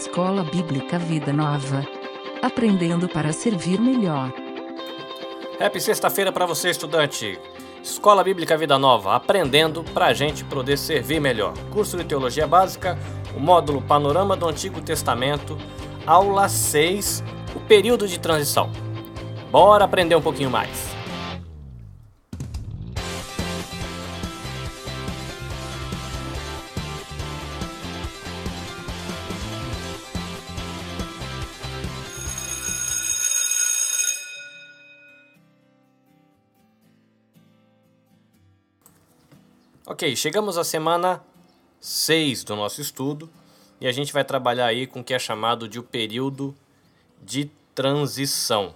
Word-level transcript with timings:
Escola 0.00 0.42
Bíblica 0.42 0.98
Vida 0.98 1.30
Nova. 1.30 1.86
Aprendendo 2.40 3.06
para 3.06 3.34
servir 3.34 3.78
melhor. 3.78 4.32
Happy 5.60 5.78
sexta-feira 5.78 6.32
para 6.32 6.46
você, 6.46 6.70
estudante. 6.70 7.38
Escola 7.82 8.24
Bíblica 8.24 8.56
Vida 8.56 8.78
Nova, 8.78 9.14
aprendendo 9.14 9.84
para 9.84 10.06
a 10.06 10.14
gente 10.14 10.42
poder 10.42 10.78
servir 10.78 11.20
melhor. 11.20 11.52
Curso 11.70 11.98
de 11.98 12.04
Teologia 12.04 12.46
Básica, 12.46 12.98
o 13.36 13.40
módulo 13.40 13.82
Panorama 13.82 14.34
do 14.34 14.48
Antigo 14.48 14.80
Testamento, 14.80 15.58
aula 16.06 16.48
6, 16.48 17.22
o 17.54 17.60
período 17.60 18.08
de 18.08 18.18
transição. 18.18 18.70
Bora 19.50 19.84
aprender 19.84 20.16
um 20.16 20.22
pouquinho 20.22 20.48
mais. 20.48 20.89
Ok, 40.00 40.16
chegamos 40.16 40.56
à 40.56 40.64
semana 40.64 41.22
6 41.78 42.44
do 42.44 42.56
nosso 42.56 42.80
estudo 42.80 43.28
e 43.78 43.86
a 43.86 43.92
gente 43.92 44.14
vai 44.14 44.24
trabalhar 44.24 44.64
aí 44.64 44.86
com 44.86 45.00
o 45.00 45.04
que 45.04 45.12
é 45.12 45.18
chamado 45.18 45.68
de 45.68 45.78
o 45.78 45.82
período 45.82 46.56
de 47.22 47.50
transição. 47.74 48.74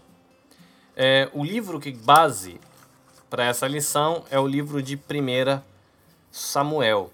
É, 0.94 1.30
o 1.32 1.42
livro 1.42 1.80
que 1.80 1.90
base 1.92 2.60
para 3.30 3.46
essa 3.46 3.66
lição 3.66 4.22
é 4.30 4.38
o 4.38 4.46
livro 4.46 4.82
de 4.82 4.96
1 4.96 5.62
Samuel. 6.30 7.10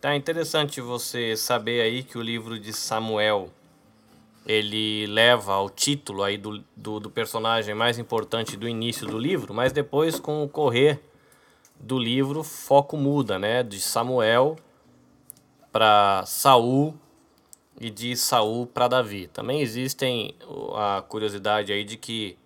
Tá 0.00 0.14
interessante 0.14 0.80
você 0.80 1.36
saber 1.36 1.80
aí 1.80 2.04
que 2.04 2.16
o 2.16 2.22
livro 2.22 2.56
de 2.56 2.72
Samuel 2.72 3.50
ele 4.46 5.06
leva 5.08 5.54
ao 5.54 5.68
título 5.68 6.22
aí 6.22 6.38
do, 6.38 6.62
do, 6.76 7.00
do 7.00 7.10
personagem 7.10 7.74
mais 7.74 7.98
importante 7.98 8.56
do 8.56 8.68
início 8.68 9.08
do 9.08 9.18
livro, 9.18 9.52
mas 9.52 9.72
depois 9.72 10.20
com 10.20 10.44
o 10.44 10.48
correr 10.48 11.09
do 11.80 11.98
livro, 11.98 12.44
foco 12.44 12.96
muda, 12.96 13.38
né? 13.38 13.62
De 13.62 13.80
Samuel 13.80 14.56
para 15.72 16.24
Saul 16.26 16.94
e 17.80 17.90
de 17.90 18.16
Saul 18.16 18.66
para 18.66 18.88
Davi. 18.88 19.26
Também 19.28 19.60
existem 19.60 20.34
a 20.76 21.02
curiosidade 21.02 21.72
aí 21.72 21.82
de 21.82 21.96
que 21.96 22.36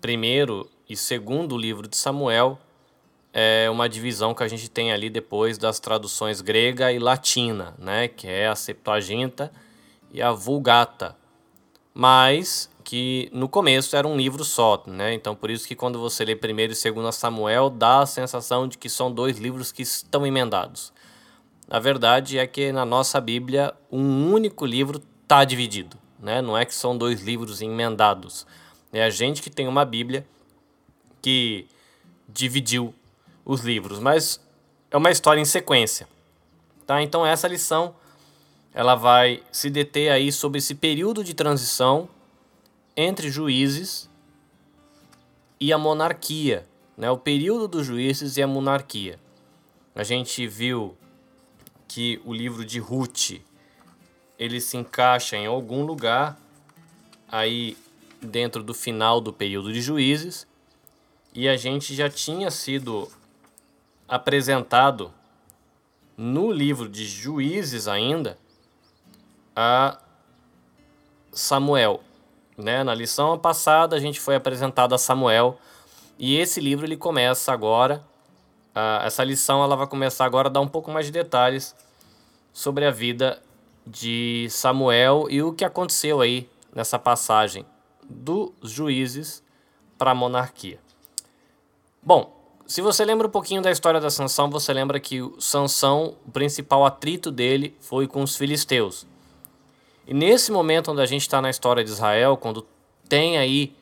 primeiro 0.00 0.70
e 0.88 0.96
segundo 0.96 1.58
livro 1.58 1.88
de 1.88 1.96
Samuel 1.96 2.58
é 3.32 3.68
uma 3.68 3.88
divisão 3.88 4.34
que 4.34 4.42
a 4.42 4.48
gente 4.48 4.70
tem 4.70 4.92
ali 4.92 5.10
depois 5.10 5.58
das 5.58 5.78
traduções 5.78 6.40
grega 6.40 6.92
e 6.92 6.98
latina, 6.98 7.74
né? 7.78 8.08
Que 8.08 8.26
é 8.26 8.48
a 8.48 8.54
Septuaginta 8.54 9.52
e 10.10 10.22
a 10.22 10.32
Vulgata. 10.32 11.16
Mas 11.92 12.70
que 12.88 13.28
no 13.34 13.50
começo 13.50 13.94
era 13.94 14.08
um 14.08 14.16
livro 14.16 14.42
só, 14.42 14.82
né? 14.86 15.12
Então 15.12 15.34
por 15.34 15.50
isso 15.50 15.68
que 15.68 15.74
quando 15.74 16.00
você 16.00 16.24
lê 16.24 16.34
primeiro 16.34 16.72
e 16.72 16.74
segundo 16.74 17.12
Samuel, 17.12 17.68
dá 17.68 18.00
a 18.00 18.06
sensação 18.06 18.66
de 18.66 18.78
que 18.78 18.88
são 18.88 19.12
dois 19.12 19.36
livros 19.36 19.70
que 19.70 19.82
estão 19.82 20.26
emendados. 20.26 20.90
A 21.68 21.78
verdade 21.78 22.38
é 22.38 22.46
que 22.46 22.72
na 22.72 22.86
nossa 22.86 23.20
Bíblia 23.20 23.74
um 23.92 24.32
único 24.32 24.64
livro 24.64 25.02
está 25.22 25.44
dividido, 25.44 25.98
né? 26.18 26.40
Não 26.40 26.56
é 26.56 26.64
que 26.64 26.74
são 26.74 26.96
dois 26.96 27.20
livros 27.20 27.60
emendados. 27.60 28.46
É 28.90 29.04
a 29.04 29.10
gente 29.10 29.42
que 29.42 29.50
tem 29.50 29.68
uma 29.68 29.84
Bíblia 29.84 30.26
que 31.20 31.66
dividiu 32.26 32.94
os 33.44 33.60
livros, 33.60 33.98
mas 33.98 34.40
é 34.90 34.96
uma 34.96 35.10
história 35.10 35.42
em 35.42 35.44
sequência, 35.44 36.08
tá? 36.86 37.02
Então 37.02 37.26
essa 37.26 37.46
lição 37.46 37.94
ela 38.72 38.94
vai 38.94 39.42
se 39.52 39.68
deter 39.68 40.10
aí 40.10 40.32
sobre 40.32 40.56
esse 40.56 40.74
período 40.74 41.22
de 41.22 41.34
transição 41.34 42.08
entre 43.00 43.30
juízes 43.30 44.10
e 45.60 45.72
a 45.72 45.78
monarquia, 45.78 46.66
né? 46.96 47.08
o 47.08 47.16
período 47.16 47.68
dos 47.68 47.86
juízes 47.86 48.36
e 48.36 48.42
a 48.42 48.46
monarquia. 48.46 49.20
A 49.94 50.02
gente 50.02 50.48
viu 50.48 50.96
que 51.86 52.20
o 52.24 52.34
livro 52.34 52.64
de 52.64 52.80
Ruth 52.80 53.40
ele 54.36 54.60
se 54.60 54.76
encaixa 54.76 55.36
em 55.36 55.46
algum 55.46 55.84
lugar 55.84 56.36
aí 57.30 57.78
dentro 58.20 58.64
do 58.64 58.74
final 58.74 59.20
do 59.20 59.32
período 59.32 59.72
de 59.72 59.80
juízes 59.80 60.44
e 61.32 61.48
a 61.48 61.56
gente 61.56 61.94
já 61.94 62.10
tinha 62.10 62.50
sido 62.50 63.08
apresentado 64.08 65.14
no 66.16 66.50
livro 66.50 66.88
de 66.88 67.06
juízes 67.06 67.86
ainda 67.86 68.36
a 69.54 70.02
Samuel 71.30 72.02
né? 72.58 72.82
Na 72.82 72.94
lição 72.94 73.38
passada 73.38 73.94
a 73.94 74.00
gente 74.00 74.20
foi 74.20 74.34
apresentado 74.34 74.94
a 74.94 74.98
Samuel 74.98 75.56
e 76.18 76.36
esse 76.36 76.60
livro 76.60 76.84
ele 76.84 76.96
começa 76.96 77.52
agora. 77.52 78.04
Uh, 78.74 79.04
essa 79.04 79.24
lição 79.24 79.62
ela 79.62 79.76
vai 79.76 79.86
começar 79.86 80.24
agora 80.24 80.48
a 80.48 80.50
dar 80.50 80.60
um 80.60 80.68
pouco 80.68 80.90
mais 80.90 81.06
de 81.06 81.12
detalhes 81.12 81.74
sobre 82.52 82.84
a 82.84 82.90
vida 82.90 83.40
de 83.86 84.48
Samuel 84.50 85.26
e 85.30 85.42
o 85.42 85.52
que 85.52 85.64
aconteceu 85.64 86.20
aí 86.20 86.50
nessa 86.74 86.98
passagem 86.98 87.64
dos 88.08 88.52
juízes 88.62 89.42
para 89.96 90.10
a 90.10 90.14
monarquia. 90.14 90.78
Bom, 92.02 92.36
se 92.66 92.82
você 92.82 93.04
lembra 93.04 93.26
um 93.26 93.30
pouquinho 93.30 93.62
da 93.62 93.70
história 93.70 94.00
da 94.00 94.10
Sansão, 94.10 94.50
você 94.50 94.72
lembra 94.74 95.00
que 95.00 95.20
Sansão, 95.38 96.16
o 96.26 96.30
principal 96.30 96.84
atrito 96.84 97.30
dele 97.30 97.74
foi 97.80 98.06
com 98.06 98.22
os 98.22 98.36
filisteus. 98.36 99.06
E 100.08 100.14
nesse 100.14 100.50
momento 100.50 100.90
onde 100.90 101.02
a 101.02 101.06
gente 101.06 101.20
está 101.20 101.42
na 101.42 101.50
história 101.50 101.84
de 101.84 101.90
Israel, 101.90 102.34
quando 102.38 102.66
tem 103.06 103.36
aí 103.36 103.76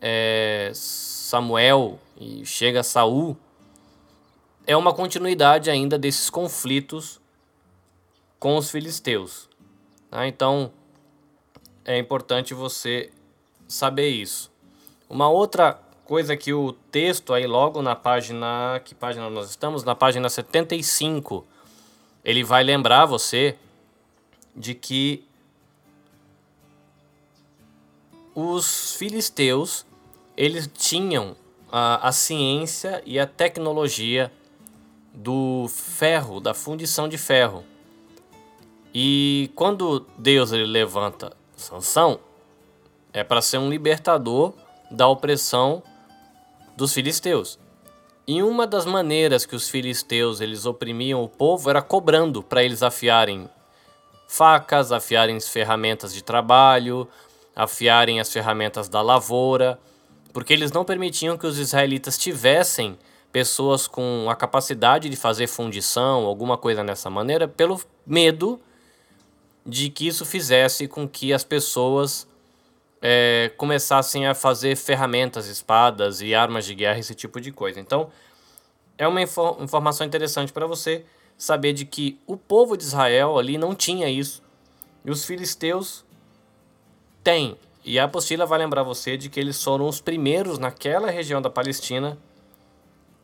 é, 0.00 0.70
Samuel 0.72 1.98
e 2.16 2.46
chega 2.46 2.84
Saul, 2.84 3.36
é 4.64 4.76
uma 4.76 4.94
continuidade 4.94 5.68
ainda 5.68 5.98
desses 5.98 6.30
conflitos 6.30 7.20
com 8.38 8.56
os 8.56 8.70
filisteus. 8.70 9.48
Tá? 10.08 10.24
Então 10.28 10.70
é 11.84 11.98
importante 11.98 12.54
você 12.54 13.10
saber 13.66 14.08
isso. 14.08 14.52
Uma 15.10 15.28
outra 15.28 15.80
coisa 16.04 16.36
que 16.36 16.52
o 16.52 16.74
texto 16.92 17.34
aí 17.34 17.44
logo 17.44 17.82
na 17.82 17.96
página, 17.96 18.80
que 18.84 18.94
página 18.94 19.28
nós 19.28 19.50
estamos? 19.50 19.82
Na 19.82 19.96
página 19.96 20.28
75, 20.28 21.44
ele 22.24 22.44
vai 22.44 22.62
lembrar 22.62 23.04
você 23.04 23.56
de 24.54 24.72
que 24.72 25.25
os 28.36 28.94
filisteus 28.94 29.86
eles 30.36 30.70
tinham 30.72 31.34
a, 31.72 32.06
a 32.08 32.12
ciência 32.12 33.02
e 33.06 33.18
a 33.18 33.26
tecnologia 33.26 34.30
do 35.14 35.66
ferro, 35.68 36.38
da 36.38 36.52
fundição 36.52 37.08
de 37.08 37.16
ferro. 37.16 37.64
E 38.94 39.50
quando 39.54 40.06
Deus 40.18 40.52
ele 40.52 40.66
levanta 40.66 41.34
Sansão, 41.56 42.20
é 43.10 43.24
para 43.24 43.40
ser 43.40 43.56
um 43.56 43.70
libertador 43.70 44.52
da 44.90 45.08
opressão 45.08 45.82
dos 46.76 46.92
filisteus. 46.92 47.58
E 48.28 48.42
uma 48.42 48.66
das 48.66 48.84
maneiras 48.84 49.46
que 49.46 49.56
os 49.56 49.70
filisteus 49.70 50.42
eles 50.42 50.66
oprimiam 50.66 51.24
o 51.24 51.28
povo 51.28 51.70
era 51.70 51.80
cobrando 51.80 52.42
para 52.42 52.62
eles 52.62 52.82
afiarem 52.82 53.48
facas, 54.28 54.92
afiarem 54.92 55.40
ferramentas 55.40 56.12
de 56.12 56.22
trabalho, 56.22 57.08
afiarem 57.56 58.20
as 58.20 58.30
ferramentas 58.30 58.86
da 58.86 59.00
lavoura, 59.00 59.80
porque 60.32 60.52
eles 60.52 60.70
não 60.70 60.84
permitiam 60.84 61.38
que 61.38 61.46
os 61.46 61.58
israelitas 61.58 62.18
tivessem 62.18 62.98
pessoas 63.32 63.88
com 63.88 64.28
a 64.30 64.36
capacidade 64.36 65.08
de 65.08 65.16
fazer 65.16 65.46
fundição, 65.46 66.26
alguma 66.26 66.58
coisa 66.58 66.84
nessa 66.84 67.08
maneira, 67.08 67.48
pelo 67.48 67.80
medo 68.06 68.60
de 69.64 69.88
que 69.88 70.06
isso 70.06 70.24
fizesse 70.24 70.86
com 70.86 71.08
que 71.08 71.32
as 71.32 71.42
pessoas 71.42 72.28
é, 73.00 73.50
começassem 73.56 74.26
a 74.26 74.34
fazer 74.34 74.76
ferramentas, 74.76 75.48
espadas 75.48 76.20
e 76.20 76.34
armas 76.34 76.64
de 76.64 76.74
guerra, 76.74 76.98
esse 76.98 77.14
tipo 77.14 77.40
de 77.40 77.50
coisa. 77.50 77.80
Então, 77.80 78.10
é 78.96 79.08
uma 79.08 79.20
info 79.20 79.56
informação 79.60 80.06
interessante 80.06 80.52
para 80.52 80.66
você 80.66 81.04
saber 81.36 81.72
de 81.72 81.84
que 81.84 82.18
o 82.26 82.36
povo 82.36 82.76
de 82.76 82.84
Israel 82.84 83.38
ali 83.38 83.58
não 83.58 83.74
tinha 83.74 84.08
isso. 84.08 84.42
E 85.04 85.10
os 85.10 85.24
filisteus 85.24 86.05
tem. 87.26 87.56
E 87.84 87.98
a 87.98 88.04
apostila 88.04 88.46
vai 88.46 88.56
lembrar 88.56 88.84
você 88.84 89.16
de 89.16 89.28
que 89.28 89.40
eles 89.40 89.60
foram 89.60 89.88
os 89.88 90.00
primeiros 90.00 90.60
naquela 90.60 91.10
região 91.10 91.42
da 91.42 91.50
Palestina 91.50 92.16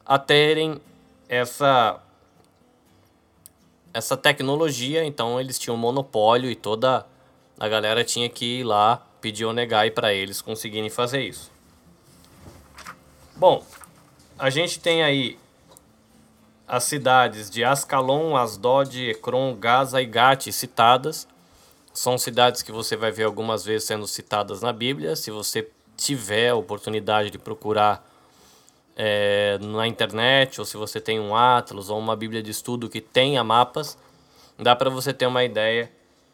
a 0.05 0.19
terem 0.19 0.81
essa 1.29 2.03
essa 3.95 4.17
tecnologia, 4.17 5.05
então 5.05 5.39
eles 5.39 5.57
tinham 5.57 5.77
monopólio 5.77 6.51
e 6.51 6.57
toda 6.57 7.07
a 7.61 7.69
galera 7.69 8.03
tinha 8.03 8.29
que 8.29 8.61
ir 8.61 8.65
lá 8.65 9.07
pedir 9.21 9.45
o 9.45 9.53
negai 9.53 9.89
para 9.89 10.13
eles 10.13 10.43
conseguirem 10.43 10.91
fazer 10.91 11.21
isso. 11.23 11.53
Bom, 13.37 13.65
a 14.37 14.51
gente 14.51 14.81
tem 14.81 15.05
aí 15.05 15.39
as 16.67 16.83
cidades 16.85 17.49
de 17.49 17.63
Ascalon, 17.63 18.35
Asdod, 18.35 19.11
Ekron, 19.11 19.55
Gaza 19.55 20.03
e 20.03 20.07
Gati 20.07 20.51
citadas 20.51 21.29
São 21.93 22.17
cidades 22.17 22.63
que 22.63 22.73
você 22.73 22.97
vai 22.97 23.11
ver 23.11 23.25
algumas 23.25 23.65
vezes 23.65 23.87
sendo 23.87 24.07
citadas 24.07 24.63
na 24.63 24.73
Bíblia. 24.73 25.15
Se 25.15 25.31
você 25.31 25.69
tiver 25.97 26.51
a 26.51 26.57
oportunidade 26.57 27.31
de 27.31 27.39
procurar 27.39 28.09
é, 28.97 29.59
na 29.61 29.87
internet, 29.87 30.59
ou 30.59 30.65
se 30.65 30.77
você 30.77 31.01
tem 31.01 31.21
um 31.21 31.37
Atlas 31.37 31.91
ou 31.91 31.99
uma 31.99 32.17
Bíblia 32.17 32.43
de 32.43 32.51
estudo 32.51 32.89
que 32.89 33.01
tenha 33.01 33.45
mapas, 33.45 33.99
dá 34.59 34.75
para 34.75 34.91
você 34.91 35.13
ter 35.13 35.27
uma 35.27 35.45
ideia 35.45 35.91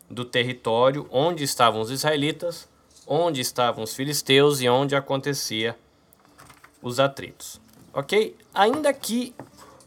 do 0.08 0.24
território 0.24 1.06
onde 1.10 1.44
estavam 1.44 1.80
os 1.80 1.90
israelitas, 1.90 2.68
onde 3.06 3.40
estavam 3.40 3.84
os 3.84 3.94
filisteus 3.94 4.60
e 4.60 4.68
onde 4.68 4.94
acontecia 4.94 5.76
os 6.82 7.00
atritos. 7.00 7.60
Ok? 7.92 8.36
Ainda 8.54 8.92
que, 8.92 9.34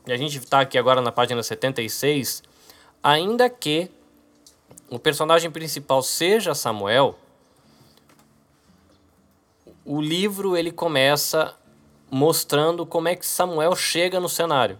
a 0.05 0.17
gente 0.17 0.37
está 0.37 0.61
aqui 0.61 0.77
agora 0.77 1.01
na 1.01 1.11
página 1.11 1.41
76, 1.41 2.43
ainda 3.01 3.49
que 3.49 3.89
o 4.91 4.99
personagem 4.99 5.49
principal 5.49 6.03
seja 6.03 6.53
Samuel, 6.53 7.17
o 9.85 10.01
livro 10.01 10.57
ele 10.57 10.69
começa 10.69 11.55
mostrando 12.11 12.85
como 12.85 13.07
é 13.07 13.15
que 13.15 13.25
Samuel 13.25 13.73
chega 13.73 14.19
no 14.19 14.27
cenário. 14.27 14.77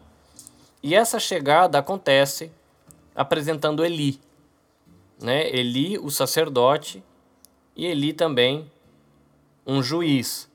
E 0.84 0.94
essa 0.94 1.18
chegada 1.18 1.80
acontece 1.80 2.52
apresentando 3.16 3.86
Eli, 3.86 4.20
né? 5.22 5.50
Eli, 5.50 5.98
o 5.98 6.12
sacerdote, 6.12 7.02
e 7.74 7.86
Eli 7.86 8.12
também 8.12 8.70
um 9.66 9.82
juiz. 9.82 10.52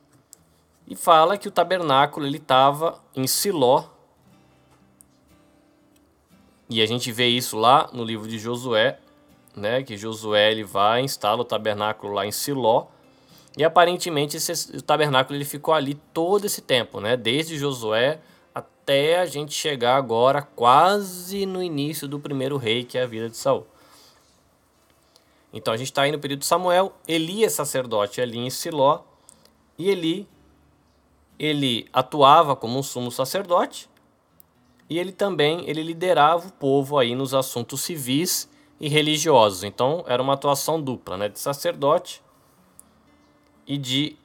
E 0.87 0.95
fala 0.95 1.39
que 1.39 1.49
o 1.49 1.51
tabernáculo 1.51 2.27
ele 2.27 2.37
estava 2.37 3.03
em 3.15 3.27
Siló. 3.27 3.85
E 6.69 6.83
a 6.83 6.87
gente 6.87 7.11
vê 7.11 7.27
isso 7.27 7.57
lá 7.57 7.89
no 7.93 8.05
livro 8.05 8.29
de 8.29 8.39
Josué, 8.39 9.01
né? 9.57 9.83
Que 9.83 9.97
Josué 9.97 10.53
ele 10.53 10.63
vai 10.63 11.01
instala 11.01 11.41
o 11.41 11.45
tabernáculo 11.45 12.13
lá 12.13 12.27
em 12.27 12.31
Siló. 12.31 12.87
E 13.57 13.65
aparentemente 13.65 14.37
esse, 14.37 14.77
o 14.77 14.83
tabernáculo 14.83 15.37
ele 15.37 15.47
ficou 15.47 15.73
ali 15.73 15.95
todo 16.13 16.45
esse 16.45 16.61
tempo, 16.61 17.01
né? 17.01 17.17
Desde 17.17 17.57
Josué 17.57 18.21
até 18.55 19.19
a 19.19 19.27
gente 19.27 19.55
chegar 19.55 19.97
agora 19.97 20.43
quase 20.43 21.47
no 21.47 21.63
início 21.63 22.07
do 22.07 22.21
primeiro 22.21 22.57
rei, 22.57 22.85
que 22.85 22.99
é 22.99 23.03
a 23.03 23.07
vida 23.07 23.29
de 23.29 23.37
Saul. 23.37 23.67
Então 25.53 25.73
a 25.73 25.77
gente 25.77 25.89
está 25.89 26.03
aí 26.03 26.13
no 26.13 26.19
período 26.19 26.41
de 26.41 26.47
Samuel, 26.47 26.93
Eli 27.09 27.45
é 27.45 27.49
sacerdote 27.49 28.21
ali 28.21 28.39
em 28.39 28.51
Siló, 28.51 29.01
e 29.79 29.89
Eli, 29.91 30.29
ele 31.39 31.89
atuava 31.93 32.55
como 32.55 32.79
um 32.79 32.83
sumo 32.83 33.11
sacerdote, 33.11 33.89
e 34.89 34.99
ele 34.99 35.13
também 35.13 35.69
ele 35.69 35.83
liderava 35.83 36.47
o 36.47 36.53
povo 36.53 36.99
aí 36.99 37.15
nos 37.15 37.35
assuntos 37.35 37.81
civis 37.81 38.49
e 38.81 38.89
religiosos. 38.89 39.65
Então 39.65 40.05
era 40.07 40.23
uma 40.23 40.35
atuação 40.35 40.81
dupla, 40.81 41.17
né, 41.17 41.29
de 41.29 41.39
sacerdote 41.39 42.23
e 43.67 43.77
de 43.77 44.17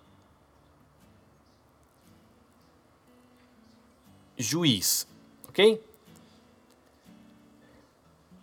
juiz, 4.38 5.08
ok? 5.48 5.82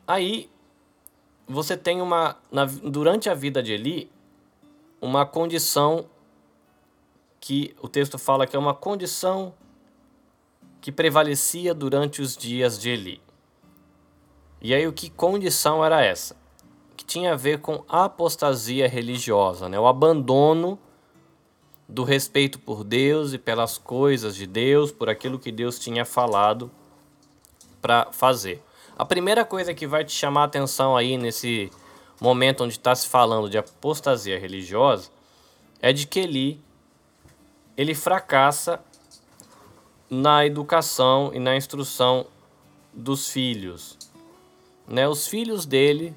Aí 0.06 0.50
você 1.46 1.76
tem 1.76 2.00
uma 2.00 2.37
na, 2.50 2.64
durante 2.64 3.28
a 3.28 3.34
vida 3.34 3.62
de 3.62 3.72
Eli 3.72 4.10
uma 5.00 5.25
condição 5.25 6.08
que 7.40 7.75
o 7.81 7.88
texto 7.88 8.19
fala 8.19 8.46
que 8.46 8.56
é 8.56 8.58
uma 8.58 8.75
condição 8.75 9.55
que 10.81 10.90
prevalecia 10.90 11.75
durante 11.75 12.20
os 12.20 12.37
dias 12.37 12.78
de 12.78 12.90
Eli. 12.90 13.27
E 14.60 14.75
aí 14.75 14.87
o 14.87 14.93
que 14.93 15.08
condição 15.08 15.84
era 15.84 16.05
essa? 16.05 16.37
Que 16.96 17.05
tinha 17.05 17.32
a 17.32 17.37
ver 17.37 17.60
com 17.60 17.84
apostasia 17.88 18.88
religiosa, 18.88 19.69
né? 19.69 19.78
O 19.78 19.87
abandono 19.87 20.78
do 21.88 22.05
respeito 22.05 22.58
por 22.58 22.84
Deus 22.84 23.32
e 23.32 23.38
pelas 23.38 23.78
coisas 23.78 24.34
de 24.37 24.46
Deus, 24.46 24.93
por 24.93 25.08
aquilo 25.08 25.38
que 25.38 25.50
Deus 25.50 25.78
tinha 25.78 26.05
falado 26.05 26.70
para 27.81 28.08
fazer. 28.12 28.62
A 28.96 29.05
primeira 29.05 29.44
coisa 29.44 29.72
que 29.72 29.87
vai 29.87 30.05
te 30.05 30.12
chamar 30.12 30.43
a 30.43 30.44
atenção 30.44 30.96
aí 30.96 31.16
nesse 31.16 31.70
momento 32.20 32.64
onde 32.64 32.75
está 32.75 32.94
se 32.94 33.08
falando 33.08 33.49
de 33.49 33.56
apostasia 33.56 34.38
religiosa 34.38 35.08
é 35.81 35.93
de 35.93 36.06
que 36.06 36.19
ele, 36.19 36.60
ele 37.76 37.94
fracassa 37.94 38.81
na 40.10 40.44
educação 40.44 41.31
e 41.32 41.38
na 41.38 41.56
instrução 41.56 42.26
dos 42.93 43.31
filhos. 43.31 43.97
Né? 44.88 45.06
Os 45.06 45.26
filhos 45.26 45.67
dele 45.67 46.14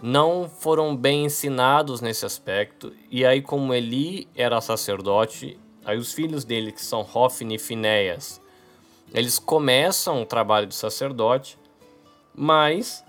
não 0.00 0.48
foram 0.48 0.94
bem 0.94 1.24
ensinados 1.24 2.00
nesse 2.00 2.24
aspecto. 2.24 2.92
E 3.10 3.24
aí, 3.24 3.42
como 3.42 3.74
Eli 3.74 4.28
era 4.34 4.60
sacerdote, 4.60 5.58
aí 5.84 5.96
os 5.96 6.12
filhos 6.12 6.44
dele, 6.44 6.70
que 6.70 6.84
são 6.84 7.00
Hofni 7.00 7.56
e 7.56 7.58
Finéias, 7.58 8.40
eles 9.12 9.38
começam 9.38 10.22
o 10.22 10.26
trabalho 10.26 10.66
de 10.66 10.74
sacerdote, 10.74 11.58
mas 12.34 13.02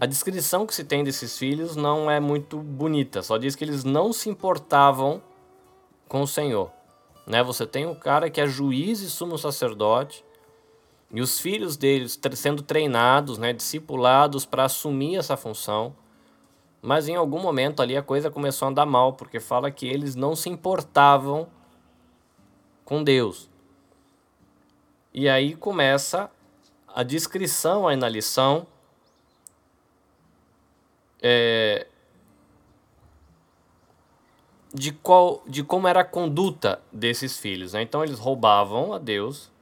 a 0.00 0.06
descrição 0.06 0.66
que 0.66 0.74
se 0.74 0.84
tem 0.84 1.04
desses 1.04 1.36
filhos 1.36 1.76
não 1.76 2.10
é 2.10 2.20
muito 2.20 2.58
bonita. 2.58 3.22
Só 3.22 3.36
diz 3.36 3.54
que 3.54 3.64
eles 3.64 3.84
não 3.84 4.12
se 4.12 4.28
importavam 4.28 5.22
com 6.08 6.22
o 6.22 6.26
Senhor. 6.26 6.70
Né? 7.26 7.42
Você 7.42 7.66
tem 7.66 7.86
um 7.86 7.94
cara 7.94 8.30
que 8.30 8.40
é 8.40 8.46
juiz 8.46 9.00
e 9.00 9.10
sumo 9.10 9.36
sacerdote, 9.38 10.24
e 11.14 11.20
os 11.20 11.38
filhos 11.38 11.76
deles 11.76 12.18
sendo 12.32 12.60
treinados, 12.60 13.38
né, 13.38 13.52
discipulados 13.52 14.44
para 14.44 14.64
assumir 14.64 15.14
essa 15.16 15.36
função. 15.36 15.94
Mas 16.82 17.08
em 17.08 17.14
algum 17.14 17.40
momento 17.40 17.80
ali 17.80 17.96
a 17.96 18.02
coisa 18.02 18.32
começou 18.32 18.66
a 18.66 18.70
andar 18.72 18.84
mal, 18.84 19.12
porque 19.12 19.38
fala 19.38 19.70
que 19.70 19.86
eles 19.86 20.16
não 20.16 20.34
se 20.34 20.50
importavam 20.50 21.46
com 22.84 23.02
Deus. 23.02 23.48
E 25.12 25.28
aí 25.28 25.54
começa 25.54 26.28
a 26.88 27.04
descrição 27.04 27.86
aí 27.86 27.96
na 27.96 28.08
lição 28.08 28.66
é, 31.22 31.86
de, 34.74 34.92
qual, 34.92 35.44
de 35.46 35.62
como 35.62 35.86
era 35.86 36.00
a 36.00 36.04
conduta 36.04 36.82
desses 36.92 37.38
filhos. 37.38 37.72
Né? 37.72 37.82
Então 37.82 38.02
eles 38.02 38.18
roubavam 38.18 38.92
a 38.92 38.98
Deus, 38.98 39.53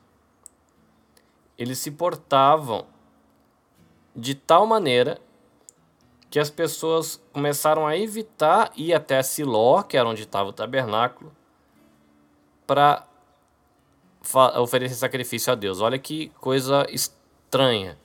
eles 1.59 1.78
se 1.78 1.90
portavam 1.90 2.87
de 4.14 4.35
tal 4.35 4.66
maneira 4.66 5.21
que 6.30 6.38
as 6.38 6.50
pessoas 6.50 7.23
começaram 7.32 7.87
a 7.87 7.97
evitar 7.97 8.73
ir 8.75 8.94
até 8.94 9.23
Siló, 9.23 9.82
que 9.82 9.97
era 9.97 10.09
onde 10.09 10.23
estava 10.23 10.49
o 10.49 10.52
tabernáculo, 10.52 11.30
para 12.66 13.06
oferecer 14.59 14.94
sacrifício 14.94 15.52
a 15.52 15.54
Deus. 15.54 15.80
Olha 15.80 15.99
que 15.99 16.30
coisa 16.40 16.87
estranha. 16.90 17.99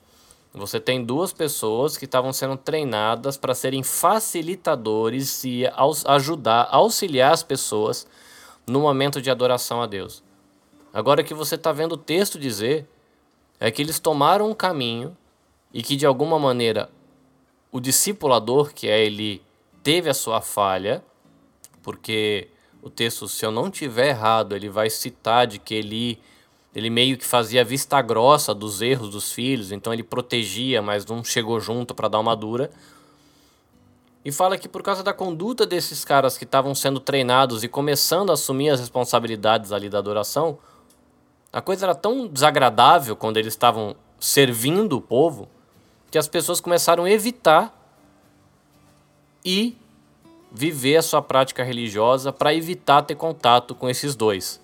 Você 0.52 0.80
tem 0.80 1.04
duas 1.04 1.32
pessoas 1.32 1.96
que 1.96 2.04
estavam 2.04 2.32
sendo 2.32 2.56
treinadas 2.56 3.36
para 3.36 3.54
serem 3.54 3.82
facilitadores 3.82 5.44
e 5.44 5.64
ajudar, 6.06 6.68
auxiliar 6.70 7.32
as 7.32 7.42
pessoas 7.42 8.06
no 8.66 8.80
momento 8.80 9.22
de 9.22 9.30
adoração 9.30 9.80
a 9.80 9.86
Deus. 9.86 10.22
Agora 10.92 11.22
que 11.22 11.32
você 11.32 11.54
está 11.54 11.70
vendo 11.70 11.92
o 11.92 11.98
texto 11.98 12.38
dizer 12.38 12.86
é 13.60 13.70
que 13.70 13.82
eles 13.82 13.98
tomaram 13.98 14.50
um 14.50 14.54
caminho 14.54 15.16
e 15.72 15.82
que 15.82 15.96
de 15.96 16.06
alguma 16.06 16.38
maneira 16.38 16.90
o 17.70 17.80
discipulador, 17.80 18.72
que 18.72 18.88
é 18.88 19.04
ele, 19.04 19.42
teve 19.82 20.08
a 20.08 20.14
sua 20.14 20.40
falha, 20.40 21.02
porque 21.82 22.48
o 22.82 22.88
texto, 22.88 23.28
se 23.28 23.44
eu 23.44 23.50
não 23.50 23.70
tiver 23.70 24.08
errado, 24.08 24.54
ele 24.54 24.68
vai 24.68 24.88
citar 24.88 25.46
de 25.46 25.58
que 25.58 25.74
ele 25.74 26.18
ele 26.74 26.90
meio 26.90 27.16
que 27.16 27.24
fazia 27.24 27.64
vista 27.64 28.00
grossa 28.00 28.54
dos 28.54 28.80
erros 28.80 29.10
dos 29.10 29.32
filhos, 29.32 29.72
então 29.72 29.92
ele 29.92 30.02
protegia, 30.02 30.80
mas 30.80 31.04
não 31.04 31.24
chegou 31.24 31.58
junto 31.58 31.94
para 31.94 32.08
dar 32.08 32.20
uma 32.20 32.36
dura. 32.36 32.70
E 34.24 34.30
fala 34.30 34.58
que 34.58 34.68
por 34.68 34.82
causa 34.82 35.02
da 35.02 35.12
conduta 35.12 35.66
desses 35.66 36.04
caras 36.04 36.36
que 36.36 36.44
estavam 36.44 36.74
sendo 36.74 37.00
treinados 37.00 37.64
e 37.64 37.68
começando 37.68 38.30
a 38.30 38.34
assumir 38.34 38.68
as 38.68 38.78
responsabilidades 38.78 39.72
ali 39.72 39.88
da 39.88 39.98
adoração, 39.98 40.58
a 41.58 41.60
coisa 41.60 41.86
era 41.86 41.94
tão 41.94 42.28
desagradável 42.28 43.16
quando 43.16 43.36
eles 43.36 43.52
estavam 43.52 43.96
servindo 44.20 44.96
o 44.96 45.00
povo 45.00 45.48
que 46.08 46.16
as 46.16 46.28
pessoas 46.28 46.60
começaram 46.60 47.02
a 47.04 47.10
evitar 47.10 47.76
e 49.44 49.76
viver 50.52 50.98
a 50.98 51.02
sua 51.02 51.20
prática 51.20 51.64
religiosa 51.64 52.32
para 52.32 52.54
evitar 52.54 53.02
ter 53.02 53.16
contato 53.16 53.74
com 53.74 53.90
esses 53.90 54.14
dois. 54.14 54.60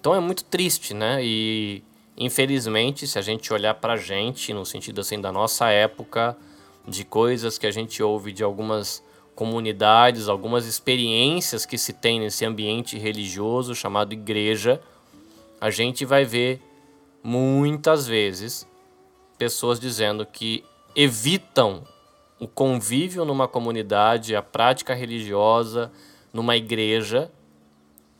Então 0.00 0.14
é 0.14 0.20
muito 0.20 0.44
triste, 0.44 0.94
né? 0.94 1.18
E 1.24 1.82
infelizmente, 2.16 3.04
se 3.04 3.18
a 3.18 3.22
gente 3.22 3.52
olhar 3.52 3.74
para 3.74 3.94
a 3.94 3.96
gente, 3.96 4.54
no 4.54 4.64
sentido 4.64 5.00
assim 5.00 5.20
da 5.20 5.32
nossa 5.32 5.70
época, 5.70 6.36
de 6.86 7.04
coisas 7.04 7.58
que 7.58 7.66
a 7.66 7.72
gente 7.72 8.00
ouve 8.00 8.30
de 8.30 8.44
algumas 8.44 9.02
comunidades, 9.34 10.28
algumas 10.28 10.66
experiências 10.66 11.66
que 11.66 11.76
se 11.76 11.92
tem 11.92 12.20
nesse 12.20 12.44
ambiente 12.44 12.96
religioso 12.96 13.74
chamado 13.74 14.12
igreja, 14.12 14.80
a 15.62 15.70
gente 15.70 16.04
vai 16.04 16.24
ver 16.24 16.60
muitas 17.22 18.04
vezes 18.04 18.66
pessoas 19.38 19.78
dizendo 19.78 20.26
que 20.26 20.64
evitam 20.92 21.84
o 22.40 22.48
convívio 22.48 23.24
numa 23.24 23.46
comunidade, 23.46 24.34
a 24.34 24.42
prática 24.42 24.92
religiosa 24.92 25.92
numa 26.32 26.56
igreja, 26.56 27.30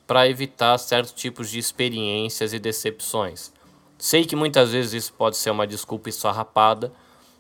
para 0.06 0.28
evitar 0.28 0.78
certos 0.78 1.12
tipos 1.14 1.50
de 1.50 1.58
experiências 1.58 2.52
e 2.52 2.61
decepções. 2.61 3.52
Sei 3.99 4.25
que 4.25 4.37
muitas 4.37 4.70
vezes 4.70 4.92
isso 4.92 5.12
pode 5.12 5.37
ser 5.37 5.50
uma 5.50 5.66
desculpa 5.66 6.08
esfarrapada, 6.08 6.92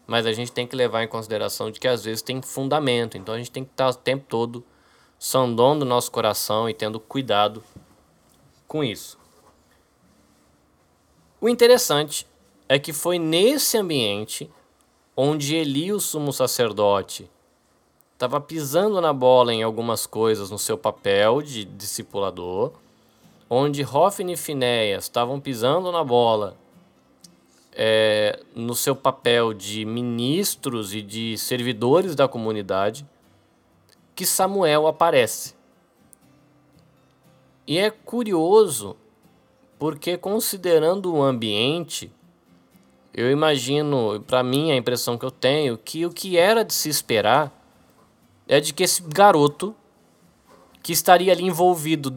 mas 0.04 0.26
a 0.26 0.32
gente 0.32 0.50
tem 0.50 0.66
que 0.66 0.74
levar 0.74 1.04
em 1.04 1.08
consideração 1.08 1.70
de 1.70 1.78
que 1.78 1.86
às 1.86 2.02
vezes 2.02 2.22
tem 2.22 2.42
fundamento, 2.42 3.16
então 3.16 3.36
a 3.36 3.38
gente 3.38 3.52
tem 3.52 3.64
que 3.64 3.70
estar 3.70 3.88
o 3.88 3.94
tempo 3.94 4.24
todo 4.28 4.64
sondando 5.16 5.84
o 5.84 5.88
nosso 5.88 6.10
coração 6.10 6.68
e 6.68 6.74
tendo 6.74 6.98
cuidado 6.98 7.62
com 8.66 8.82
isso. 8.82 9.21
O 11.42 11.48
interessante 11.48 12.24
é 12.68 12.78
que 12.78 12.92
foi 12.92 13.18
nesse 13.18 13.76
ambiente 13.76 14.48
onde 15.16 15.56
Eli, 15.56 15.92
o 15.92 15.98
sumo 15.98 16.32
sacerdote, 16.32 17.28
estava 18.12 18.40
pisando 18.40 19.00
na 19.00 19.12
bola 19.12 19.52
em 19.52 19.60
algumas 19.60 20.06
coisas 20.06 20.52
no 20.52 20.58
seu 20.58 20.78
papel 20.78 21.42
de 21.42 21.64
discipulador, 21.64 22.70
onde 23.50 23.82
Hofni 23.82 24.34
e 24.34 24.36
Finéias 24.36 25.02
estavam 25.02 25.40
pisando 25.40 25.90
na 25.90 26.04
bola 26.04 26.56
é, 27.72 28.38
no 28.54 28.76
seu 28.76 28.94
papel 28.94 29.52
de 29.52 29.84
ministros 29.84 30.94
e 30.94 31.02
de 31.02 31.36
servidores 31.36 32.14
da 32.14 32.28
comunidade, 32.28 33.04
que 34.14 34.24
Samuel 34.24 34.86
aparece. 34.86 35.56
E 37.66 37.78
é 37.78 37.90
curioso 37.90 38.96
porque, 39.82 40.16
considerando 40.16 41.12
o 41.12 41.20
ambiente, 41.20 42.08
eu 43.12 43.28
imagino, 43.32 44.22
para 44.28 44.40
mim, 44.40 44.70
a 44.70 44.76
impressão 44.76 45.18
que 45.18 45.24
eu 45.24 45.30
tenho, 45.32 45.76
que 45.76 46.06
o 46.06 46.10
que 46.10 46.38
era 46.38 46.64
de 46.64 46.72
se 46.72 46.88
esperar 46.88 47.52
é 48.46 48.60
de 48.60 48.72
que 48.72 48.84
esse 48.84 49.02
garoto, 49.02 49.74
que 50.84 50.92
estaria 50.92 51.32
ali 51.32 51.42
envolvido 51.42 52.14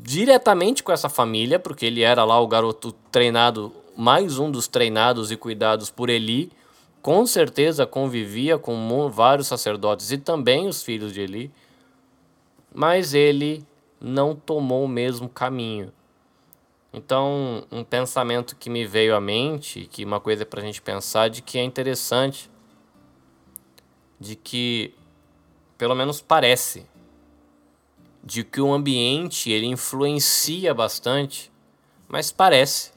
diretamente 0.00 0.84
com 0.84 0.92
essa 0.92 1.08
família, 1.08 1.58
porque 1.58 1.86
ele 1.86 2.02
era 2.02 2.22
lá 2.22 2.38
o 2.38 2.46
garoto 2.46 2.92
treinado, 3.10 3.72
mais 3.96 4.38
um 4.38 4.48
dos 4.48 4.68
treinados 4.68 5.32
e 5.32 5.36
cuidados 5.36 5.90
por 5.90 6.08
Eli, 6.08 6.52
com 7.02 7.26
certeza 7.26 7.84
convivia 7.84 8.56
com 8.58 9.10
vários 9.10 9.48
sacerdotes 9.48 10.12
e 10.12 10.18
também 10.18 10.68
os 10.68 10.84
filhos 10.84 11.12
de 11.12 11.20
Eli, 11.20 11.50
mas 12.72 13.12
ele 13.12 13.66
não 14.00 14.36
tomou 14.36 14.84
o 14.84 14.88
mesmo 14.88 15.28
caminho. 15.28 15.92
Então, 16.96 17.66
um 17.72 17.82
pensamento 17.82 18.54
que 18.54 18.70
me 18.70 18.86
veio 18.86 19.16
à 19.16 19.20
mente, 19.20 19.88
que 19.90 20.04
uma 20.04 20.20
coisa 20.20 20.46
para 20.46 20.60
a 20.60 20.64
gente 20.64 20.80
pensar, 20.80 21.28
de 21.28 21.42
que 21.42 21.58
é 21.58 21.64
interessante, 21.64 22.48
de 24.20 24.36
que, 24.36 24.94
pelo 25.76 25.96
menos 25.96 26.20
parece, 26.20 26.86
de 28.22 28.44
que 28.44 28.60
o 28.60 28.72
ambiente 28.72 29.50
ele 29.50 29.66
influencia 29.66 30.72
bastante, 30.72 31.50
mas 32.06 32.30
parece 32.30 32.92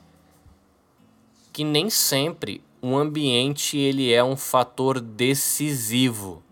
que 1.51 1.63
nem 1.63 1.89
sempre 1.89 2.63
o 2.80 2.96
ambiente 2.96 3.80
ele 3.80 4.13
é 4.13 4.24
um 4.24 4.38
fator 4.38 5.00
decisivo 5.00 6.44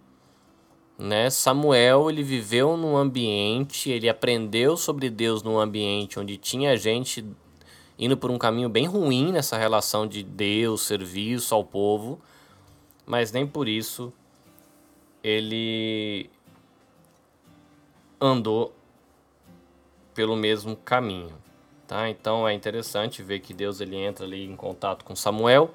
né? 0.98 1.30
Samuel 1.30 2.10
ele 2.10 2.24
viveu 2.24 2.78
num 2.78 2.96
ambiente, 2.96 3.90
ele 3.90 4.08
aprendeu 4.08 4.78
sobre 4.78 5.10
Deus 5.10 5.44
num 5.44 5.60
ambiente 5.60 6.20
onde 6.20 6.38
tinha 6.38 6.78
gente 6.78 7.25
indo 7.98 8.18
por 8.18 8.30
um 8.30 8.38
caminho 8.38 8.70
bem 8.70 8.86
ruim 8.86 9.32
nessa 9.32 9.58
relação 9.58 10.08
de 10.08 10.24
Deus, 10.24 10.82
serviço 10.82 11.56
ao 11.56 11.64
povo, 11.64 12.20
mas 13.06 13.32
nem 13.32 13.48
por 13.48 13.68
isso 13.68 14.12
ele 15.24 16.30
andou 18.20 18.74
pelo 20.14 20.36
mesmo 20.36 20.75
caminho, 20.75 21.34
tá? 21.88 22.10
Então 22.10 22.48
é 22.48 22.54
interessante 22.54 23.22
ver 23.22 23.40
que 23.40 23.54
Deus 23.54 23.82
ele 23.82 23.96
entra 23.98 24.25
ali 24.25 24.46
em 24.46 24.56
contato 24.56 25.04
com 25.04 25.16
Samuel, 25.16 25.74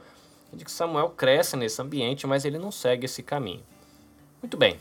e 0.52 0.64
que 0.64 0.70
Samuel 0.70 1.10
cresce 1.10 1.56
nesse 1.56 1.80
ambiente, 1.80 2.26
mas 2.26 2.44
ele 2.44 2.58
não 2.58 2.72
segue 2.72 3.04
esse 3.04 3.22
caminho. 3.22 3.62
Muito 4.42 4.56
bem. 4.56 4.78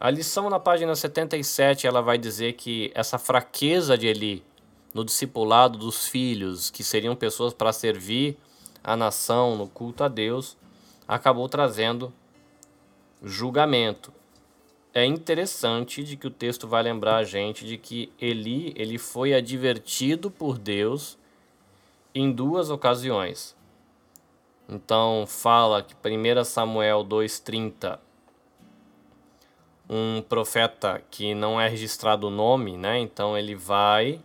A 0.00 0.10
lição 0.10 0.48
na 0.48 0.60
página 0.60 0.94
77 0.94 1.84
ela 1.84 2.00
vai 2.00 2.16
dizer 2.16 2.52
que 2.52 2.92
essa 2.94 3.18
fraqueza 3.18 3.98
de 3.98 4.06
Eli 4.06 4.44
no 4.94 5.04
discipulado 5.04 5.76
dos 5.76 6.06
filhos, 6.06 6.70
que 6.70 6.84
seriam 6.84 7.16
pessoas 7.16 7.52
para 7.52 7.72
servir 7.72 8.38
a 8.82 8.96
nação 8.96 9.56
no 9.56 9.66
culto 9.66 10.04
a 10.04 10.08
Deus, 10.08 10.56
acabou 11.06 11.48
trazendo 11.48 12.12
julgamento. 13.20 14.12
É 14.94 15.04
interessante 15.04 16.04
de 16.04 16.16
que 16.16 16.28
o 16.28 16.30
texto 16.30 16.68
vai 16.68 16.84
lembrar 16.84 17.16
a 17.16 17.24
gente 17.24 17.66
de 17.66 17.76
que 17.76 18.12
Eli 18.20 18.72
ele 18.76 18.98
foi 18.98 19.34
advertido 19.34 20.30
por 20.30 20.58
Deus 20.58 21.18
em 22.14 22.30
duas 22.30 22.70
ocasiões. 22.70 23.56
Então 24.68 25.24
fala 25.26 25.82
que 25.82 25.92
1 25.94 26.44
Samuel 26.44 27.02
2:30 27.02 27.98
um 29.88 30.22
profeta 30.22 31.02
que 31.10 31.34
não 31.34 31.60
é 31.60 31.68
registrado 31.68 32.28
o 32.28 32.30
nome, 32.30 32.76
né? 32.76 32.98
Então 32.98 33.36
ele 33.36 33.54
vai 33.54 34.20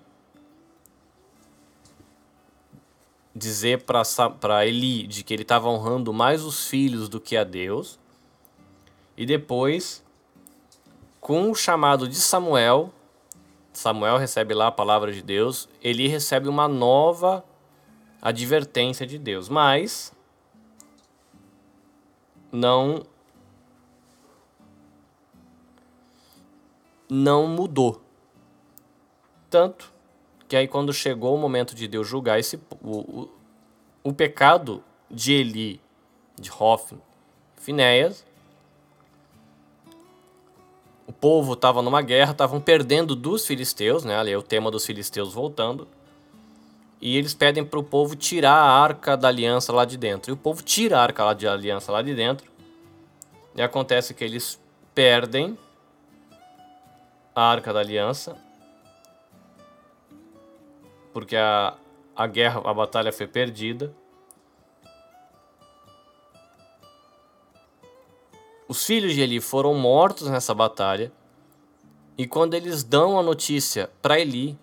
dizer 3.36 3.84
para 3.84 4.65
Eli 4.65 5.08
de 5.08 5.24
que 5.24 5.34
ele 5.34 5.43
estava 5.43 5.67
honrando 5.70 6.13
mais 6.13 6.43
os 6.43 6.67
filhos 6.67 7.10
do 7.10 7.20
que 7.20 7.38
a 7.38 7.43
Deus. 7.43 8.00
E 9.17 9.25
depois, 9.25 10.03
com 11.20 11.50
o 11.50 11.55
chamado 11.55 12.08
de 12.08 12.15
Samuel, 12.15 12.91
Samuel 13.72 14.17
recebe 14.17 14.53
lá 14.53 14.67
a 14.67 14.72
palavra 14.72 15.12
de 15.12 15.22
Deus, 15.22 15.67
ele 15.82 16.08
recebe 16.08 16.48
uma 16.48 16.67
nova 16.67 17.43
advertência 18.22 19.05
de 19.05 19.17
Deus, 19.17 19.50
mas 19.50 20.13
não 22.51 23.03
não 27.10 27.48
mudou. 27.48 28.02
Tanto 29.50 29.94
que 30.48 30.56
aí 30.56 30.68
quando 30.68 30.94
chegou 30.94 31.36
o 31.36 31.38
momento 31.38 31.76
de 31.76 31.88
Deus 31.88 32.08
julgar 32.08 32.40
esse 32.40 32.60
o, 32.82 32.98
o, 33.00 33.30
o 34.04 34.14
pecado 34.14 34.84
de 35.10 35.34
Eli, 35.34 35.82
de 36.40 36.52
Hofni, 36.52 37.00
Finéias, 37.58 38.26
o 41.08 41.14
povo 41.14 41.54
estava 41.54 41.82
numa 41.82 42.02
guerra, 42.02 42.32
estavam 42.32 42.60
perdendo 42.60 43.16
dos 43.16 43.46
filisteus, 43.46 44.04
né? 44.04 44.18
Ali 44.18 44.32
é 44.32 44.38
o 44.38 44.42
tema 44.42 44.72
dos 44.72 44.86
filisteus 44.86 45.34
voltando. 45.34 45.88
E 47.02 47.18
eles 47.18 47.34
pedem 47.34 47.66
para 47.66 47.80
o 47.80 47.84
povo 47.84 48.16
tirar 48.16 48.54
a 48.54 48.82
arca 48.82 49.18
da 49.18 49.28
aliança 49.28 49.74
lá 49.74 49.84
de 49.84 49.98
dentro. 49.98 50.32
E 50.32 50.34
o 50.34 50.38
povo 50.38 50.64
tira 50.64 50.98
a 50.98 51.02
arca 51.02 51.24
lá 51.24 51.34
de 51.34 51.46
aliança 51.46 51.92
lá 51.92 52.02
de 52.02 52.16
dentro. 52.16 52.50
E 53.56 53.62
acontece 53.62 54.14
que 54.14 54.24
eles 54.24 54.60
perdem 54.96 55.58
a 57.36 57.42
Arca 57.42 57.74
da 57.74 57.80
Aliança, 57.80 58.38
porque 61.12 61.36
a, 61.36 61.75
a 62.16 62.28
guerra, 62.28 62.62
a 62.66 62.74
batalha 62.74 63.12
foi 63.12 63.28
perdida. 63.28 63.94
Os 68.68 68.86
filhos 68.86 69.13
de 69.13 69.22
Eli 69.22 69.40
foram 69.40 69.74
mortos 69.75 70.28
nessa 70.30 70.54
batalha. 70.54 71.12
E 72.18 72.25
quando 72.25 72.54
eles 72.54 72.84
dão 72.84 73.20
a 73.20 73.24
notícia 73.24 73.90
para 74.02 74.20
Eli, 74.20 74.58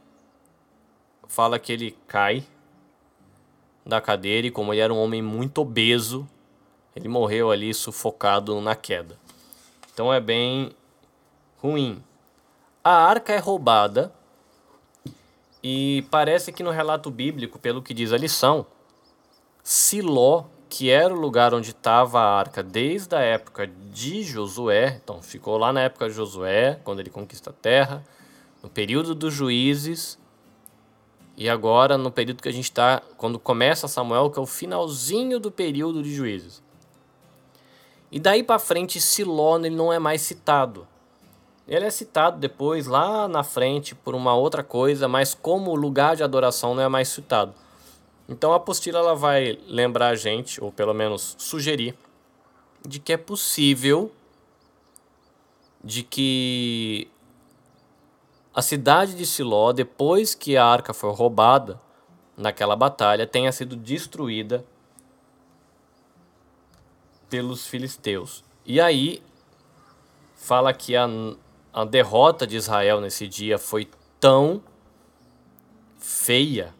fala 1.26 1.58
que 1.58 1.72
ele 1.72 1.96
cai 2.06 2.44
da 3.84 4.00
cadeira 4.00 4.46
e 4.46 4.50
como 4.50 4.72
ele 4.72 4.80
era 4.80 4.92
um 4.92 4.98
homem 4.98 5.22
muito 5.22 5.60
obeso, 5.60 6.28
ele 6.94 7.08
morreu 7.08 7.50
ali 7.50 7.72
sufocado 7.72 8.60
na 8.60 8.74
queda. 8.74 9.16
Então 9.92 10.12
é 10.12 10.20
bem 10.20 10.72
ruim. 11.58 12.02
A 12.82 12.92
arca 12.92 13.34
é 13.34 13.38
roubada 13.38 14.10
e 15.62 16.06
parece 16.10 16.50
que 16.50 16.62
no 16.62 16.70
relato 16.70 17.10
bíblico, 17.10 17.58
pelo 17.58 17.82
que 17.82 17.92
diz 17.92 18.10
a 18.10 18.16
lição, 18.16 18.64
Siló, 19.62 20.44
que 20.70 20.88
era 20.88 21.12
o 21.12 21.18
lugar 21.18 21.52
onde 21.52 21.72
estava 21.72 22.20
a 22.20 22.38
arca 22.38 22.62
desde 22.62 23.14
a 23.14 23.20
época 23.20 23.66
de 23.66 24.22
Josué, 24.22 24.98
então 25.04 25.20
ficou 25.20 25.58
lá 25.58 25.74
na 25.74 25.82
época 25.82 26.08
de 26.08 26.14
Josué, 26.14 26.80
quando 26.82 27.00
ele 27.00 27.10
conquista 27.10 27.50
a 27.50 27.52
terra, 27.52 28.02
no 28.62 28.70
período 28.70 29.14
dos 29.14 29.34
juízes, 29.34 30.18
e 31.36 31.50
agora 31.50 31.98
no 31.98 32.10
período 32.10 32.42
que 32.42 32.48
a 32.48 32.52
gente 32.52 32.64
está, 32.64 33.02
quando 33.18 33.38
começa 33.38 33.88
Samuel, 33.88 34.30
que 34.30 34.38
é 34.38 34.42
o 34.42 34.46
finalzinho 34.46 35.38
do 35.38 35.50
período 35.50 36.02
de 36.02 36.14
juízes. 36.14 36.62
E 38.10 38.18
daí 38.18 38.42
para 38.42 38.58
frente, 38.58 38.98
Siló 38.98 39.58
ele 39.58 39.68
não 39.68 39.92
é 39.92 39.98
mais 39.98 40.22
citado. 40.22 40.88
Ele 41.70 41.84
é 41.84 41.90
citado 41.90 42.36
depois 42.36 42.88
lá 42.88 43.28
na 43.28 43.44
frente 43.44 43.94
por 43.94 44.12
uma 44.12 44.34
outra 44.34 44.64
coisa, 44.64 45.06
mas 45.06 45.34
como 45.34 45.72
lugar 45.76 46.16
de 46.16 46.24
adoração 46.24 46.74
não 46.74 46.82
é 46.82 46.88
mais 46.88 47.08
citado. 47.08 47.54
Então 48.28 48.52
a 48.52 48.56
apostila 48.56 48.98
ela 48.98 49.14
vai 49.14 49.56
lembrar 49.68 50.08
a 50.08 50.16
gente, 50.16 50.62
ou 50.62 50.72
pelo 50.72 50.92
menos 50.92 51.36
sugerir, 51.38 51.96
de 52.84 52.98
que 52.98 53.12
é 53.12 53.16
possível 53.16 54.10
de 55.82 56.02
que 56.02 57.08
a 58.52 58.60
cidade 58.60 59.14
de 59.14 59.24
Siló, 59.24 59.72
depois 59.72 60.34
que 60.34 60.56
a 60.56 60.66
arca 60.66 60.92
foi 60.92 61.12
roubada 61.12 61.80
naquela 62.36 62.74
batalha, 62.74 63.28
tenha 63.28 63.52
sido 63.52 63.76
destruída 63.76 64.64
pelos 67.28 67.68
filisteus. 67.68 68.42
E 68.66 68.80
aí 68.80 69.22
fala 70.34 70.72
que 70.72 70.96
a, 70.96 71.08
a 71.72 71.84
derrota 71.84 72.46
de 72.46 72.56
Israel 72.56 73.00
nesse 73.00 73.28
dia 73.28 73.58
foi 73.58 73.88
tão 74.18 74.62
feia 75.96 76.74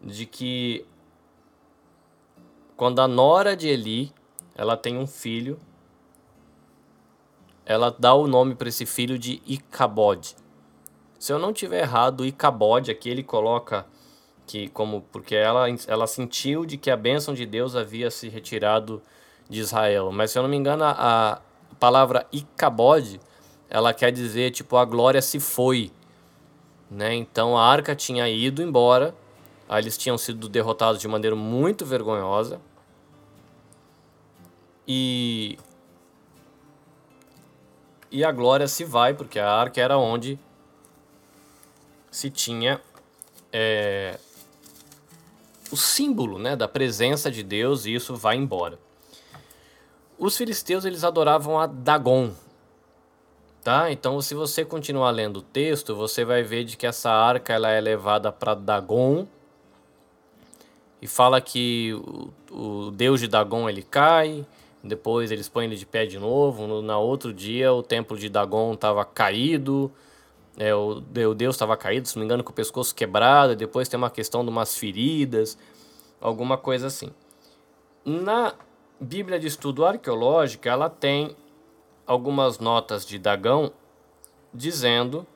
de 0.00 0.26
que 0.26 0.86
quando 2.76 3.00
a 3.00 3.08
nora 3.08 3.56
de 3.56 3.68
Eli 3.68 4.12
ela 4.54 4.76
tem 4.76 4.98
um 4.98 5.06
filho, 5.06 5.58
ela 7.64 7.94
dá 7.96 8.14
o 8.14 8.26
nome 8.26 8.54
para 8.54 8.68
esse 8.68 8.86
filho 8.86 9.18
de 9.18 9.42
Icabod. 9.46 10.36
Se 11.18 11.32
eu 11.32 11.38
não 11.38 11.52
tiver 11.52 11.80
errado, 11.80 12.24
Icabod 12.24 12.90
aqui 12.90 13.08
ele 13.08 13.22
coloca 13.22 13.86
que 14.46 14.68
como 14.68 15.02
porque 15.10 15.34
ela 15.34 15.66
ela 15.88 16.06
sentiu 16.06 16.64
de 16.64 16.76
que 16.76 16.90
a 16.90 16.96
bênção 16.96 17.34
de 17.34 17.44
Deus 17.44 17.74
havia 17.74 18.10
se 18.10 18.28
retirado 18.28 19.02
de 19.48 19.60
Israel. 19.60 20.12
Mas 20.12 20.30
se 20.30 20.38
eu 20.38 20.42
não 20.42 20.48
me 20.48 20.56
engano, 20.56 20.84
a, 20.84 21.40
palavra 21.78 22.26
Icabod, 22.32 23.20
ela 23.68 23.92
quer 23.92 24.12
dizer 24.12 24.50
tipo 24.50 24.76
a 24.76 24.84
glória 24.84 25.20
se 25.22 25.40
foi, 25.40 25.90
né? 26.90 27.14
Então 27.14 27.56
a 27.56 27.64
arca 27.64 27.94
tinha 27.94 28.28
ido 28.28 28.62
embora, 28.62 29.14
aí 29.68 29.82
eles 29.82 29.96
tinham 29.98 30.16
sido 30.16 30.48
derrotados 30.48 31.00
de 31.00 31.08
maneira 31.08 31.36
muito 31.36 31.84
vergonhosa. 31.84 32.60
E 34.86 35.58
e 38.10 38.24
a 38.24 38.30
glória 38.32 38.68
se 38.68 38.84
vai, 38.84 39.14
porque 39.14 39.38
a 39.38 39.50
arca 39.50 39.80
era 39.80 39.98
onde 39.98 40.38
se 42.10 42.30
tinha 42.30 42.80
é, 43.52 44.18
o 45.70 45.76
símbolo 45.76 46.38
né, 46.38 46.54
da 46.56 46.68
presença 46.68 47.30
de 47.30 47.42
Deus 47.42 47.84
e 47.84 47.94
isso 47.94 48.14
vai 48.14 48.36
embora. 48.36 48.78
Os 50.18 50.36
filisteus 50.36 50.84
eles 50.84 51.04
adoravam 51.04 51.58
a 51.58 51.66
Dagon. 51.66 52.32
Tá? 53.66 53.90
Então, 53.90 54.22
se 54.22 54.32
você 54.32 54.64
continuar 54.64 55.10
lendo 55.10 55.38
o 55.38 55.42
texto, 55.42 55.92
você 55.92 56.24
vai 56.24 56.40
ver 56.44 56.62
de 56.62 56.76
que 56.76 56.86
essa 56.86 57.10
arca 57.10 57.52
ela 57.52 57.68
é 57.68 57.80
levada 57.80 58.30
para 58.30 58.54
Dagon 58.54 59.26
e 61.02 61.08
fala 61.08 61.40
que 61.40 61.92
o, 61.92 62.30
o, 62.48 62.90
deus 62.92 63.18
de 63.18 63.26
Dagon 63.26 63.68
ele 63.68 63.82
cai, 63.82 64.46
depois 64.84 65.32
eles 65.32 65.48
põem 65.48 65.66
ele 65.66 65.74
de 65.74 65.84
pé 65.84 66.06
de 66.06 66.16
novo. 66.16 66.64
No, 66.68 66.80
na 66.80 66.96
outro 66.96 67.34
dia, 67.34 67.72
o 67.72 67.82
templo 67.82 68.16
de 68.16 68.28
Dagon 68.28 68.72
estava 68.72 69.04
caído, 69.04 69.90
é, 70.56 70.72
o, 70.72 71.02
o 71.02 71.34
deus 71.34 71.56
estava 71.56 71.76
caído, 71.76 72.06
se 72.06 72.14
não 72.14 72.20
me 72.20 72.24
engano, 72.24 72.44
com 72.44 72.52
o 72.52 72.54
pescoço 72.54 72.94
quebrado. 72.94 73.56
Depois 73.56 73.88
tem 73.88 73.98
uma 73.98 74.10
questão 74.10 74.44
de 74.44 74.48
umas 74.48 74.76
feridas, 74.76 75.58
alguma 76.20 76.56
coisa 76.56 76.86
assim. 76.86 77.10
Na 78.04 78.54
Bíblia 79.00 79.40
de 79.40 79.48
Estudo 79.48 79.84
Arqueológico, 79.84 80.68
ela 80.68 80.88
tem 80.88 81.34
algumas 82.06 82.58
notas 82.58 83.04
de 83.04 83.18
Dagão 83.18 83.72
dizendo 84.52 85.26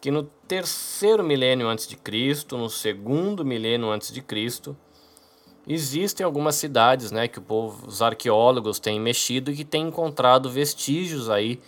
que 0.00 0.10
no 0.10 0.24
terceiro 0.46 1.24
milênio 1.24 1.66
antes 1.66 1.86
de 1.86 1.96
Cristo, 1.96 2.56
no 2.56 2.68
segundo 2.68 3.44
milênio 3.44 3.90
antes 3.90 4.12
de 4.12 4.20
Cristo, 4.20 4.76
existem 5.66 6.24
algumas 6.24 6.56
cidades, 6.56 7.10
né, 7.10 7.26
que 7.26 7.38
o 7.38 7.42
povo, 7.42 7.86
os 7.86 8.02
arqueólogos 8.02 8.78
têm 8.78 9.00
mexido 9.00 9.50
e 9.50 9.56
que 9.56 9.64
têm 9.64 9.88
encontrado 9.88 10.50
vestígios 10.50 11.30
aí 11.30 11.60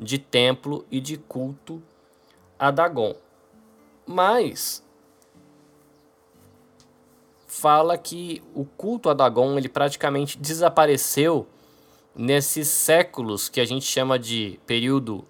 de 0.00 0.18
templo 0.18 0.84
e 0.90 1.00
de 1.00 1.16
culto 1.16 1.82
a 2.58 2.70
Dagon. 2.70 3.14
Mas 4.06 4.82
fala 7.46 7.98
que 7.98 8.42
o 8.54 8.64
culto 8.64 9.10
a 9.10 9.14
Dagon 9.14 9.58
ele 9.58 9.68
praticamente 9.68 10.38
desapareceu 10.38 11.46
nesses 12.14 12.68
séculos 12.68 13.48
que 13.48 13.60
a 13.60 13.64
gente 13.64 13.84
chama 13.84 14.18
de 14.18 14.60
período 14.66 15.24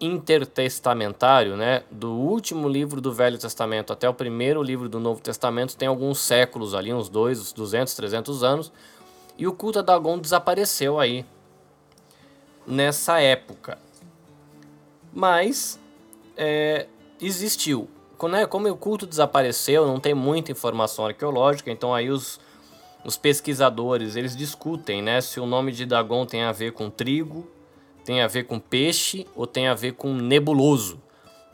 intertestamentário, 0.00 1.56
né? 1.56 1.84
Do 1.90 2.12
último 2.12 2.68
livro 2.68 3.00
do 3.00 3.12
Velho 3.12 3.38
Testamento 3.38 3.92
até 3.92 4.08
o 4.08 4.14
primeiro 4.14 4.62
livro 4.62 4.88
do 4.88 4.98
Novo 4.98 5.20
Testamento 5.20 5.76
tem 5.76 5.88
alguns 5.88 6.18
séculos 6.18 6.74
ali, 6.74 6.92
uns 6.92 7.08
dois, 7.08 7.40
uns 7.40 7.52
200, 7.52 7.94
300 7.94 8.42
anos, 8.42 8.72
e 9.38 9.46
o 9.46 9.52
culto 9.52 9.78
a 9.78 9.82
Dagon 9.82 10.18
desapareceu 10.18 10.98
aí 10.98 11.24
nessa 12.66 13.20
época. 13.20 13.78
Mas 15.12 15.78
é, 16.36 16.86
existiu 17.20 17.88
né, 18.28 18.46
como 18.46 18.68
o 18.68 18.76
culto 18.76 19.06
desapareceu, 19.06 19.86
não 19.86 20.00
tem 20.00 20.14
muita 20.14 20.52
informação 20.52 21.06
arqueológica, 21.06 21.70
então 21.70 21.94
aí 21.94 22.10
os, 22.10 22.40
os 23.04 23.16
pesquisadores 23.16 24.16
eles 24.16 24.34
discutem 24.34 25.02
né, 25.02 25.20
se 25.20 25.38
o 25.38 25.46
nome 25.46 25.72
de 25.72 25.84
Dagon 25.84 26.24
tem 26.24 26.42
a 26.42 26.52
ver 26.52 26.72
com 26.72 26.88
trigo, 26.88 27.46
tem 28.04 28.22
a 28.22 28.26
ver 28.26 28.44
com 28.44 28.58
peixe 28.58 29.26
ou 29.34 29.46
tem 29.46 29.68
a 29.68 29.74
ver 29.74 29.92
com 29.92 30.14
nebuloso. 30.14 31.00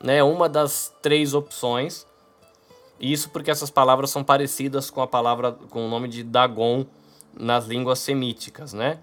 Né, 0.02 0.22
uma 0.22 0.48
das 0.48 0.94
três 1.02 1.34
opções. 1.34 2.06
Isso 2.98 3.30
porque 3.30 3.50
essas 3.50 3.70
palavras 3.70 4.10
são 4.10 4.22
parecidas 4.22 4.90
com 4.90 5.02
a 5.02 5.06
palavra 5.06 5.52
com 5.52 5.86
o 5.86 5.88
nome 5.88 6.08
de 6.08 6.22
Dagon 6.22 6.86
nas 7.34 7.66
línguas 7.66 7.98
semíticas, 7.98 8.72
né? 8.72 8.98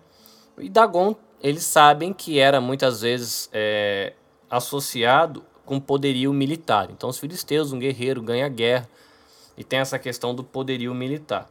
E 0.58 0.70
Dagon, 0.70 1.16
eles 1.42 1.64
sabem 1.64 2.14
que 2.14 2.40
era 2.40 2.60
muitas 2.60 3.02
vezes 3.02 3.50
é, 3.54 4.14
associado 4.50 5.44
com 5.66 5.80
poderio 5.80 6.34
militar. 6.34 6.90
Então, 6.92 7.10
os 7.10 7.20
filisteus, 7.20 7.72
um 7.72 7.80
guerreiro 7.80 8.22
ganha 8.22 8.48
guerra 8.48 8.90
e 9.58 9.64
tem 9.64 9.80
essa 9.80 10.00
questão 10.00 10.34
do 10.34 10.44
poderio 10.44 10.94
militar. 10.94 11.50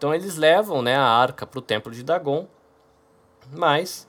Então, 0.00 0.14
eles 0.14 0.36
levam 0.36 0.80
né, 0.80 0.96
a 0.96 1.04
arca 1.04 1.46
para 1.46 1.58
o 1.58 1.60
templo 1.60 1.92
de 1.92 2.02
Dagon, 2.02 2.48
mas 3.52 4.08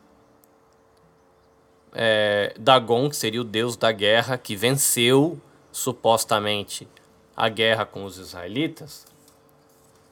é, 1.91 2.55
Dagon, 2.57 3.09
que 3.09 3.15
seria 3.17 3.41
o 3.41 3.43
deus 3.43 3.75
da 3.75 3.91
guerra, 3.91 4.37
que 4.37 4.55
venceu 4.55 5.37
supostamente 5.69 6.87
a 7.35 7.49
guerra 7.49 7.85
com 7.85 8.05
os 8.05 8.17
israelitas, 8.17 9.05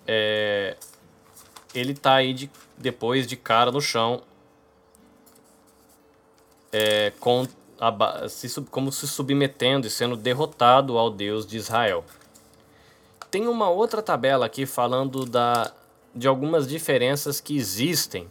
é, 0.05 0.75
ele 1.73 1.93
está 1.93 2.15
aí 2.15 2.33
de, 2.33 2.51
depois 2.77 3.25
de 3.25 3.37
cara 3.37 3.71
no 3.71 3.79
chão 3.79 4.21
é, 6.73 7.13
com, 7.21 7.47
se, 8.27 8.61
como 8.63 8.91
se 8.91 9.07
submetendo 9.07 9.87
e 9.87 9.89
sendo 9.89 10.17
derrotado 10.17 10.97
ao 10.97 11.09
Deus 11.09 11.47
de 11.47 11.55
Israel. 11.55 12.03
Tem 13.31 13.47
uma 13.47 13.69
outra 13.69 14.01
tabela 14.01 14.45
aqui 14.45 14.65
falando 14.65 15.25
da, 15.25 15.71
de 16.15 16.27
algumas 16.27 16.67
diferenças 16.67 17.39
que 17.39 17.55
existem 17.55 18.29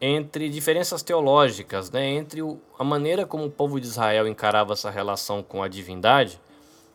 entre 0.00 0.48
diferenças 0.48 1.02
teológicas, 1.02 1.90
né, 1.90 2.06
entre 2.06 2.40
o, 2.40 2.60
a 2.78 2.84
maneira 2.84 3.26
como 3.26 3.46
o 3.46 3.50
povo 3.50 3.80
de 3.80 3.86
Israel 3.86 4.28
encarava 4.28 4.72
essa 4.72 4.90
relação 4.90 5.42
com 5.42 5.62
a 5.62 5.68
divindade 5.68 6.40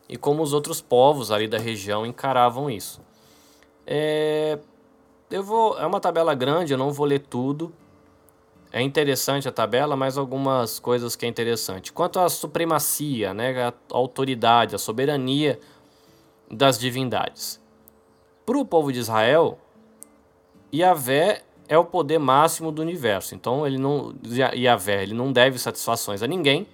e 0.08 0.16
como 0.16 0.42
os 0.42 0.52
outros 0.52 0.80
povos 0.80 1.30
ali 1.30 1.46
da 1.46 1.58
região 1.58 2.06
encaravam 2.06 2.70
isso. 2.70 3.00
É, 3.86 4.58
eu 5.30 5.42
vou, 5.42 5.78
é 5.78 5.86
uma 5.86 6.00
tabela 6.00 6.34
grande, 6.34 6.72
eu 6.72 6.78
não 6.78 6.92
vou 6.92 7.06
ler 7.06 7.20
tudo, 7.20 7.74
é 8.72 8.80
interessante 8.80 9.48
a 9.48 9.52
tabela, 9.52 9.94
mas 9.94 10.18
algumas 10.18 10.78
coisas 10.78 11.14
que 11.14 11.24
é 11.24 11.28
interessante. 11.28 11.92
Quanto 11.92 12.18
à 12.18 12.28
supremacia, 12.28 13.32
né, 13.32 13.68
a 13.68 13.72
autoridade, 13.90 14.74
a 14.74 14.78
soberania 14.78 15.60
das 16.54 16.78
divindades. 16.78 17.60
Para 18.46 18.58
o 18.58 18.64
povo 18.64 18.92
de 18.92 18.98
Israel, 18.98 19.58
Yahvé 20.72 21.42
é 21.68 21.78
o 21.78 21.84
poder 21.84 22.18
máximo 22.18 22.70
do 22.70 22.82
universo. 22.82 23.34
Então 23.34 23.66
ele 23.66 23.78
não 23.78 24.14
Yahvé, 24.24 25.02
ele 25.02 25.14
não 25.14 25.32
deve 25.32 25.58
satisfações 25.58 26.22
a 26.22 26.26
ninguém 26.26 26.66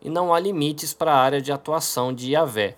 e 0.00 0.10
não 0.10 0.32
há 0.32 0.40
limites 0.40 0.94
para 0.94 1.12
a 1.12 1.18
área 1.18 1.40
de 1.40 1.52
atuação 1.52 2.12
de 2.12 2.32
Yahvé. 2.32 2.76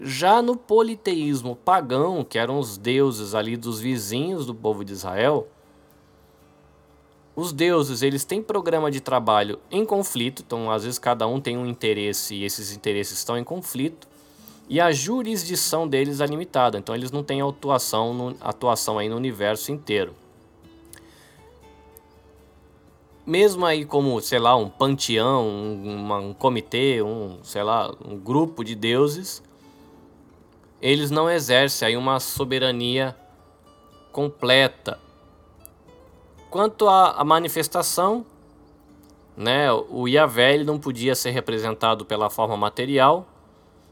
Já 0.00 0.40
no 0.40 0.56
politeísmo 0.56 1.56
pagão, 1.56 2.22
que 2.22 2.38
eram 2.38 2.58
os 2.58 2.78
deuses 2.78 3.34
ali 3.34 3.56
dos 3.56 3.80
vizinhos 3.80 4.46
do 4.46 4.54
povo 4.54 4.84
de 4.84 4.92
Israel, 4.92 5.48
os 7.34 7.52
deuses, 7.52 8.02
eles 8.02 8.24
têm 8.24 8.42
programa 8.42 8.90
de 8.90 9.00
trabalho 9.00 9.60
em 9.70 9.84
conflito, 9.84 10.42
então 10.44 10.70
às 10.70 10.84
vezes 10.84 10.98
cada 10.98 11.26
um 11.26 11.40
tem 11.40 11.56
um 11.56 11.66
interesse 11.66 12.34
e 12.34 12.44
esses 12.44 12.72
interesses 12.72 13.18
estão 13.18 13.38
em 13.38 13.44
conflito. 13.44 14.08
E 14.68 14.80
a 14.80 14.92
jurisdição 14.92 15.88
deles 15.88 16.20
é 16.20 16.26
limitada, 16.26 16.76
então 16.76 16.94
eles 16.94 17.10
não 17.10 17.22
têm 17.22 17.40
atuação, 17.40 18.12
no, 18.12 18.36
atuação 18.38 18.98
aí 18.98 19.08
no 19.08 19.16
universo 19.16 19.72
inteiro. 19.72 20.14
Mesmo 23.24 23.64
aí 23.64 23.86
como, 23.86 24.20
sei 24.20 24.38
lá, 24.38 24.54
um 24.56 24.68
panteão, 24.68 25.46
um, 25.46 25.96
uma, 25.96 26.18
um 26.18 26.34
comitê, 26.34 27.02
um, 27.02 27.38
sei 27.42 27.62
lá, 27.62 27.90
um 28.04 28.18
grupo 28.18 28.62
de 28.62 28.74
deuses, 28.74 29.42
eles 30.82 31.10
não 31.10 31.30
exercem 31.30 31.88
aí 31.88 31.96
uma 31.96 32.20
soberania 32.20 33.16
completa. 34.12 34.98
Quanto 36.50 36.88
à 36.88 37.22
manifestação, 37.24 38.24
né, 39.34 39.72
o 39.72 40.06
Yahvé 40.06 40.54
ele 40.54 40.64
não 40.64 40.78
podia 40.78 41.14
ser 41.14 41.30
representado 41.30 42.04
pela 42.04 42.28
forma 42.28 42.56
material 42.56 43.26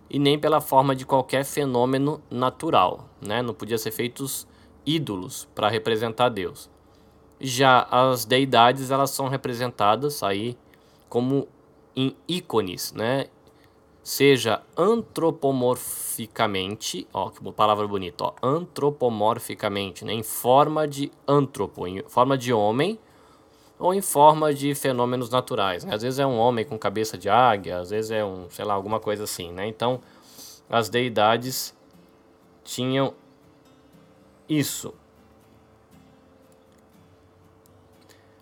e 0.08 0.18
nem 0.18 0.38
pela 0.38 0.60
forma 0.60 0.94
de 0.94 1.04
qualquer 1.04 1.44
fenômeno 1.44 2.22
natural, 2.30 3.08
né? 3.20 3.42
Não 3.42 3.52
podia 3.52 3.76
ser 3.78 3.90
feitos 3.90 4.46
ídolos 4.84 5.48
para 5.54 5.68
representar 5.68 6.28
Deus. 6.28 6.70
Já 7.40 7.86
as 7.90 8.24
deidades 8.24 8.90
elas 8.90 9.10
são 9.10 9.28
representadas 9.28 10.22
aí 10.22 10.56
como 11.08 11.48
em 11.94 12.16
ícones, 12.28 12.92
né? 12.92 13.26
Seja 14.02 14.62
antropomorficamente, 14.76 17.08
ó, 17.12 17.30
que 17.30 17.42
palavra 17.52 17.86
bonita, 17.88 18.24
ó, 18.24 18.34
antropomorficamente, 18.42 20.04
né? 20.04 20.12
Em 20.12 20.22
forma 20.22 20.86
de 20.86 21.10
antropo, 21.26 21.88
em 21.88 22.04
forma 22.06 22.38
de 22.38 22.52
homem 22.52 22.98
ou 23.78 23.92
em 23.92 24.00
forma 24.00 24.54
de 24.54 24.74
fenômenos 24.74 25.30
naturais. 25.30 25.84
Né? 25.84 25.94
Às 25.94 26.02
vezes 26.02 26.18
é 26.18 26.26
um 26.26 26.38
homem 26.38 26.64
com 26.64 26.78
cabeça 26.78 27.18
de 27.18 27.28
águia, 27.28 27.78
às 27.78 27.90
vezes 27.90 28.10
é 28.10 28.24
um, 28.24 28.48
sei 28.50 28.64
lá, 28.64 28.74
alguma 28.74 28.98
coisa 28.98 29.24
assim, 29.24 29.52
né? 29.52 29.66
Então, 29.66 30.00
as 30.68 30.88
deidades 30.88 31.74
tinham 32.64 33.14
isso. 34.48 34.94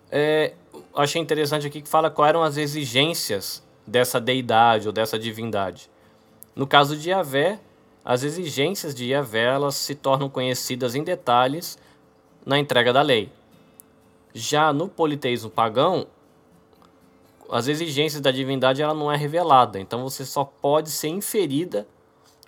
É, 0.09 0.53
achei 0.95 1.21
interessante 1.21 1.67
aqui 1.67 1.81
que 1.81 1.89
fala 1.89 2.09
quais 2.09 2.29
eram 2.29 2.43
as 2.43 2.57
exigências 2.57 3.63
dessa 3.85 4.19
deidade 4.19 4.87
ou 4.87 4.93
dessa 4.93 5.19
divindade. 5.19 5.89
No 6.55 6.65
caso 6.65 6.95
de 6.95 7.09
Yahvé, 7.09 7.59
as 8.03 8.23
exigências 8.23 8.95
de 8.95 9.05
Yahvé 9.05 9.43
elas 9.43 9.75
se 9.75 9.93
tornam 9.93 10.29
conhecidas 10.29 10.95
em 10.95 11.03
detalhes 11.03 11.77
na 12.45 12.57
entrega 12.57 12.93
da 12.93 13.01
lei. 13.01 13.29
Já 14.37 14.73
no 14.73 14.89
politeísmo 14.89 15.49
pagão, 15.49 16.07
as 17.49 17.69
exigências 17.69 18.21
da 18.21 18.31
divindade 18.31 18.81
ela 18.81 18.93
não 18.93 19.09
é 19.09 19.15
revelada, 19.15 19.79
então 19.79 20.03
você 20.03 20.25
só 20.25 20.43
pode 20.43 20.91
ser 20.91 21.07
inferida 21.07 21.87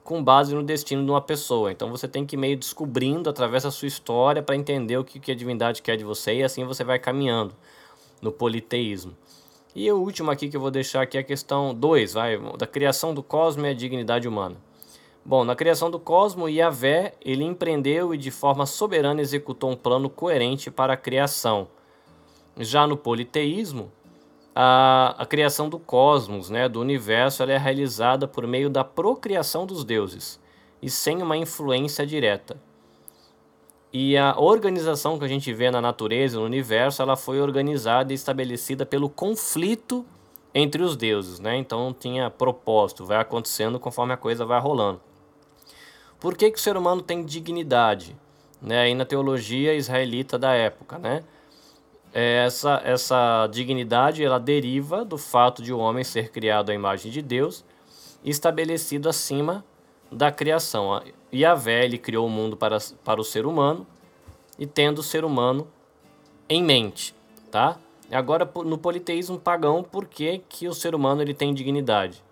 com 0.03 0.21
base 0.21 0.53
no 0.53 0.61
destino 0.63 1.05
de 1.05 1.09
uma 1.09 1.21
pessoa. 1.21 1.71
Então 1.71 1.89
você 1.89 2.05
tem 2.05 2.25
que 2.25 2.35
ir 2.35 2.39
meio 2.39 2.57
descobrindo 2.57 3.29
através 3.29 3.63
da 3.63 3.71
sua 3.71 3.87
história 3.87 4.43
para 4.43 4.57
entender 4.57 4.97
o 4.97 5.03
que 5.05 5.31
a 5.31 5.35
divindade 5.35 5.81
quer 5.81 5.95
de 5.95 6.03
você 6.03 6.35
e 6.35 6.43
assim 6.43 6.65
você 6.65 6.83
vai 6.83 6.99
caminhando 6.99 7.55
no 8.21 8.33
politeísmo. 8.33 9.15
E 9.73 9.89
o 9.89 9.97
último 9.97 10.29
aqui 10.29 10.49
que 10.49 10.57
eu 10.57 10.61
vou 10.61 10.71
deixar 10.71 11.03
aqui 11.03 11.15
é 11.15 11.21
a 11.21 11.23
questão 11.23 11.73
2, 11.73 12.15
vai, 12.15 12.37
da 12.57 12.67
criação 12.67 13.13
do 13.13 13.23
cosmo 13.23 13.65
e 13.65 13.69
a 13.69 13.73
dignidade 13.73 14.27
humana. 14.27 14.57
Bom, 15.23 15.45
na 15.45 15.55
criação 15.55 15.89
do 15.89 16.01
cosmo, 16.01 16.49
Yahvé, 16.49 17.13
ele 17.21 17.45
empreendeu 17.45 18.13
e 18.13 18.17
de 18.17 18.31
forma 18.31 18.65
soberana 18.65 19.21
executou 19.21 19.71
um 19.71 19.75
plano 19.77 20.09
coerente 20.09 20.69
para 20.69 20.91
a 20.91 20.97
criação. 20.97 21.69
Já 22.59 22.87
no 22.87 22.97
politeísmo, 22.97 23.91
a, 24.55 25.15
a 25.17 25.25
criação 25.25 25.69
do 25.69 25.77
cosmos, 25.77 26.49
né, 26.49 26.67
do 26.67 26.81
universo, 26.81 27.43
é 27.43 27.57
realizada 27.57 28.27
por 28.27 28.47
meio 28.47 28.69
da 28.69 28.83
procriação 28.83 29.65
dos 29.65 29.83
deuses 29.83 30.39
e 30.81 30.89
sem 30.89 31.21
uma 31.21 31.37
influência 31.37 32.05
direta. 32.05 32.57
E 33.93 34.17
a 34.17 34.35
organização 34.37 35.17
que 35.17 35.25
a 35.25 35.27
gente 35.27 35.53
vê 35.53 35.71
na 35.71 35.79
natureza, 35.79 36.39
no 36.39 36.45
universo, 36.45 37.01
ela 37.01 37.15
foi 37.15 37.39
organizada 37.39 38.11
e 38.11 38.15
estabelecida 38.15 38.85
pelo 38.85 39.09
conflito 39.09 40.05
entre 40.53 40.81
os 40.81 40.97
deuses, 40.97 41.39
né? 41.39 41.55
Então 41.55 41.95
tinha 41.97 42.29
propósito, 42.29 43.05
vai 43.05 43.17
acontecendo 43.17 43.79
conforme 43.79 44.13
a 44.13 44.17
coisa 44.17 44.45
vai 44.45 44.59
rolando. 44.59 44.99
Por 46.19 46.35
que, 46.35 46.49
que 46.49 46.57
o 46.57 46.61
ser 46.61 46.75
humano 46.75 47.01
tem 47.01 47.23
dignidade? 47.23 48.17
Né? 48.61 48.79
Aí 48.79 48.95
na 48.95 49.05
teologia 49.05 49.75
israelita 49.75 50.37
da 50.37 50.53
época, 50.53 50.97
né? 50.97 51.23
É, 52.13 52.45
essa, 52.45 52.81
essa 52.83 53.47
dignidade 53.47 54.23
ela 54.23 54.39
deriva 54.39 55.03
do 55.03 55.17
fato 55.17 55.61
de 55.61 55.73
o 55.73 55.77
homem 55.77 56.03
ser 56.03 56.31
criado 56.31 56.69
à 56.69 56.73
imagem 56.73 57.11
de 57.11 57.21
Deus 57.21 57.65
e 58.23 58.29
estabelecido 58.29 59.09
acima 59.09 59.63
da 60.11 60.31
criação. 60.31 61.01
Yahvé 61.33 61.85
ele 61.85 61.97
criou 61.97 62.25
o 62.25 62.29
mundo 62.29 62.55
para, 62.55 62.77
para 63.03 63.19
o 63.19 63.23
ser 63.23 63.45
humano 63.45 63.85
e 64.57 64.65
tendo 64.65 64.99
o 64.99 65.03
ser 65.03 65.25
humano 65.25 65.67
em 66.49 66.63
mente, 66.63 67.13
tá? 67.51 67.77
Agora 68.09 68.49
no 68.63 68.77
politeísmo 68.77 69.37
pagão, 69.37 69.83
por 69.83 70.05
que, 70.05 70.39
que 70.47 70.67
o 70.67 70.73
ser 70.73 70.95
humano 70.95 71.21
ele 71.21 71.33
tem 71.33 71.53
dignidade? 71.53 72.23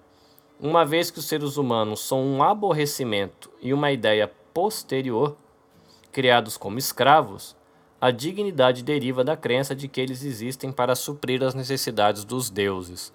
Uma 0.59 0.85
vez 0.85 1.11
que 1.11 1.19
os 1.19 1.25
seres 1.25 1.57
humanos 1.57 1.99
são 1.99 2.23
um 2.23 2.41
aborrecimento 2.41 3.51
e 3.61 3.73
uma 3.73 3.91
ideia 3.91 4.31
posterior, 4.53 5.35
criados 6.13 6.55
como 6.55 6.79
escravos, 6.79 7.57
a 8.05 8.11
dignidade 8.11 8.83
deriva 8.83 9.23
da 9.23 9.35
crença 9.35 9.73
de 9.73 9.87
que 9.87 9.99
eles 9.99 10.23
existem 10.23 10.71
para 10.71 10.93
suprir 10.93 11.43
as 11.43 11.55
necessidades 11.55 12.23
dos 12.23 12.51
deuses. 12.51 13.11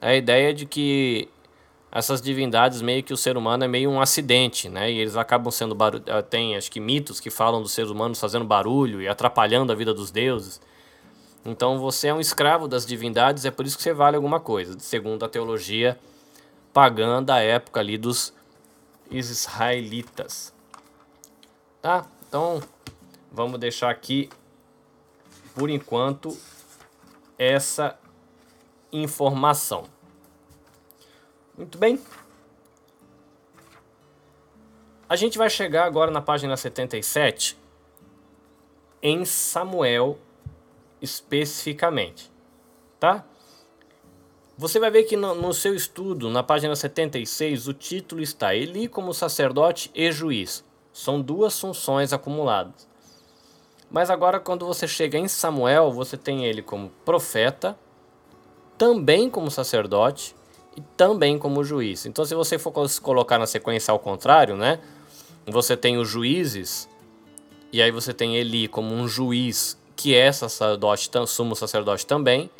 A 0.00 0.12
ideia 0.12 0.52
de 0.52 0.66
que 0.66 1.28
essas 1.92 2.20
divindades 2.20 2.82
meio 2.82 3.04
que 3.04 3.12
o 3.12 3.16
ser 3.16 3.36
humano 3.36 3.62
é 3.62 3.68
meio 3.68 3.88
um 3.88 4.00
acidente, 4.00 4.68
né? 4.68 4.90
E 4.90 4.98
eles 4.98 5.14
acabam 5.14 5.52
sendo 5.52 5.72
barulho. 5.72 6.02
Eh, 6.04 6.22
tem 6.22 6.56
acho 6.56 6.68
que 6.68 6.80
mitos 6.80 7.20
que 7.20 7.30
falam 7.30 7.62
dos 7.62 7.70
seres 7.70 7.92
humanos 7.92 8.18
fazendo 8.18 8.44
barulho 8.44 9.00
e 9.00 9.06
atrapalhando 9.06 9.70
a 9.70 9.76
vida 9.76 9.94
dos 9.94 10.10
deuses. 10.10 10.60
Então 11.44 11.78
você 11.78 12.08
é 12.08 12.14
um 12.14 12.20
escravo 12.20 12.66
das 12.66 12.84
divindades, 12.84 13.44
é 13.44 13.52
por 13.52 13.64
isso 13.64 13.76
que 13.76 13.84
você 13.84 13.94
vale 13.94 14.16
alguma 14.16 14.40
coisa, 14.40 14.76
segundo 14.80 15.24
a 15.24 15.28
teologia 15.28 15.96
pagã 16.72 17.22
da 17.22 17.38
época 17.38 17.78
ali 17.78 17.96
dos 17.96 18.34
israelitas. 19.08 20.52
Tá? 21.80 22.04
Então, 22.26 22.60
vamos 23.34 23.58
deixar 23.58 23.90
aqui, 23.90 24.30
por 25.54 25.68
enquanto, 25.68 26.36
essa 27.36 27.98
informação. 28.92 29.84
Muito 31.58 31.76
bem. 31.76 32.00
A 35.08 35.16
gente 35.16 35.36
vai 35.36 35.50
chegar 35.50 35.84
agora 35.84 36.10
na 36.10 36.22
página 36.22 36.56
77 36.56 37.58
em 39.02 39.24
Samuel 39.24 40.18
especificamente, 41.02 42.32
tá? 42.98 43.24
Você 44.56 44.78
vai 44.78 44.90
ver 44.90 45.02
que 45.02 45.16
no, 45.16 45.34
no, 45.34 45.52
seu 45.52 45.74
estudo, 45.74 46.30
na 46.30 46.42
página 46.42 46.74
76, 46.74 47.66
o 47.66 47.74
título 47.74 48.22
está 48.22 48.54
Eli 48.54 48.88
como 48.88 49.12
sacerdote 49.12 49.90
e 49.92 50.10
juiz. 50.12 50.64
São 50.92 51.20
duas 51.20 51.58
funções 51.60 52.12
acumuladas. 52.12 52.88
Mas 53.90 54.10
agora, 54.10 54.40
quando 54.40 54.66
você 54.66 54.88
chega 54.88 55.18
em 55.18 55.28
Samuel, 55.28 55.92
você 55.92 56.16
tem 56.16 56.44
ele 56.44 56.62
como 56.62 56.90
profeta, 57.04 57.78
também 58.76 59.30
como 59.30 59.50
sacerdote 59.50 60.34
e 60.76 60.80
também 60.96 61.38
como 61.38 61.62
juiz. 61.62 62.06
Então, 62.06 62.24
se 62.24 62.34
você 62.34 62.58
for 62.58 62.72
colocar 63.02 63.38
na 63.38 63.46
sequência 63.46 63.92
ao 63.92 63.98
contrário, 63.98 64.56
né? 64.56 64.80
Você 65.46 65.76
tem 65.76 65.98
os 65.98 66.08
juízes, 66.08 66.88
e 67.72 67.82
aí 67.82 67.90
você 67.90 68.14
tem 68.14 68.36
Eli 68.36 68.66
como 68.66 68.94
um 68.94 69.06
juiz 69.06 69.76
que 69.96 70.14
é 70.14 70.32
sacerdote, 70.32 71.10
sumo 71.26 71.54
sacerdote 71.54 72.06
também. 72.06 72.50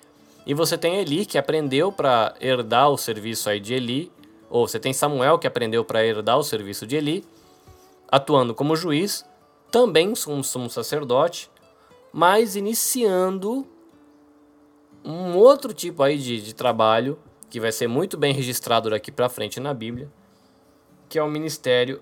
E 0.47 0.53
você 0.53 0.77
tem 0.77 0.97
Eli 0.97 1.25
que 1.25 1.39
aprendeu 1.39 1.91
para 1.91 2.35
herdar 2.41 2.91
o 2.91 2.99
serviço 2.99 3.49
aí 3.49 3.59
de 3.59 3.75
Eli, 3.75 4.13
ou 4.51 4.69
você 4.69 4.79
tem 4.79 4.93
Samuel 4.93 5.39
que 5.39 5.47
aprendeu 5.47 5.85
para 5.85 6.05
herdar 6.05 6.39
o 6.39 6.45
serviço 6.45 6.87
de 6.87 6.97
Eli, 6.97 7.25
atuando 8.09 8.55
como 8.55 8.77
juiz 8.77 9.25
também 9.75 10.15
como 10.15 10.45
sumo 10.45 10.71
sacerdote, 10.71 11.51
mas 12.13 12.55
iniciando 12.55 13.67
um 15.05 15.37
outro 15.37 15.75
tipo 15.75 16.01
aí 16.01 16.17
de, 16.17 16.41
de 16.41 16.55
trabalho 16.55 17.19
que 17.51 17.59
vai 17.59 17.73
ser 17.73 17.89
muito 17.89 18.17
bem 18.17 18.33
registrado 18.33 18.89
daqui 18.89 19.11
para 19.11 19.29
frente 19.29 19.59
na 19.59 19.75
Bíblia, 19.75 20.09
que 21.09 21.19
é 21.19 21.23
o 21.25 21.29
ministério 21.29 22.01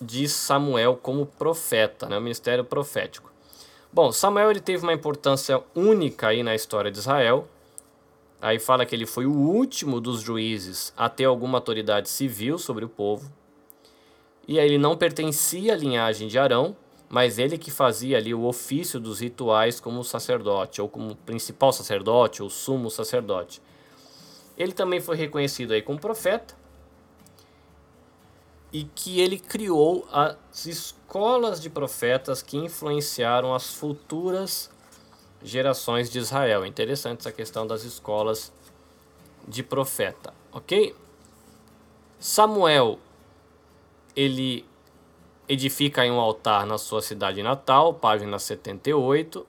de 0.00 0.28
Samuel 0.28 0.98
como 1.00 1.24
profeta, 1.24 2.08
né? 2.08 2.18
o 2.18 2.20
ministério 2.20 2.64
profético. 2.64 3.32
Bom, 3.92 4.10
Samuel 4.10 4.50
ele 4.50 4.60
teve 4.60 4.82
uma 4.82 4.92
importância 4.92 5.62
única 5.72 6.26
aí 6.26 6.42
na 6.42 6.52
história 6.52 6.90
de 6.90 6.98
Israel. 6.98 7.46
Aí 8.40 8.58
fala 8.58 8.84
que 8.84 8.92
ele 8.92 9.06
foi 9.06 9.24
o 9.24 9.32
último 9.32 10.00
dos 10.00 10.20
juízes 10.20 10.92
a 10.96 11.08
ter 11.08 11.26
alguma 11.26 11.58
autoridade 11.58 12.08
civil 12.08 12.58
sobre 12.58 12.84
o 12.84 12.88
povo. 12.88 13.30
E 14.46 14.58
ele 14.58 14.78
não 14.78 14.96
pertencia 14.96 15.74
à 15.74 15.76
linhagem 15.76 16.28
de 16.28 16.38
Arão, 16.38 16.76
mas 17.08 17.38
ele 17.38 17.58
que 17.58 17.70
fazia 17.70 18.16
ali 18.16 18.34
o 18.34 18.44
ofício 18.44 18.98
dos 18.98 19.20
rituais 19.20 19.78
como 19.78 20.02
sacerdote, 20.02 20.80
ou 20.80 20.88
como 20.88 21.14
principal 21.14 21.72
sacerdote, 21.72 22.42
ou 22.42 22.48
sumo 22.48 22.90
sacerdote. 22.90 23.60
Ele 24.56 24.72
também 24.72 25.00
foi 25.00 25.16
reconhecido 25.16 25.72
aí 25.72 25.82
como 25.82 25.98
profeta, 25.98 26.56
e 28.72 28.84
que 28.84 29.20
ele 29.20 29.38
criou 29.38 30.08
as 30.10 30.64
escolas 30.64 31.60
de 31.60 31.68
profetas 31.68 32.40
que 32.40 32.56
influenciaram 32.56 33.54
as 33.54 33.74
futuras 33.74 34.70
gerações 35.42 36.10
de 36.10 36.18
Israel. 36.18 36.64
Interessante 36.64 37.20
essa 37.20 37.32
questão 37.32 37.66
das 37.66 37.84
escolas 37.84 38.50
de 39.46 39.62
profeta, 39.62 40.32
ok? 40.50 40.94
Samuel 42.18 42.98
ele 44.14 44.64
edifica 45.48 46.02
um 46.04 46.20
altar 46.20 46.66
na 46.66 46.78
sua 46.78 47.02
cidade 47.02 47.42
natal, 47.42 47.94
página 47.94 48.38
78. 48.38 49.46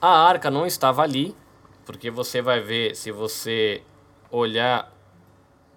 A 0.00 0.08
arca 0.08 0.50
não 0.50 0.66
estava 0.66 1.02
ali, 1.02 1.34
porque 1.84 2.10
você 2.10 2.40
vai 2.40 2.60
ver, 2.60 2.94
se 2.94 3.10
você 3.10 3.82
olhar 4.30 4.92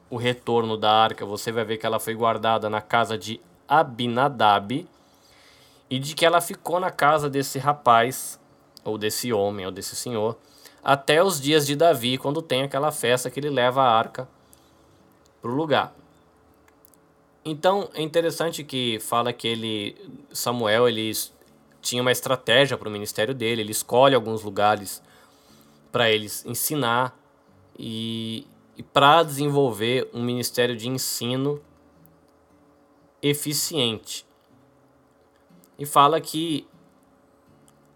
o 0.10 0.18
retorno 0.18 0.78
da 0.78 0.92
arca, 0.92 1.26
você 1.26 1.52
vai 1.52 1.64
ver 1.64 1.78
que 1.78 1.86
ela 1.86 2.00
foi 2.00 2.14
guardada 2.14 2.70
na 2.70 2.82
casa 2.82 3.18
de 3.18 3.42
Abinadab 3.68 4.88
e 5.90 6.00
de 6.00 6.14
que 6.14 6.26
ela 6.26 6.42
ficou 6.42 6.80
na 6.80 6.92
casa 6.92 7.30
desse 7.30 7.58
rapaz, 7.58 8.40
ou 8.84 8.98
desse 8.98 9.32
homem, 9.32 9.66
ou 9.66 9.72
desse 9.72 9.96
senhor, 9.96 10.38
até 10.84 11.24
os 11.24 11.40
dias 11.40 11.66
de 11.66 11.76
Davi, 11.76 12.18
quando 12.18 12.42
tem 12.42 12.64
aquela 12.64 12.92
festa 12.92 13.30
que 13.30 13.40
ele 13.40 13.50
leva 13.50 13.82
a 13.82 13.92
arca 13.92 14.28
para 15.42 15.50
o 15.50 15.54
lugar. 15.54 16.01
Então 17.44 17.90
é 17.94 18.02
interessante 18.02 18.64
que 18.64 19.00
fala 19.00 19.34
que 19.34 19.48
ele, 19.48 19.96
Samuel, 20.32 20.88
ele 20.88 21.12
tinha 21.82 22.02
uma 22.02 22.12
estratégia 22.12 22.78
para 22.78 22.88
o 22.88 22.92
ministério 22.92 23.34
dele, 23.34 23.62
ele 23.62 23.72
escolhe 23.72 24.14
alguns 24.14 24.44
lugares 24.44 25.02
para 25.92 26.10
eles 26.10 26.46
ensinar 26.46 27.18
e, 27.78 28.46
e 28.78 28.84
para 28.84 29.24
desenvolver 29.24 30.08
um 30.14 30.22
ministério 30.22 30.76
de 30.78 30.88
ensino 30.88 31.60
eficiente. 33.22 34.26
E 35.80 35.86
fala 35.86 36.22
que 36.22 36.68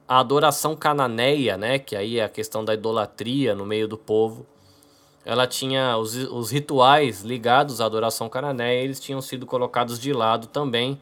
a 0.08 0.20
adoração 0.20 0.76
cananeia, 0.76 1.56
né, 1.56 1.78
que 1.78 1.96
aí 1.96 2.18
é 2.18 2.24
a 2.24 2.30
questão 2.30 2.66
da 2.66 2.74
idolatria 2.74 3.54
no 3.54 3.66
meio 3.66 3.88
do 3.88 3.98
povo, 3.98 4.46
ela 5.26 5.48
tinha 5.48 5.98
os, 5.98 6.16
os 6.16 6.52
rituais 6.52 7.22
ligados 7.22 7.82
à 7.82 7.86
adoração 7.86 8.30
cananeia, 8.30 8.84
eles 8.84 9.00
tinham 9.00 9.20
sido 9.22 9.46
colocados 9.46 10.00
de 10.00 10.14
lado 10.14 10.48
também 10.48 11.02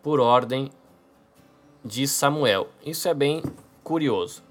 por 0.00 0.20
ordem 0.20 0.70
de 1.84 2.06
Samuel. 2.06 2.68
Isso 2.86 3.08
é 3.08 3.14
bem 3.14 3.42
curioso. 3.82 4.42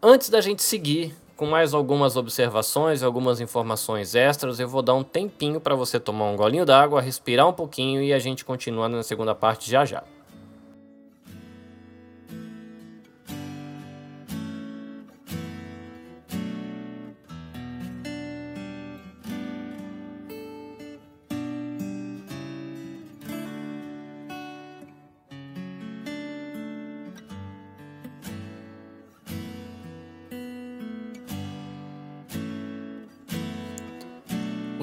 Antes 0.00 0.30
da 0.30 0.40
gente 0.40 0.62
seguir 0.62 1.14
com 1.36 1.46
mais 1.46 1.74
algumas 1.74 2.16
observações, 2.16 3.02
algumas 3.02 3.40
informações 3.40 4.14
extras, 4.14 4.60
eu 4.60 4.68
vou 4.68 4.80
dar 4.80 4.94
um 4.94 5.02
tempinho 5.02 5.60
para 5.60 5.74
você 5.74 5.98
tomar 5.98 6.26
um 6.26 6.36
golinho 6.36 6.64
d'água, 6.64 7.00
respirar 7.00 7.48
um 7.48 7.52
pouquinho 7.52 8.00
e 8.00 8.12
a 8.12 8.18
gente 8.20 8.44
continua 8.44 8.88
na 8.88 9.02
segunda 9.02 9.34
parte 9.34 9.68
já 9.68 9.84
já. 9.84 10.04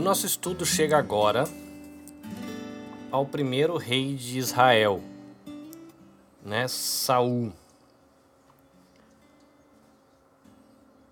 Nosso 0.09 0.25
estudo 0.25 0.65
chega 0.65 0.97
agora 0.97 1.43
ao 3.11 3.27
primeiro 3.27 3.77
rei 3.77 4.15
de 4.15 4.39
Israel, 4.39 5.03
né, 6.43 6.67
Saul. 6.67 7.53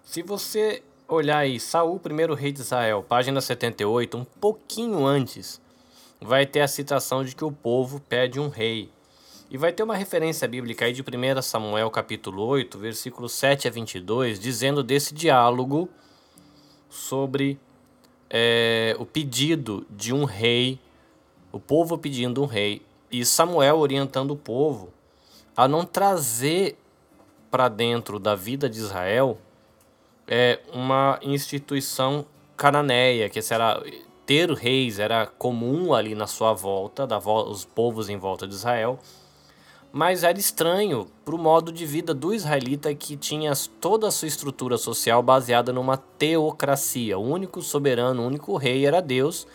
Se 0.04 0.24
você 0.24 0.82
olhar 1.08 1.38
aí, 1.38 1.60
Saul, 1.60 2.00
primeiro 2.00 2.34
rei 2.34 2.52
de 2.52 2.62
Israel, 2.62 3.06
página 3.08 3.40
78, 3.40 4.18
um 4.18 4.26
pouquinho 4.26 5.06
antes, 5.06 5.62
vai 6.20 6.48
ter 6.48 6.62
a 6.62 6.68
citação 6.68 7.24
de 7.24 7.36
que 7.36 7.46
o 7.46 7.52
povo 7.52 8.00
pede 8.00 8.40
um 8.40 8.50
rei. 8.50 8.90
E 9.48 9.60
vai 9.60 9.72
ter 9.72 9.84
uma 9.84 9.96
referência 9.96 10.48
bíblica 10.48 10.86
aí 10.86 10.92
de 10.92 11.04
1 11.04 11.42
Samuel 11.44 11.92
capítulo 11.92 12.44
8, 12.48 12.80
versículos 12.80 13.34
7 13.34 13.68
a 13.68 13.72
22, 13.72 14.40
dizendo 14.40 14.82
desse 14.82 15.14
diálogo 15.14 15.88
sobre 16.90 17.60
é, 18.30 18.96
o 19.00 19.06
pedido 19.06 19.86
de 19.90 20.14
um 20.14 20.24
rei, 20.26 20.80
o 21.52 21.60
povo 21.60 21.98
pedindo 21.98 22.42
um 22.42 22.46
rei, 22.46 22.82
e 23.12 23.26
Samuel 23.26 23.78
orientando 23.78 24.32
o 24.32 24.36
povo 24.36 24.94
a 25.56 25.68
não 25.68 25.86
trazer 25.86 26.78
para 27.50 27.68
dentro 27.68 28.20
da 28.20 28.36
vida 28.36 28.70
de 28.70 28.78
Israel 28.78 29.38
é, 30.28 30.60
uma 30.74 31.20
instituição 31.22 32.26
cananeia, 32.56 33.30
que 33.30 33.42
será 33.42 33.82
ter 34.26 34.52
reis 34.52 35.00
era 35.00 35.26
comum 35.26 35.94
ali 35.94 36.14
na 36.14 36.28
sua 36.28 36.54
volta, 36.54 37.08
da 37.08 37.18
os 37.18 37.64
povos 37.64 38.10
em 38.10 38.18
volta 38.18 38.46
de 38.46 38.54
Israel, 38.54 39.00
mas 39.98 40.24
era 40.24 40.38
estranho 40.38 41.08
para 41.26 41.34
o 41.34 41.40
modo 41.40 41.72
de 41.72 41.84
vida 41.84 42.14
do 42.14 42.32
israelita 42.32 42.94
que 42.94 43.18
tinha 43.18 43.52
toda 43.82 44.08
a 44.08 44.12
sua 44.12 44.28
estrutura 44.28 44.78
social 44.78 45.24
baseada 45.24 45.74
numa 45.74 45.98
teocracia. 45.98 47.18
O 47.18 47.28
único 47.28 47.64
soberano, 47.64 48.22
o 48.22 48.28
único 48.28 48.56
rei 48.58 48.86
era 48.86 49.02
Deus, 49.02 49.48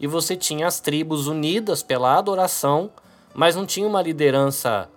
e 0.00 0.06
você 0.06 0.34
tinha 0.34 0.66
as 0.66 0.80
tribos 0.80 1.26
unidas 1.26 1.82
pela 1.82 2.16
adoração, 2.16 2.90
mas 3.34 3.54
não 3.54 3.66
tinha 3.66 3.86
uma 3.86 4.00
liderança 4.00 4.88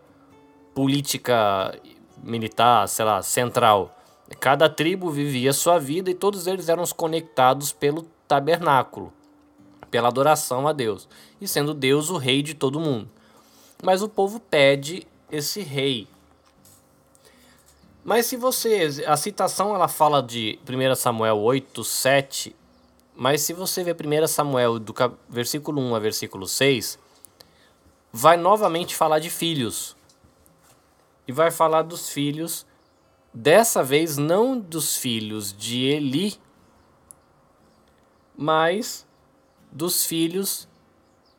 política, 0.73 1.77
militar, 2.23 2.87
sei 2.87 3.03
lá, 3.03 3.21
central. 3.21 3.93
Cada 4.39 4.69
tribo 4.69 5.11
vivia 5.11 5.51
sua 5.51 5.79
vida 5.79 6.09
e 6.09 6.15
todos 6.15 6.47
eles 6.47 6.69
eram 6.69 6.85
conectados 6.95 7.73
pelo 7.73 8.03
tabernáculo, 8.25 9.11
pela 9.89 10.07
adoração 10.07 10.65
a 10.65 10.71
Deus, 10.71 11.09
e 11.41 11.45
sendo 11.45 11.73
Deus 11.73 12.09
o 12.09 12.15
rei 12.15 12.41
de 12.41 12.53
todo 12.53 12.79
mundo 12.79 13.09
mas 13.81 14.01
o 14.01 14.09
povo 14.09 14.39
pede 14.39 15.07
esse 15.31 15.61
rei. 15.61 16.07
Mas 18.03 18.25
se 18.25 18.35
você. 18.35 19.03
A 19.07 19.15
citação 19.17 19.75
ela 19.75 19.87
fala 19.87 20.21
de 20.21 20.59
1 20.67 20.95
Samuel 20.95 21.39
8, 21.39 21.83
7. 21.83 22.55
Mas 23.15 23.41
se 23.41 23.53
você 23.53 23.83
ver 23.83 23.95
1 23.95 24.27
Samuel 24.27 24.79
do 24.79 24.93
versículo 25.29 25.81
1 25.81 25.95
a 25.95 25.99
versículo 25.99 26.47
6, 26.47 26.97
vai 28.11 28.37
novamente 28.37 28.95
falar 28.95 29.19
de 29.19 29.29
filhos. 29.29 29.95
E 31.27 31.31
vai 31.31 31.51
falar 31.51 31.83
dos 31.83 32.09
filhos, 32.09 32.65
dessa 33.33 33.83
vez 33.83 34.17
não 34.17 34.59
dos 34.59 34.97
filhos 34.97 35.53
de 35.53 35.85
Eli, 35.85 36.35
mas 38.35 39.05
dos 39.71 40.03
filhos 40.03 40.67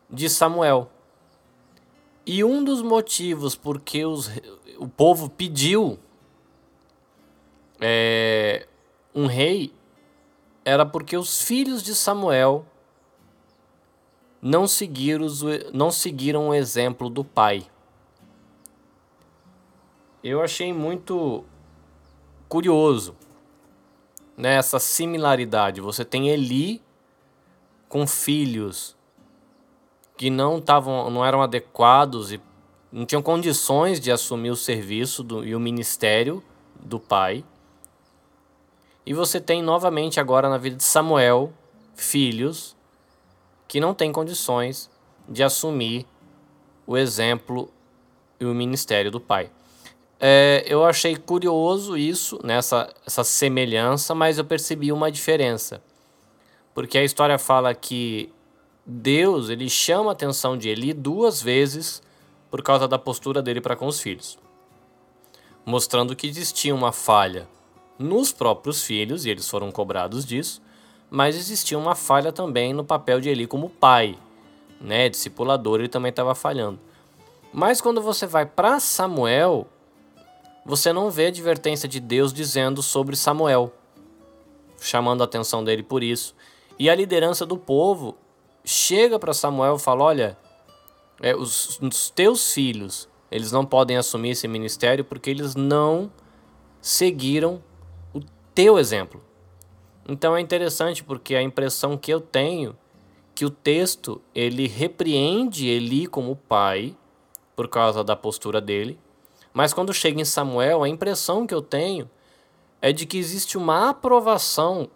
de 0.09 0.29
Samuel. 0.31 0.92
E 2.25 2.45
um 2.45 2.63
dos 2.63 2.83
motivos 2.83 3.57
porque 3.57 4.05
os, 4.05 4.31
o 4.79 4.87
povo 4.87 5.29
pediu 5.29 5.99
é, 7.81 8.69
um 9.15 9.27
rei 9.27 9.73
era 10.65 10.87
porque 10.87 11.17
os 11.17 11.43
filhos 11.43 11.83
de 11.83 11.95
Samuel 11.95 12.65
não 14.41 14.67
seguiram, 14.67 15.27
não 15.73 15.91
seguiram 15.91 16.49
o 16.49 16.55
exemplo 16.55 17.11
do 17.11 17.25
pai. 17.25 17.67
Eu 20.23 20.41
achei 20.41 20.73
muito 20.73 21.45
curioso 22.49 23.17
nessa 24.37 24.77
né, 24.77 24.81
similaridade. 24.81 25.81
Você 25.81 26.05
tem 26.05 26.29
Eli 26.29 26.81
com 27.89 28.07
filhos 28.07 28.97
que 30.23 30.31
não 30.31 30.59
estavam, 30.59 31.11
não 31.11 31.25
eram 31.25 31.43
adequados 31.43 32.31
e 32.31 32.41
não 32.93 33.05
tinham 33.05 33.21
condições 33.21 33.99
de 33.99 34.13
assumir 34.13 34.51
o 34.51 34.57
serviço 34.57 35.21
do, 35.25 35.45
e 35.45 35.53
o 35.53 35.59
ministério 35.59 36.41
do 36.79 37.01
pai. 37.01 37.45
E 39.05 39.13
você 39.13 39.41
tem 39.41 39.61
novamente 39.61 40.21
agora 40.21 40.49
na 40.49 40.59
vida 40.59 40.77
de 40.77 40.85
Samuel 40.85 41.53
filhos 41.97 42.77
que 43.67 43.81
não 43.81 43.93
têm 43.93 44.13
condições 44.13 44.89
de 45.29 45.43
assumir 45.43 46.07
o 46.87 46.97
exemplo 46.97 47.69
e 48.39 48.45
o 48.45 48.55
ministério 48.55 49.11
do 49.11 49.19
pai. 49.19 49.51
É, 50.21 50.63
eu 50.69 50.85
achei 50.85 51.17
curioso 51.17 51.97
isso, 51.97 52.39
nessa 52.45 52.95
essa 53.05 53.25
semelhança, 53.25 54.15
mas 54.15 54.39
eu 54.39 54.45
percebi 54.45 54.93
uma 54.93 55.11
diferença. 55.11 55.83
Porque 56.73 56.97
a 56.97 57.03
história 57.03 57.41
fala 57.41 57.75
que 57.75 58.33
Deus 58.85 59.49
ele 59.49 59.71
chama 59.71 60.11
a 60.11 60.13
atenção 60.13 60.59
de 60.59 60.69
Eli 60.69 60.93
duas 60.93 61.41
vezes 61.41 62.03
por 62.51 62.63
causa 62.63 62.89
da 62.89 62.99
postura 62.99 63.41
dele 63.41 63.61
para 63.61 63.77
com 63.77 63.87
os 63.87 64.01
filhos, 64.01 64.37
mostrando 65.65 66.17
que 66.17 66.27
existia 66.27 66.75
uma 66.75 66.91
falha 66.91 67.49
nos 67.99 68.33
próprios 68.33 68.83
filhos, 68.83 69.25
e 69.25 69.31
eles 69.31 69.49
foram 69.49 69.71
cobrados 69.71 70.25
disso, 70.25 70.61
mas 71.09 71.37
existia 71.37 71.79
uma 71.79 71.95
falha 71.95 72.33
também 72.33 72.73
no 72.73 72.85
papel 72.85 73.21
de 73.21 73.29
Eli 73.29 73.47
como 73.47 73.71
pai, 73.71 74.19
né, 74.81 75.09
discipulador, 75.09 75.79
ele 75.79 75.89
também 75.89 76.11
estava 76.11 76.35
falhando. 76.35 76.81
Mas 77.53 77.81
quando 77.81 78.03
você 78.03 78.27
vai 78.27 78.45
para 78.45 78.81
Samuel, 78.81 79.69
você 80.67 80.93
não 80.93 81.11
vê 81.11 81.27
a 81.27 81.29
advertência 81.29 81.89
de 81.89 82.01
Deus 82.01 82.33
dizendo 82.33 82.83
sobre 82.83 83.15
Samuel, 83.15 83.73
chamando 84.81 85.21
a 85.21 85.25
atenção 85.25 85.63
dele 85.63 85.83
por 85.83 86.03
isso. 86.03 86.35
E 86.79 86.91
a 86.91 86.95
liderança 86.95 87.47
do 87.47 87.57
povo 87.57 88.17
chega 88.65 89.19
para 89.19 89.33
Samuel 89.33 89.77
e 89.77 89.81
fala: 89.81 90.05
Olha, 90.05 90.39
é, 91.21 91.35
os, 91.35 91.79
os 91.81 92.11
teus 92.11 92.53
filhos, 92.53 93.09
eles 93.31 93.53
não 93.53 93.65
podem 93.65 93.97
assumir 93.97 94.31
esse 94.31 94.47
ministério 94.49 95.05
porque 95.05 95.31
eles 95.31 95.55
não 95.55 96.11
seguiram 96.81 97.63
o 98.15 98.21
teu 98.55 98.79
exemplo. 98.79 99.23
Então 100.09 100.37
é 100.37 100.41
interessante 100.41 101.05
porque 101.05 101.35
a 101.35 101.43
impressão 101.43 101.97
que 101.97 102.13
eu 102.13 102.21
tenho 102.21 102.77
que 103.35 103.45
o 103.45 103.51
texto 103.51 104.21
ele 104.35 104.67
repreende 104.67 105.67
Eli 105.67 106.07
como 106.07 106.37
pai 106.37 106.95
por 107.57 107.69
causa 107.69 108.05
da 108.05 108.17
postura 108.17 108.61
dele, 108.61 108.99
mas 109.53 109.73
quando 109.73 109.93
chega 109.93 110.21
em 110.21 110.25
Samuel, 110.25 110.83
a 110.83 110.89
impressão 110.89 111.47
que 111.47 111.55
eu 111.55 111.63
tenho 111.63 112.11
é 112.81 112.93
de 112.93 113.07
que 113.07 113.17
existe 113.17 113.57
uma 113.57 113.91
aprovação 113.91 114.89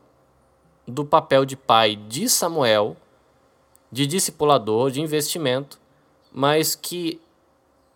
do 0.87 1.05
papel 1.05 1.45
de 1.45 1.57
pai 1.57 1.97
de 1.97 2.29
Samuel, 2.29 2.97
de 3.91 4.07
discipulador, 4.07 4.91
de 4.91 5.01
investimento, 5.01 5.79
mas 6.33 6.75
que 6.75 7.21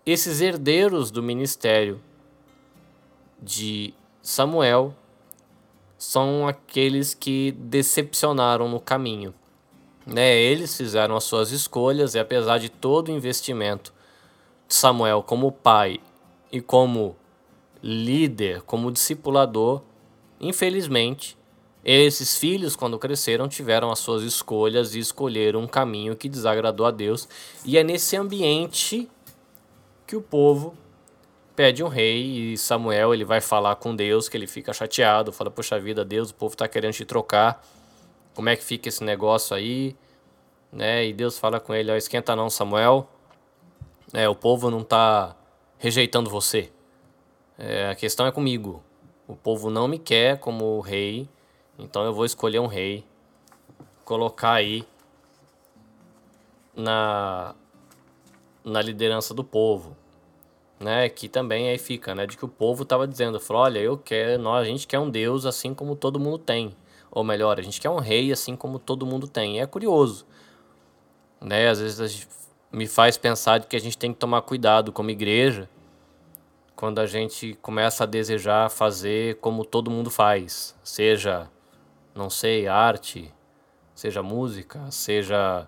esses 0.04 0.40
herdeiros 0.40 1.10
do 1.10 1.22
ministério 1.22 2.00
de 3.40 3.92
Samuel 4.22 4.94
são 5.98 6.48
aqueles 6.48 7.12
que 7.14 7.52
decepcionaram 7.52 8.68
no 8.68 8.80
caminho. 8.80 9.34
Né? 10.06 10.36
Eles 10.36 10.76
fizeram 10.76 11.16
as 11.16 11.24
suas 11.24 11.52
escolhas 11.52 12.14
e 12.14 12.18
apesar 12.18 12.58
de 12.58 12.70
todo 12.70 13.08
o 13.08 13.12
investimento 13.12 13.92
de 14.66 14.74
Samuel 14.74 15.22
como 15.22 15.52
pai 15.52 16.00
e 16.50 16.60
como 16.60 17.16
líder, 17.82 18.62
como 18.62 18.90
discipulador, 18.90 19.82
infelizmente, 20.40 21.36
esses 21.84 22.36
filhos, 22.36 22.76
quando 22.76 22.98
cresceram, 22.98 23.48
tiveram 23.48 23.90
as 23.90 24.00
suas 24.00 24.22
escolhas 24.22 24.94
e 24.94 24.98
escolheram 24.98 25.60
um 25.60 25.66
caminho 25.66 26.14
que 26.14 26.28
desagradou 26.28 26.84
a 26.84 26.90
Deus. 26.90 27.28
E 27.64 27.78
é 27.78 27.84
nesse 27.84 28.16
ambiente 28.16 29.08
que 30.06 30.14
o 30.14 30.20
povo 30.20 30.74
pede 31.56 31.82
um 31.82 31.88
rei 31.88 32.52
e 32.52 32.58
Samuel 32.58 33.14
ele 33.14 33.24
vai 33.24 33.40
falar 33.40 33.76
com 33.76 33.96
Deus, 33.96 34.28
que 34.28 34.36
ele 34.36 34.46
fica 34.46 34.72
chateado, 34.72 35.32
fala: 35.32 35.50
Poxa 35.50 35.78
vida, 35.80 36.04
Deus, 36.04 36.30
o 36.30 36.34
povo 36.34 36.52
está 36.52 36.68
querendo 36.68 36.92
te 36.92 37.04
trocar. 37.04 37.64
Como 38.34 38.48
é 38.48 38.56
que 38.56 38.64
fica 38.64 38.88
esse 38.88 39.02
negócio 39.02 39.56
aí? 39.56 39.96
Né? 40.70 41.06
E 41.06 41.12
Deus 41.14 41.38
fala 41.38 41.58
com 41.58 41.74
ele: 41.74 41.96
Esquenta 41.96 42.36
não, 42.36 42.50
Samuel. 42.50 43.08
É, 44.12 44.28
o 44.28 44.34
povo 44.34 44.70
não 44.70 44.80
está 44.80 45.36
rejeitando 45.78 46.28
você. 46.28 46.70
É, 47.58 47.88
a 47.88 47.94
questão 47.94 48.26
é 48.26 48.32
comigo. 48.32 48.82
O 49.26 49.36
povo 49.36 49.70
não 49.70 49.86
me 49.86 49.98
quer 49.98 50.38
como 50.38 50.80
rei 50.80 51.28
então 51.80 52.04
eu 52.04 52.12
vou 52.12 52.24
escolher 52.24 52.58
um 52.60 52.66
rei, 52.66 53.04
colocar 54.04 54.52
aí 54.52 54.84
na 56.74 57.54
na 58.62 58.82
liderança 58.82 59.32
do 59.32 59.42
povo, 59.42 59.96
né? 60.78 61.08
Que 61.08 61.28
também 61.28 61.68
aí 61.68 61.78
fica, 61.78 62.14
né? 62.14 62.26
De 62.26 62.36
que 62.36 62.44
o 62.44 62.48
povo 62.48 62.82
estava 62.82 63.08
dizendo, 63.08 63.40
falou, 63.40 63.62
olha, 63.62 63.78
eu 63.78 63.96
quero, 63.96 64.40
nós, 64.42 64.62
a 64.62 64.70
gente 64.70 64.86
quer 64.86 64.98
um 64.98 65.10
Deus 65.10 65.46
assim 65.46 65.72
como 65.74 65.96
todo 65.96 66.20
mundo 66.20 66.38
tem, 66.38 66.76
ou 67.10 67.24
melhor, 67.24 67.58
a 67.58 67.62
gente 67.62 67.80
quer 67.80 67.90
um 67.90 67.98
rei 67.98 68.30
assim 68.30 68.54
como 68.54 68.78
todo 68.78 69.06
mundo 69.06 69.26
tem. 69.26 69.56
E 69.56 69.60
é 69.60 69.66
curioso, 69.66 70.26
né? 71.40 71.68
Às 71.68 71.80
vezes 71.80 72.28
me 72.70 72.86
faz 72.86 73.16
pensar 73.16 73.58
de 73.58 73.66
que 73.66 73.76
a 73.76 73.80
gente 73.80 73.98
tem 73.98 74.12
que 74.12 74.18
tomar 74.18 74.42
cuidado 74.42 74.92
como 74.92 75.10
igreja 75.10 75.68
quando 76.76 76.98
a 76.98 77.06
gente 77.06 77.54
começa 77.60 78.04
a 78.04 78.06
desejar 78.06 78.70
fazer 78.70 79.36
como 79.36 79.64
todo 79.64 79.90
mundo 79.90 80.10
faz, 80.10 80.74
seja 80.82 81.48
não 82.14 82.30
sei, 82.30 82.66
arte, 82.66 83.32
seja 83.94 84.22
música, 84.22 84.90
seja 84.90 85.66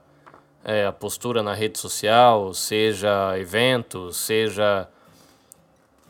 é, 0.65 0.87
a 0.87 0.93
postura 0.93 1.43
na 1.43 1.55
rede 1.55 1.79
social, 1.79 2.53
seja 2.55 3.39
eventos, 3.39 4.17
seja 4.17 4.89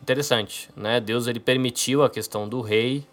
interessante, 0.02 0.68
né? 0.76 1.00
Deus 1.00 1.26
ele 1.26 1.40
permitiu 1.40 2.02
a 2.02 2.10
questão 2.10 2.48
do 2.48 2.60
rei, 2.60 3.06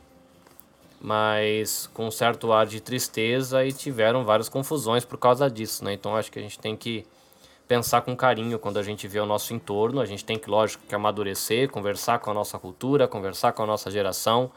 mas 0.99 1.89
com 1.93 2.07
um 2.07 2.11
certo 2.11 2.51
ar 2.51 2.65
de 2.65 2.81
tristeza 2.81 3.63
e 3.63 3.71
tiveram 3.71 4.25
várias 4.25 4.49
confusões 4.49 5.05
por 5.05 5.17
causa 5.17 5.49
disso, 5.49 5.83
né? 5.85 5.93
Então 5.93 6.15
acho 6.15 6.31
que 6.31 6.39
a 6.39 6.41
gente 6.41 6.59
tem 6.59 6.75
que 6.75 7.05
pensar 7.67 8.01
com 8.01 8.15
carinho 8.15 8.57
quando 8.57 8.77
a 8.77 8.83
gente 8.83 9.07
vê 9.07 9.19
o 9.19 9.25
nosso 9.27 9.53
entorno, 9.53 10.01
a 10.01 10.05
gente 10.05 10.25
tem 10.25 10.39
que 10.39 10.49
lógico 10.49 10.83
que 10.87 10.95
amadurecer, 10.95 11.69
conversar 11.69 12.17
com 12.17 12.31
a 12.31 12.33
nossa 12.33 12.57
cultura, 12.57 13.07
conversar 13.07 13.53
com 13.53 13.61
a 13.61 13.65
nossa 13.67 13.91
geração, 13.91 14.51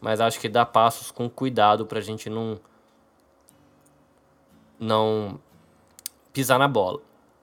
mas 0.00 0.20
acho 0.20 0.40
que 0.40 0.48
dá 0.48 0.64
passos 0.64 1.10
com 1.10 1.28
cuidado 1.28 1.86
para 1.86 1.98
a 1.98 2.02
gente 2.02 2.28
não 2.28 2.58
não 4.78 5.40
pisar 6.32 6.58
na 6.58 6.68
bola. 6.68 7.00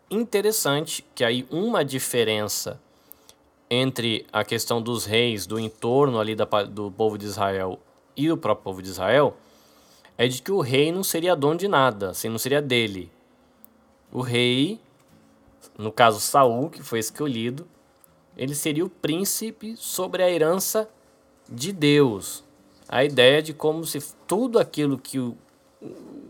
Interessante 0.09 1.03
que 1.15 1.23
aí 1.23 1.47
uma 1.49 1.83
diferença 1.83 2.79
entre 3.69 4.27
a 4.31 4.43
questão 4.43 4.81
dos 4.81 5.05
reis 5.05 5.47
do 5.47 5.59
entorno 5.59 6.19
ali 6.19 6.35
da, 6.35 6.45
do 6.45 6.91
povo 6.91 7.17
de 7.17 7.25
Israel 7.25 7.79
e 8.15 8.31
o 8.31 8.37
próprio 8.37 8.63
povo 8.63 8.81
de 8.81 8.89
Israel 8.89 9.35
é 10.15 10.27
de 10.27 10.41
que 10.41 10.51
o 10.51 10.61
rei 10.61 10.91
não 10.91 11.03
seria 11.03 11.35
dono 11.35 11.57
de 11.57 11.67
nada, 11.67 12.11
assim, 12.11 12.29
não 12.29 12.37
seria 12.37 12.61
dele. 12.61 13.11
O 14.11 14.21
rei, 14.21 14.79
no 15.75 15.91
caso 15.91 16.19
Saul, 16.19 16.69
que 16.69 16.83
foi 16.83 16.99
escolhido, 16.99 17.67
ele 18.37 18.53
seria 18.53 18.85
o 18.85 18.89
príncipe 18.89 19.75
sobre 19.75 20.21
a 20.21 20.29
herança 20.29 20.87
de 21.49 21.71
Deus. 21.71 22.43
A 22.87 23.03
ideia 23.03 23.41
de 23.41 23.53
como 23.53 23.85
se 23.85 23.99
tudo 24.27 24.59
aquilo 24.59 24.97
que 24.97 25.19
o, 25.19 25.37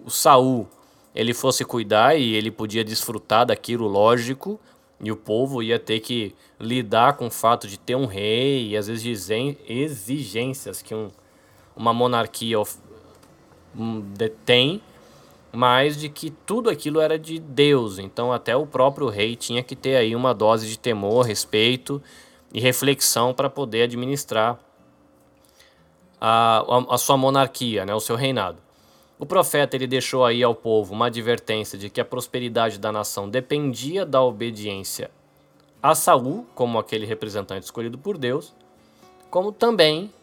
o 0.06 0.10
Saul 0.10 0.68
ele 1.14 1.34
fosse 1.34 1.64
cuidar 1.64 2.16
e 2.16 2.34
ele 2.34 2.50
podia 2.50 2.84
desfrutar 2.84 3.46
daquilo 3.46 3.88
lógico, 3.88 4.60
e 5.00 5.12
o 5.12 5.16
povo 5.16 5.62
ia 5.62 5.78
ter 5.78 6.00
que 6.00 6.34
lidar 6.60 7.18
com 7.18 7.28
o 7.28 7.32
fato 7.32 7.68
de 7.68 7.78
ter 7.78 7.96
um 7.96 8.06
rei 8.06 8.70
e 8.70 8.78
as 8.78 8.88
exigências 8.88 10.82
que 10.82 10.96
um, 10.96 11.10
uma 11.76 11.94
monarquia 11.94 12.58
tem, 14.46 14.82
mas 15.52 15.98
de 15.98 16.08
que 16.08 16.30
tudo 16.30 16.70
aquilo 16.70 17.02
era 17.02 17.20
de 17.20 17.38
Deus. 17.38 18.00
Então 18.00 18.32
até 18.32 18.56
o 18.56 18.66
próprio 18.66 19.10
rei 19.10 19.36
tinha 19.36 19.62
que 19.62 19.76
ter 19.76 19.98
aí 19.98 20.16
uma 20.16 20.34
dose 20.34 20.68
de 20.68 20.80
temor, 20.80 21.26
respeito 21.26 22.02
e 22.54 22.62
reflexão 22.62 23.34
para 23.34 23.50
poder 23.50 23.84
administrar 23.84 24.58
a, 26.26 26.64
a, 26.96 26.98
sua 26.98 27.18
monarquia, 27.18 27.86
né, 27.86 27.94
o 27.94 28.00
seu 28.00 28.16
reinado. 28.16 28.58
O 29.20 29.26
profeta 29.26 29.76
ele 29.76 29.86
deixou 29.86 30.24
aí 30.24 30.42
ao 30.42 30.56
povo 30.56 30.94
uma 30.94 31.08
advertência 31.08 31.78
de 31.78 31.90
que 31.90 32.00
a 32.00 32.06
prosperidade 32.06 32.80
da 32.80 32.94
nação 32.94 33.30
dependia 33.30 34.06
da 34.06 34.22
obediência 34.22 35.12
a 35.82 35.94
Saul, 35.94 36.48
como 36.56 36.80
aquele 36.80 37.06
representante 37.06 37.66
escolhido 37.66 37.98
por 37.98 38.18
Deus, 38.18 38.56
como 39.30 39.52
também 39.52 40.14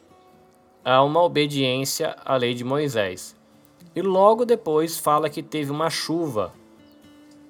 a 0.83 1.03
uma 1.03 1.23
obediência 1.23 2.17
à 2.25 2.35
lei 2.35 2.55
de 2.55 2.65
Moisés. 2.65 3.37
E 3.95 4.01
logo 4.01 4.47
depois 4.47 4.97
fala 4.97 5.29
que 5.29 5.43
teve 5.43 5.71
uma 5.71 5.91
chuva 5.91 6.55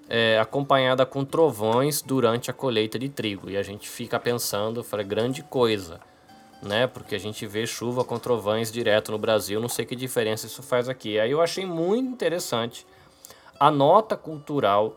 é, 0.09 0.41
acompanhada 0.41 1.07
com 1.07 1.25
trovões 1.25 2.03
durante 2.03 2.51
a 2.51 2.55
colheita 2.55 2.99
de 2.99 3.09
trigo. 3.09 3.49
E 3.49 3.57
a 3.57 3.63
gente 3.63 3.89
fica 3.89 4.19
pensando, 4.19 4.83
fala, 4.83 5.05
grande 5.05 5.41
coisa 5.45 6.01
né? 6.63 6.87
Porque 6.87 7.15
a 7.15 7.19
gente 7.19 7.47
vê 7.47 7.67
chuva 7.67 8.05
com 8.05 8.19
trovões 8.19 8.71
direto 8.71 9.13
no 9.13 9.19
Brasil, 9.19 9.61
não 9.61 9.69
sei 9.69 9.85
que 9.85 9.97
diferença 9.97 10.47
isso 10.47 10.63
faz 10.63 10.89
aqui. 10.89 11.19
Aí 11.19 11.31
eu 11.31 11.41
achei 11.41 11.65
muito 11.65 12.11
interessante 12.11 12.87
a 13.59 13.71
nota 13.71 14.17
cultural 14.17 14.97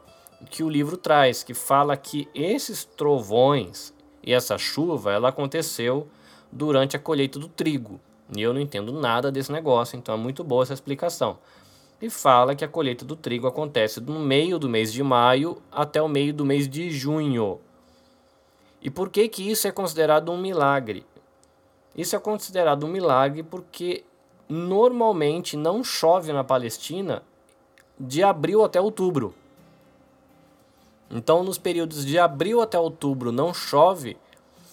que 0.50 0.64
o 0.64 0.70
livro 0.70 0.98
traz, 0.98 1.44
que 1.44 1.54
fala 1.54 1.96
que 1.96 2.28
esses 2.34 2.84
trovões 2.84 3.94
e 4.24 4.34
essa 4.34 4.58
chuva, 4.58 5.12
ela 5.12 5.30
aconteceu 5.30 6.08
durante 6.52 6.96
a 6.96 7.00
colheita 7.00 7.38
do 7.38 7.48
trigo. 7.48 8.00
E 8.36 8.42
eu 8.42 8.54
não 8.54 8.62
entendo 8.62 8.94
nada 8.94 9.32
desse 9.32 9.52
negócio, 9.52 9.98
então 9.98 10.16
é 10.16 10.18
muito 10.18 10.44
boa 10.44 10.64
essa 10.64 10.74
explicação. 10.74 11.38
E 12.02 12.10
fala 12.10 12.56
que 12.56 12.66
a 12.66 12.68
colheita 12.68 13.06
do 13.06 13.16
trigo 13.16 13.48
acontece 13.48 14.00
no 14.02 14.20
meio 14.20 14.58
do 14.58 14.70
mês 14.70 14.92
de 14.92 15.04
maio 15.04 15.62
até 15.72 16.02
o 16.02 16.08
meio 16.08 16.34
do 16.34 16.46
mês 16.46 16.68
de 16.68 16.90
junho. 16.90 17.60
E 18.82 18.90
por 18.90 19.10
que 19.10 19.28
que 19.30 19.50
isso 19.50 19.68
é 19.68 19.72
considerado 19.72 20.32
um 20.32 20.38
milagre? 20.38 21.06
Isso 21.96 22.16
é 22.16 22.20
considerado 22.20 22.86
um 22.86 22.90
milagre 22.90 23.44
porque 23.44 24.04
normalmente 24.50 25.56
não 25.56 25.84
chove 25.84 26.34
na 26.34 26.44
Palestina 26.44 27.24
de 28.00 28.24
abril 28.24 28.64
até 28.64 28.82
outubro. 28.82 29.34
Então, 31.10 31.44
nos 31.44 31.58
períodos 31.58 32.06
de 32.06 32.18
abril 32.18 32.62
até 32.62 32.80
outubro 32.80 33.32
não 33.32 33.54
chove 33.54 34.18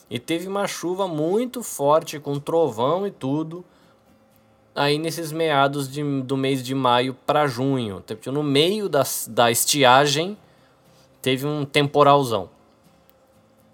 e 0.08 0.18
teve 0.18 0.48
uma 0.48 0.66
chuva 0.66 1.06
muito 1.06 1.62
forte 1.62 2.18
com 2.18 2.40
trovão 2.40 3.06
e 3.06 3.10
tudo. 3.10 3.64
Aí 4.74 4.98
nesses 4.98 5.30
meados 5.32 5.90
de, 5.90 6.02
do 6.22 6.36
mês 6.36 6.62
de 6.62 6.74
maio 6.74 7.14
para 7.26 7.46
junho, 7.46 8.02
no 8.26 8.42
meio 8.42 8.88
da, 8.88 9.02
da 9.28 9.50
estiagem, 9.50 10.36
teve 11.20 11.46
um 11.46 11.64
temporalzão. 11.64 12.48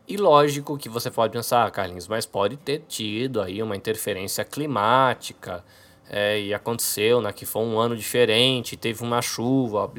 E 0.09 0.17
lógico 0.17 0.79
que 0.79 0.89
você 0.89 1.11
pode 1.11 1.33
pensar, 1.33 1.67
ah, 1.67 1.71
Carlinhos, 1.71 2.07
mas 2.07 2.25
pode 2.25 2.57
ter 2.57 2.85
tido 2.87 3.41
aí 3.41 3.63
uma 3.63 3.77
interferência 3.77 4.45
climática, 4.45 5.65
é, 6.09 6.41
e 6.41 6.55
aconteceu, 6.55 7.21
né, 7.21 7.33
que 7.33 7.45
foi 7.45 7.63
um 7.63 7.79
ano 7.79 7.97
diferente, 7.97 8.77
teve 8.77 9.03
uma 9.03 9.21
chuva, 9.21 9.91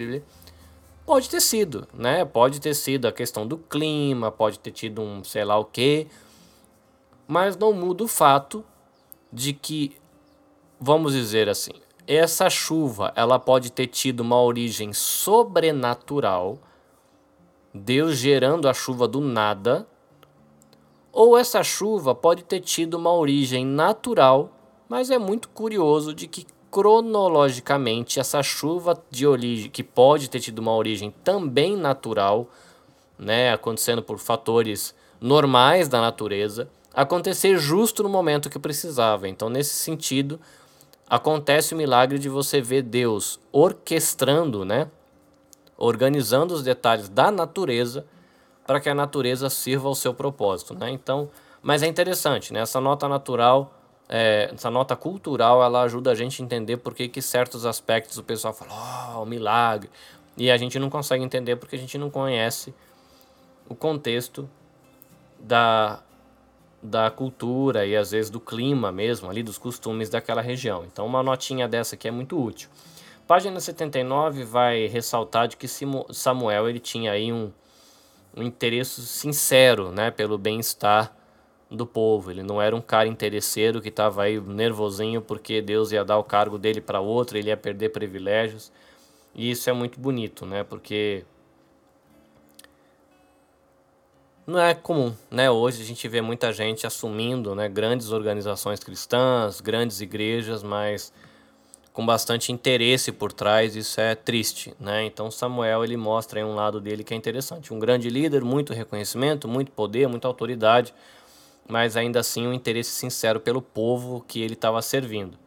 pode 1.06 1.30
ter 1.30 1.42
sido, 1.42 1.88
né? 1.94 2.26
Pode 2.26 2.60
ter 2.60 2.74
sido 2.74 3.08
a 3.08 3.12
questão 3.12 3.48
do 3.48 3.58
clima, 3.58 4.32
pode 4.32 4.60
ter 4.60 4.72
tido 4.72 5.02
um 5.02 5.24
sei 5.24 5.44
lá 5.44 5.58
o 5.58 5.66
que, 5.66 6.08
mas 7.28 7.58
não 7.58 7.74
muda 7.74 8.04
o 8.04 8.08
fato 8.08 8.64
de 9.32 9.54
que, 9.54 9.96
vamos 10.80 11.14
dizer 11.14 11.50
assim, 11.50 11.72
essa 12.06 12.50
chuva 12.50 13.12
ela 13.16 13.38
pode 13.38 13.72
ter 13.72 13.88
tido 13.88 14.22
uma 14.22 14.42
origem 14.42 14.94
sobrenatural, 14.94 16.58
Deus 17.74 18.18
gerando 18.18 18.68
a 18.68 18.74
chuva 18.74 19.08
do 19.08 19.20
nada, 19.20 19.88
ou 21.18 21.36
essa 21.36 21.64
chuva 21.64 22.14
pode 22.14 22.44
ter 22.44 22.60
tido 22.60 22.94
uma 22.94 23.12
origem 23.12 23.66
natural 23.66 24.52
mas 24.90 25.10
é 25.10 25.18
muito 25.18 25.50
curioso 25.50 26.14
de 26.14 26.28
que 26.28 26.46
cronologicamente 26.72 28.20
essa 28.20 28.42
chuva 28.44 29.02
de 29.10 29.26
origem 29.26 29.70
que 29.70 29.84
pode 29.84 30.30
ter 30.30 30.40
tido 30.40 30.60
uma 30.60 30.76
origem 30.76 31.14
também 31.24 31.76
natural, 31.76 32.48
né, 33.18 33.52
acontecendo 33.52 34.02
por 34.02 34.20
fatores 34.20 34.94
normais 35.20 35.88
da 35.88 36.00
natureza, 36.00 36.70
acontecer 36.94 37.58
justo 37.58 38.04
no 38.04 38.10
momento 38.10 38.50
que 38.50 38.60
precisava. 38.60 39.28
Então, 39.28 39.50
nesse 39.50 39.74
sentido, 39.74 40.40
acontece 41.10 41.74
o 41.74 41.78
milagre 41.78 42.20
de 42.20 42.30
você 42.30 42.62
ver 42.62 42.84
Deus 42.84 43.40
orquestrando, 43.52 44.64
né, 44.64 44.90
organizando 45.78 46.54
os 46.54 46.64
detalhes 46.64 47.10
da 47.10 47.32
natureza 47.32 48.06
para 48.68 48.80
que 48.80 48.90
a 48.90 48.94
natureza 48.94 49.50
sirva 49.50 49.88
ao 49.88 49.96
seu 49.96 50.14
propósito, 50.14 50.76
né? 50.76 50.92
Então, 50.92 51.30
mas 51.64 51.82
é 51.82 51.88
interessante, 51.88 52.54
né? 52.54 52.60
Essa 52.60 52.80
nota 52.80 53.08
natural 53.08 53.74
é, 54.10 54.50
essa 54.54 54.72
nota 54.72 54.96
cultural 54.96 55.62
ela 55.62 55.82
ajuda 55.82 56.12
a 56.12 56.16
gente 56.16 56.42
a 56.42 56.46
entender 56.46 56.78
por 56.78 56.94
que, 56.94 57.08
que 57.10 57.22
certos 57.22 57.66
aspectos 57.66 58.18
o 58.18 58.24
pessoal 58.24 58.54
fala, 58.54 59.20
oh, 59.20 59.26
milagre. 59.26 59.90
E 60.38 60.50
a 60.50 60.58
gente 60.58 60.80
não 60.80 60.90
consegue 60.90 61.24
entender 61.24 61.56
porque 61.58 61.76
a 61.76 61.80
gente 61.80 61.98
não 61.98 62.10
conhece 62.10 62.74
o 63.68 63.76
contexto 63.76 64.50
da, 65.40 66.00
da 66.82 67.12
cultura 67.12 67.86
e 67.86 67.98
às 67.98 68.12
vezes 68.12 68.30
do 68.30 68.40
clima 68.40 68.92
mesmo, 68.92 69.30
ali 69.30 69.44
dos 69.44 69.58
costumes 69.58 70.10
daquela 70.10 70.42
região. 70.42 70.86
Então, 70.86 71.06
uma 71.06 71.22
notinha 71.22 71.68
dessa 71.68 71.96
aqui 71.96 72.08
é 72.08 72.12
muito 72.12 72.42
útil. 72.42 72.70
Página 73.28 73.60
79 73.60 74.44
vai 74.46 74.88
ressaltar 74.88 75.50
de 75.50 75.58
que 75.58 75.68
Samuel 75.68 76.70
ele 76.70 76.80
tinha 76.80 77.12
aí 77.12 77.34
um, 77.34 77.52
um 78.38 78.44
interesse 78.44 79.02
sincero 79.02 79.92
né, 79.92 80.12
pelo 80.12 80.38
bem-estar 80.38 81.14
do 81.70 81.86
povo. 81.86 82.32
Ele 82.32 82.44
não 82.44 82.62
era 82.62 82.76
um 82.76 82.82
cara 82.82 83.08
interesseiro 83.10 83.82
que 83.82 83.90
estava 83.90 84.24
aí 84.24 84.40
nervosinho 84.40 85.22
porque 85.22 85.62
Deus 85.62 85.92
ia 85.92 86.06
dar 86.06 86.18
o 86.18 86.24
cargo 86.24 86.58
dele 86.58 86.80
para 86.80 87.00
outro, 87.00 87.38
ele 87.38 87.50
ia 87.50 87.58
perder 87.58 87.90
privilégios. 87.90 88.72
E 89.34 89.52
isso 89.52 89.70
é 89.70 89.74
muito 89.74 90.00
bonito, 90.00 90.46
né? 90.46 90.64
Porque 90.64 91.26
não 94.46 94.60
é 94.60 94.74
comum, 94.74 95.14
né? 95.30 95.52
Hoje 95.52 95.82
a 95.82 95.86
gente 95.86 96.08
vê 96.08 96.22
muita 96.22 96.54
gente 96.54 96.88
assumindo, 96.88 97.54
né, 97.54 97.68
grandes 97.68 98.12
organizações 98.12 98.80
cristãs, 98.80 99.60
grandes 99.60 100.00
igrejas, 100.00 100.64
mas 100.64 101.12
com 101.98 102.06
bastante 102.06 102.52
interesse 102.52 103.12
por 103.12 103.34
trás, 103.34 103.76
isso 103.76 104.00
é 104.00 104.14
triste, 104.14 104.72
né? 104.80 105.04
Então 105.06 105.32
Samuel 105.32 105.84
ele 105.84 105.98
mostra 105.98 106.40
aí 106.40 106.46
um 106.46 106.54
lado 106.54 106.80
dele 106.80 107.04
que 107.04 107.12
é 107.12 107.18
interessante, 107.18 107.74
um 107.74 107.80
grande 107.80 108.08
líder, 108.08 108.44
muito 108.44 108.72
reconhecimento, 108.72 109.48
muito 109.48 109.72
poder, 109.72 110.08
muita 110.08 110.28
autoridade, 110.28 110.94
mas 111.68 111.98
ainda 111.98 112.20
assim 112.20 112.46
um 112.46 112.54
interesse 112.54 112.92
sincero 112.92 113.40
pelo 113.40 113.64
povo 113.64 114.24
que 114.28 114.40
ele 114.40 114.54
estava 114.54 114.80
servindo. 114.80 115.40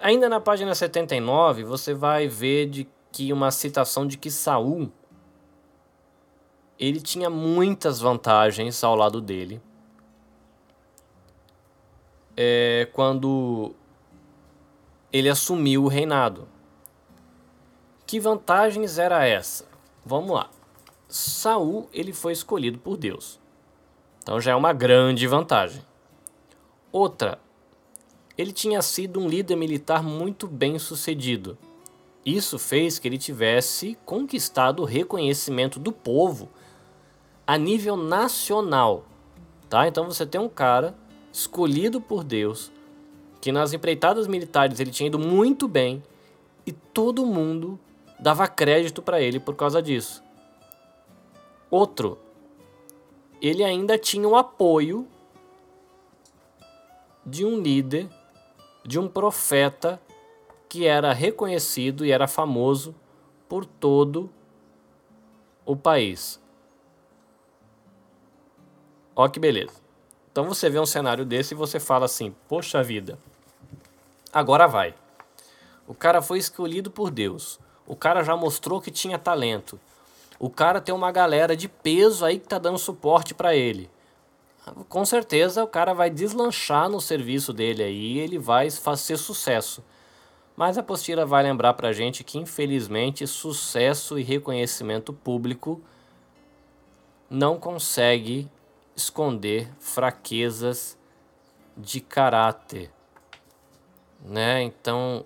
Ainda 0.00 0.30
na 0.30 0.40
página 0.40 0.74
79, 0.74 1.62
você 1.62 1.92
vai 1.92 2.26
ver 2.26 2.64
de 2.64 2.88
que 3.12 3.34
uma 3.34 3.50
citação 3.50 4.06
de 4.06 4.16
que 4.16 4.30
Saul 4.30 4.90
ele 6.78 7.02
tinha 7.02 7.28
muitas 7.28 8.00
vantagens 8.00 8.82
ao 8.82 8.96
lado 8.96 9.20
dele. 9.20 9.60
É, 12.34 12.88
quando 12.94 13.74
ele 15.12 15.28
assumiu 15.28 15.84
o 15.84 15.88
reinado. 15.88 16.48
Que 18.06 18.20
vantagens 18.20 18.98
era 18.98 19.26
essa? 19.26 19.66
Vamos 20.04 20.30
lá. 20.30 20.50
Saul 21.08 21.88
ele 21.92 22.12
foi 22.12 22.32
escolhido 22.32 22.78
por 22.78 22.96
Deus. 22.96 23.40
Então 24.22 24.40
já 24.40 24.52
é 24.52 24.54
uma 24.54 24.72
grande 24.72 25.26
vantagem. 25.26 25.82
Outra, 26.92 27.38
ele 28.36 28.52
tinha 28.52 28.82
sido 28.82 29.20
um 29.20 29.28
líder 29.28 29.56
militar 29.56 30.02
muito 30.02 30.46
bem 30.46 30.78
sucedido. 30.78 31.56
Isso 32.24 32.58
fez 32.58 32.98
que 32.98 33.06
ele 33.06 33.18
tivesse 33.18 33.96
conquistado 34.04 34.82
o 34.82 34.84
reconhecimento 34.84 35.78
do 35.78 35.92
povo 35.92 36.48
a 37.46 37.56
nível 37.56 37.96
nacional. 37.96 39.04
Tá? 39.68 39.86
Então 39.86 40.06
você 40.06 40.26
tem 40.26 40.40
um 40.40 40.48
cara 40.48 40.96
escolhido 41.32 42.00
por 42.00 42.24
Deus, 42.24 42.72
que 43.46 43.52
nas 43.52 43.72
empreitadas 43.72 44.26
militares 44.26 44.80
ele 44.80 44.90
tinha 44.90 45.06
ido 45.06 45.20
muito 45.20 45.68
bem 45.68 46.02
e 46.66 46.72
todo 46.72 47.24
mundo 47.24 47.78
dava 48.18 48.48
crédito 48.48 49.00
para 49.00 49.20
ele 49.20 49.38
por 49.38 49.54
causa 49.54 49.80
disso. 49.80 50.20
Outro, 51.70 52.18
ele 53.40 53.62
ainda 53.62 53.96
tinha 53.96 54.26
o 54.28 54.34
apoio 54.34 55.06
de 57.24 57.44
um 57.44 57.60
líder, 57.60 58.08
de 58.84 58.98
um 58.98 59.06
profeta 59.06 60.02
que 60.68 60.84
era 60.84 61.12
reconhecido 61.12 62.04
e 62.04 62.10
era 62.10 62.26
famoso 62.26 62.96
por 63.48 63.64
todo 63.64 64.28
o 65.64 65.76
país. 65.76 66.42
Ó 69.14 69.28
que 69.28 69.38
beleza. 69.38 69.80
Então 70.32 70.48
você 70.48 70.68
vê 70.68 70.80
um 70.80 70.86
cenário 70.86 71.24
desse 71.24 71.54
e 71.54 71.56
você 71.56 71.78
fala 71.78 72.06
assim: 72.06 72.34
"Poxa 72.48 72.82
vida. 72.82 73.16
Agora 74.36 74.66
vai. 74.66 74.94
O 75.86 75.94
cara 75.94 76.20
foi 76.20 76.38
escolhido 76.38 76.90
por 76.90 77.10
Deus. 77.10 77.58
O 77.86 77.96
cara 77.96 78.22
já 78.22 78.36
mostrou 78.36 78.80
que 78.80 78.90
tinha 78.90 79.18
talento 79.18 79.78
o 80.38 80.50
cara 80.50 80.80
tem 80.80 80.94
uma 80.94 81.10
galera 81.10 81.56
de 81.56 81.68
peso 81.68 82.24
aí 82.24 82.38
que 82.38 82.46
tá 82.46 82.58
dando 82.58 82.78
suporte 82.78 83.34
para 83.34 83.54
ele. 83.54 83.90
Com 84.88 85.04
certeza 85.04 85.64
o 85.64 85.68
cara 85.68 85.94
vai 85.94 86.10
deslanchar 86.10 86.88
no 86.88 87.00
serviço 87.00 87.52
dele 87.52 87.82
aí 87.82 88.18
ele 88.18 88.38
vai 88.38 88.70
fazer 88.70 89.16
sucesso. 89.16 89.82
Mas 90.54 90.76
a 90.76 90.80
apostila 90.80 91.24
vai 91.24 91.42
lembrar 91.42 91.74
pra 91.74 91.92
gente 91.92 92.24
que 92.24 92.38
infelizmente 92.38 93.26
sucesso 93.26 94.18
e 94.18 94.22
reconhecimento 94.22 95.12
público 95.12 95.80
não 97.30 97.58
consegue 97.58 98.50
esconder 98.94 99.70
fraquezas 99.78 100.98
de 101.76 102.00
caráter, 102.00 102.90
né? 104.26 104.62
Então, 104.62 105.24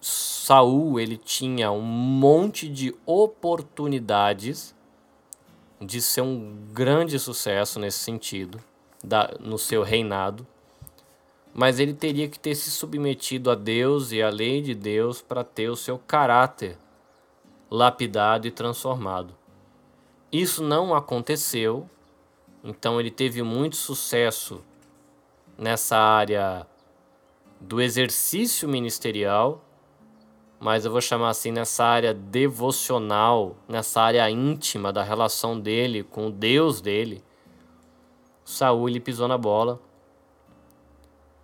Saul 0.00 1.00
ele 1.00 1.16
tinha 1.16 1.72
um 1.72 1.80
monte 1.80 2.68
de 2.68 2.94
oportunidades 3.06 4.74
de 5.80 6.00
ser 6.00 6.20
um 6.20 6.56
grande 6.72 7.18
sucesso 7.18 7.80
nesse 7.80 7.98
sentido, 7.98 8.60
da, 9.02 9.34
no 9.40 9.58
seu 9.58 9.82
reinado, 9.82 10.46
mas 11.54 11.80
ele 11.80 11.92
teria 11.92 12.28
que 12.28 12.38
ter 12.38 12.54
se 12.54 12.70
submetido 12.70 13.50
a 13.50 13.54
Deus 13.54 14.12
e 14.12 14.22
à 14.22 14.30
lei 14.30 14.62
de 14.62 14.74
Deus 14.74 15.20
para 15.20 15.42
ter 15.42 15.68
o 15.68 15.76
seu 15.76 15.98
caráter 15.98 16.78
lapidado 17.70 18.46
e 18.46 18.50
transformado. 18.50 19.34
Isso 20.30 20.62
não 20.62 20.94
aconteceu, 20.94 21.88
então 22.62 23.00
ele 23.00 23.10
teve 23.10 23.42
muito 23.42 23.76
sucesso 23.76 24.62
nessa 25.58 25.96
área 25.96 26.66
do 27.62 27.80
exercício 27.80 28.68
ministerial 28.68 29.64
mas 30.62 30.84
eu 30.84 30.92
vou 30.92 31.00
chamar 31.00 31.30
assim 31.30 31.50
nessa 31.50 31.84
área 31.84 32.14
devocional, 32.14 33.56
nessa 33.68 34.00
área 34.00 34.30
íntima 34.30 34.92
da 34.92 35.02
relação 35.02 35.58
dele 35.58 36.04
com 36.04 36.28
o 36.28 36.30
Deus 36.30 36.80
dele. 36.80 37.20
Saul 38.44 38.88
ele 38.88 39.00
pisou 39.00 39.26
na 39.26 39.36
bola 39.36 39.80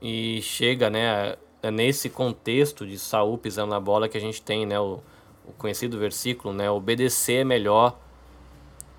e 0.01 0.41
chega, 0.41 0.89
né, 0.89 1.37
é 1.61 1.69
nesse 1.69 2.09
contexto 2.09 2.87
de 2.87 2.97
Saul 2.97 3.37
pisando 3.37 3.71
na 3.71 3.81
bola 3.81 4.09
que 4.09 4.17
a 4.17 4.21
gente 4.21 4.41
tem, 4.41 4.65
né, 4.65 4.79
o, 4.79 5.01
o 5.45 5.53
conhecido 5.59 5.99
versículo, 5.99 6.55
né, 6.55 6.71
obedecer 6.71 7.41
é 7.41 7.45
melhor 7.45 7.99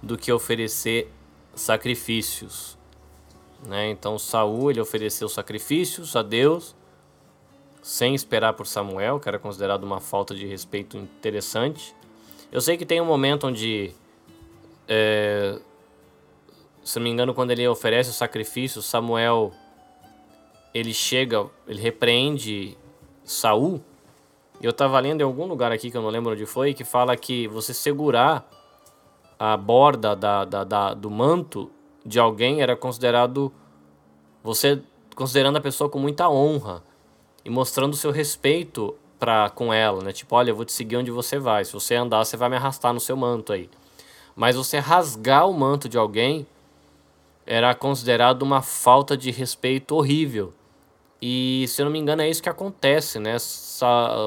do 0.04 0.18
que 0.18 0.34
oferecer 0.34 1.10
sacrifícios, 1.56 2.78
né? 3.66 3.90
Então 3.90 4.20
Saul 4.20 4.70
ele 4.70 4.82
ofereceu 4.82 5.30
sacrifícios 5.30 6.18
a 6.18 6.22
Deus 6.22 6.76
sem 7.82 8.14
esperar 8.14 8.54
por 8.54 8.68
Samuel, 8.68 9.20
que 9.20 9.28
era 9.28 9.40
considerado 9.40 9.84
uma 9.84 10.00
falta 10.00 10.36
de 10.36 10.46
respeito 10.46 10.98
interessante. 10.98 11.96
Eu 12.52 12.62
sei 12.62 12.78
que 12.78 12.86
tem 12.86 13.00
um 13.00 13.06
momento 13.06 13.48
onde, 13.48 13.92
é, 14.88 15.60
se 16.84 17.00
não 17.00 17.04
me 17.04 17.10
engano, 17.10 17.34
quando 17.34 17.52
ele 17.52 17.68
oferece 17.68 18.10
o 18.10 18.14
sacrifício, 18.14 18.82
Samuel 18.82 19.54
ele 20.74 20.94
chega, 20.94 21.48
ele 21.68 21.82
repreende 21.82 22.78
Saul. 23.24 23.82
Eu 24.62 24.72
estava 24.72 25.00
lendo 25.00 25.22
em 25.22 25.24
algum 25.24 25.46
lugar 25.46 25.72
aqui 25.72 25.90
que 25.90 25.98
eu 25.98 26.02
não 26.02 26.10
lembro 26.10 26.34
onde 26.34 26.46
foi, 26.46 26.74
que 26.74 26.84
fala 26.84 27.16
que 27.16 27.48
você 27.48 27.74
segurar 27.74 28.48
a 29.38 29.56
borda 29.56 30.16
da, 30.16 30.44
da, 30.44 30.64
da, 30.64 30.94
do 30.94 31.10
manto 31.10 31.72
de 32.06 32.20
alguém 32.20 32.62
era 32.62 32.76
considerado 32.76 33.54
você 34.44 34.82
considerando 35.16 35.58
a 35.58 35.62
pessoa 35.62 35.90
com 35.90 36.00
muita 36.00 36.30
honra 36.30 36.84
e 37.50 37.52
mostrando 37.52 37.96
seu 37.96 38.12
respeito 38.12 38.96
para 39.18 39.50
com 39.50 39.74
ela, 39.74 40.04
né? 40.04 40.14
Tipo, 40.14 40.36
olha, 40.36 40.52
eu 40.52 40.56
vou 40.56 40.64
te 40.64 40.72
seguir 40.72 40.98
onde 40.98 41.10
você 41.10 41.40
vai. 41.40 41.66
Se 41.66 41.74
você 41.74 41.96
andar, 41.96 42.24
você 42.24 42.38
vai 42.38 42.48
me 42.48 42.56
arrastar 42.56 42.94
no 42.94 43.00
seu 43.00 43.18
manto 43.18 43.52
aí. 43.52 43.68
Mas 44.36 44.56
você 44.56 44.78
rasgar 44.78 45.50
o 45.50 45.54
manto 45.54 45.90
de 45.90 45.98
alguém 45.98 46.46
era 47.48 47.74
considerado 47.74 48.44
uma 48.44 48.62
falta 48.62 49.18
de 49.18 49.32
respeito 49.32 49.96
horrível. 49.96 50.54
E 51.20 51.66
se 51.68 51.82
eu 51.82 51.86
não 51.86 51.92
me 51.92 51.98
engano 51.98 52.22
é 52.22 52.30
isso 52.30 52.42
que 52.42 52.48
acontece, 52.48 53.18
né? 53.18 53.36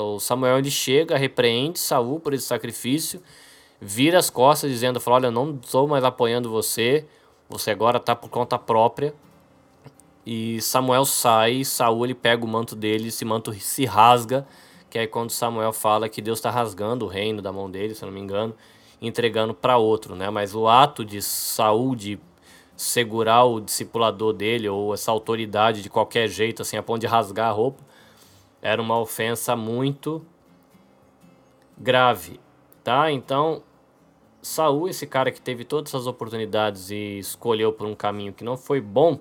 o 0.05 0.18
Samuel 0.18 0.59
ele 0.59 0.70
chega, 0.70 1.16
repreende 1.16 1.79
Saul 1.79 2.18
por 2.18 2.35
esse 2.35 2.45
sacrifício, 2.45 3.23
vira 3.81 4.18
as 4.18 4.29
costas 4.29 4.68
dizendo, 4.68 5.01
fala, 5.01 5.16
olha, 5.16 5.27
eu 5.29 5.31
não 5.31 5.59
estou 5.62 5.87
mais 5.87 6.03
apoiando 6.03 6.51
você, 6.51 7.07
você 7.49 7.70
agora 7.70 7.99
está 7.99 8.16
por 8.16 8.29
conta 8.29 8.59
própria. 8.59 9.14
E 10.25 10.61
Samuel 10.61 11.05
sai, 11.05 11.64
Saul 11.64 12.05
ele 12.05 12.14
pega 12.14 12.45
o 12.45 12.49
manto 12.49 12.77
dele, 12.77 13.09
esse 13.09 13.25
manto 13.25 13.53
se 13.55 13.85
rasga, 13.85 14.47
que 14.89 14.99
é 14.99 15.07
quando 15.07 15.31
Samuel 15.31 15.73
fala 15.73 16.09
que 16.09 16.23
Deus 16.23 16.39
está 16.39 16.51
rasgando 16.51 17.07
o 17.07 17.09
reino 17.09 17.43
da 17.43 17.53
mão 17.53 17.70
dele, 17.70 17.95
se 17.95 18.05
eu 18.05 18.07
não 18.07 18.14
me 18.14 18.20
engano, 18.20 18.55
entregando 19.01 19.53
para 19.53 19.77
outro, 19.77 20.14
né? 20.14 20.31
Mas 20.31 20.55
o 20.55 20.68
ato 20.68 21.05
de 21.05 21.20
Saul 21.20 21.97
de 21.97 22.20
segurar 22.77 23.45
o 23.45 23.61
discipulador 23.61 24.33
dele 24.33 24.68
ou 24.68 24.95
essa 24.95 25.11
autoridade 25.11 25.83
de 25.83 25.91
qualquer 25.91 26.29
jeito, 26.29 26.62
assim, 26.62 26.77
a 26.77 26.83
ponto 26.83 27.01
de 27.01 27.07
rasgar 27.07 27.49
a 27.49 27.53
roupa, 27.53 27.83
era 28.61 28.81
uma 28.81 28.99
ofensa 28.99 29.57
muito 29.57 30.25
grave, 31.77 32.39
tá? 32.85 33.11
Então, 33.11 33.62
Saul, 34.41 34.89
esse 34.89 35.07
cara 35.07 35.33
que 35.33 35.41
teve 35.41 35.64
todas 35.64 35.93
essas 35.93 36.07
oportunidades 36.07 36.91
e 36.91 37.18
escolheu 37.18 37.73
por 37.73 37.87
um 37.87 37.95
caminho 37.95 38.33
que 38.33 38.45
não 38.45 38.57
foi 38.57 38.81
bom, 38.81 39.18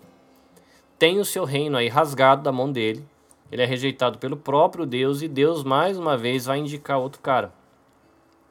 tem 1.02 1.20
o 1.20 1.26
seu 1.26 1.45
reino 1.45 1.78
aí 1.78 1.88
rasgado 1.88 2.43
da 2.43 2.52
mão 2.52 2.72
dele. 2.72 3.04
Ele 3.52 3.64
é 3.64 3.66
rejeitado 3.66 4.20
pelo 4.20 4.38
próprio 4.38 4.86
Deus 4.86 5.24
e 5.24 5.28
Deus 5.28 5.64
mais 5.64 5.97
uma 5.97 6.16
vez 6.16 6.45
vai 6.45 6.60
indicar 6.60 6.99
outro 6.99 7.20
cara. 7.24 7.52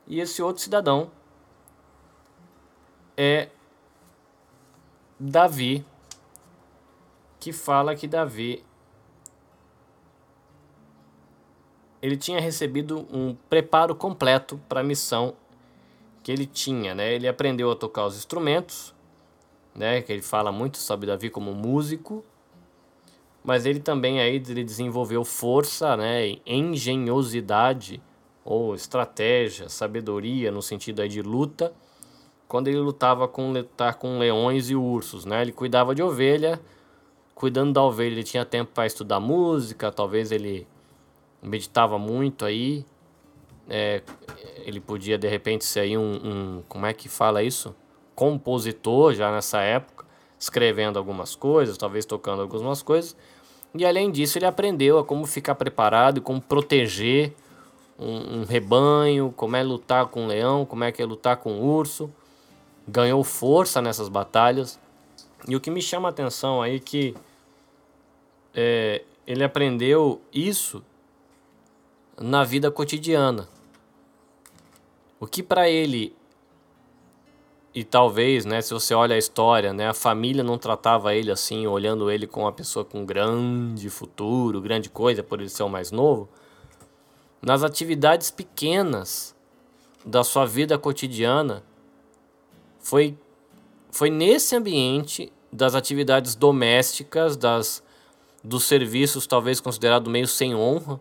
E 0.04 0.18
esse 0.18 0.42
outro 0.42 0.60
cidadão 0.60 1.12
é 3.16 3.50
Davi, 5.16 5.86
que 7.38 7.52
fala 7.52 7.94
que 7.94 8.08
Davi 8.08 8.64
ele 12.02 12.16
tinha 12.16 12.40
recebido 12.40 13.06
um 13.12 13.36
preparo 13.48 13.94
completo 13.94 14.60
para 14.68 14.80
a 14.80 14.84
missão 14.84 15.36
que 16.20 16.32
ele 16.32 16.46
tinha, 16.46 16.96
né? 16.96 17.14
Ele 17.14 17.28
aprendeu 17.28 17.70
a 17.70 17.76
tocar 17.76 18.06
os 18.06 18.16
instrumentos, 18.16 18.92
né? 19.72 20.02
Que 20.02 20.12
ele 20.12 20.22
fala 20.22 20.50
muito 20.50 20.78
sobre 20.78 21.06
Davi 21.06 21.30
como 21.30 21.54
músico, 21.54 22.24
mas 23.44 23.66
ele 23.66 23.80
também 23.80 24.20
aí 24.20 24.36
ele 24.36 24.64
desenvolveu 24.64 25.24
força, 25.24 25.96
né? 25.96 26.36
Engenhosidade 26.46 28.02
ou 28.44 28.74
estratégia, 28.74 29.68
sabedoria 29.68 30.50
no 30.50 30.62
sentido 30.62 31.00
aí 31.00 31.08
de 31.08 31.22
luta 31.22 31.72
quando 32.50 32.66
ele 32.66 32.78
lutava 32.78 33.28
com 33.28 33.52
lutar 33.52 33.94
com 33.94 34.18
leões 34.18 34.70
e 34.70 34.74
ursos, 34.74 35.24
né? 35.24 35.40
Ele 35.40 35.52
cuidava 35.52 35.94
de 35.94 36.02
ovelha, 36.02 36.60
cuidando 37.32 37.72
da 37.72 37.80
ovelha, 37.80 38.12
ele 38.12 38.24
tinha 38.24 38.44
tempo 38.44 38.72
para 38.74 38.86
estudar 38.86 39.20
música, 39.20 39.92
talvez 39.92 40.32
ele 40.32 40.66
meditava 41.40 41.96
muito 41.96 42.44
aí, 42.44 42.84
é, 43.68 44.02
ele 44.64 44.80
podia 44.80 45.16
de 45.16 45.28
repente 45.28 45.64
ser 45.64 45.78
aí 45.78 45.96
um, 45.96 46.02
um, 46.02 46.62
como 46.68 46.86
é 46.86 46.92
que 46.92 47.08
fala 47.08 47.40
isso? 47.40 47.72
Compositor 48.16 49.14
já 49.14 49.30
nessa 49.30 49.60
época, 49.60 50.04
escrevendo 50.40 50.98
algumas 50.98 51.36
coisas, 51.36 51.78
talvez 51.78 52.04
tocando 52.04 52.42
algumas 52.42 52.82
coisas. 52.82 53.16
E 53.74 53.86
além 53.86 54.10
disso, 54.10 54.38
ele 54.38 54.46
aprendeu 54.46 54.98
a 54.98 55.04
como 55.04 55.24
ficar 55.26 55.54
preparado, 55.54 56.20
como 56.20 56.40
proteger 56.40 57.32
um, 57.96 58.40
um 58.40 58.44
rebanho, 58.44 59.32
como 59.36 59.54
é 59.54 59.62
lutar 59.62 60.06
com 60.06 60.24
um 60.24 60.26
leão, 60.26 60.66
como 60.66 60.82
é 60.82 60.90
que 60.90 61.00
é 61.00 61.06
lutar 61.06 61.36
com 61.36 61.52
um 61.52 61.62
urso 61.62 62.10
ganhou 62.90 63.22
força 63.22 63.80
nessas 63.80 64.08
batalhas. 64.08 64.78
E 65.48 65.56
o 65.56 65.60
que 65.60 65.70
me 65.70 65.80
chama 65.80 66.08
a 66.08 66.10
atenção 66.10 66.60
aí 66.60 66.76
é 66.76 66.80
que 66.80 67.14
é, 68.54 69.02
ele 69.26 69.44
aprendeu 69.44 70.20
isso 70.32 70.82
na 72.18 72.44
vida 72.44 72.70
cotidiana. 72.70 73.48
O 75.18 75.26
que 75.26 75.42
para 75.42 75.68
ele 75.68 76.14
e 77.72 77.84
talvez, 77.84 78.44
né, 78.44 78.60
se 78.60 78.74
você 78.74 78.94
olha 78.94 79.14
a 79.14 79.18
história, 79.18 79.72
né, 79.72 79.88
a 79.88 79.94
família 79.94 80.42
não 80.42 80.58
tratava 80.58 81.14
ele 81.14 81.30
assim, 81.30 81.66
olhando 81.68 82.10
ele 82.10 82.26
como 82.26 82.46
uma 82.46 82.52
pessoa 82.52 82.84
com 82.84 83.04
grande 83.04 83.88
futuro, 83.88 84.60
grande 84.60 84.90
coisa 84.90 85.22
por 85.22 85.40
ele 85.40 85.48
ser 85.48 85.62
o 85.62 85.68
mais 85.68 85.92
novo. 85.92 86.28
Nas 87.40 87.62
atividades 87.62 88.30
pequenas 88.30 89.36
da 90.04 90.24
sua 90.24 90.46
vida 90.46 90.76
cotidiana, 90.76 91.62
foi, 92.80 93.16
foi 93.90 94.10
nesse 94.10 94.56
ambiente 94.56 95.32
das 95.52 95.74
atividades 95.76 96.34
domésticas, 96.34 97.36
das, 97.36 97.82
dos 98.42 98.64
serviços 98.64 99.28
talvez 99.28 99.60
considerado 99.60 100.10
meio 100.10 100.26
sem 100.26 100.56
honra, 100.56 100.98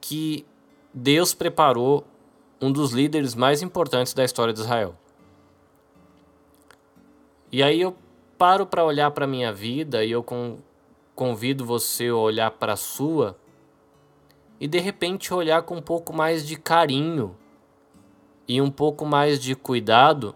que 0.00 0.44
Deus 0.92 1.34
preparou 1.34 2.04
um 2.60 2.72
dos 2.72 2.92
líderes 2.92 3.34
mais 3.34 3.62
importantes 3.62 4.12
da 4.12 4.24
história 4.24 4.52
de 4.52 4.60
Israel. 4.60 4.96
E 7.54 7.62
aí 7.62 7.82
eu 7.82 7.94
paro 8.36 8.66
para 8.66 8.84
olhar 8.84 9.12
para 9.12 9.28
minha 9.28 9.52
vida 9.52 10.04
e 10.04 10.10
eu 10.10 10.26
convido 11.14 11.64
você 11.64 12.08
a 12.08 12.16
olhar 12.16 12.50
para 12.50 12.72
a 12.72 12.76
sua 12.76 13.38
e 14.58 14.66
de 14.66 14.80
repente 14.80 15.32
olhar 15.32 15.62
com 15.62 15.76
um 15.76 15.80
pouco 15.80 16.12
mais 16.12 16.44
de 16.44 16.56
carinho 16.56 17.36
e 18.48 18.60
um 18.60 18.72
pouco 18.72 19.06
mais 19.06 19.38
de 19.38 19.54
cuidado 19.54 20.34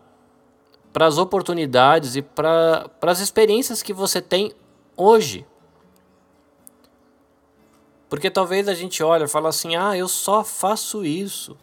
para 0.93 1.07
as 1.07 1.19
oportunidades 1.19 2.15
e 2.15 2.23
para 2.23 2.89
as 3.03 3.19
experiências 3.19 3.83
que 3.83 3.93
você 3.93 4.23
tem 4.23 4.53
hoje. 4.97 5.45
Porque 8.09 8.31
talvez 8.31 8.69
a 8.69 8.75
gente 8.75 9.03
olha 9.03 9.25
e 9.25 9.29
fala 9.29 9.49
assim: 9.49 9.75
ah, 9.75 9.97
eu 9.97 10.07
só 10.07 10.45
faço 10.45 11.05
isso. 11.05 11.57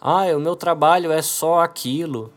Ah, 0.00 0.26
o 0.26 0.38
meu 0.38 0.54
trabalho 0.54 1.10
é 1.10 1.22
só 1.22 1.58
aquilo. 1.58 2.32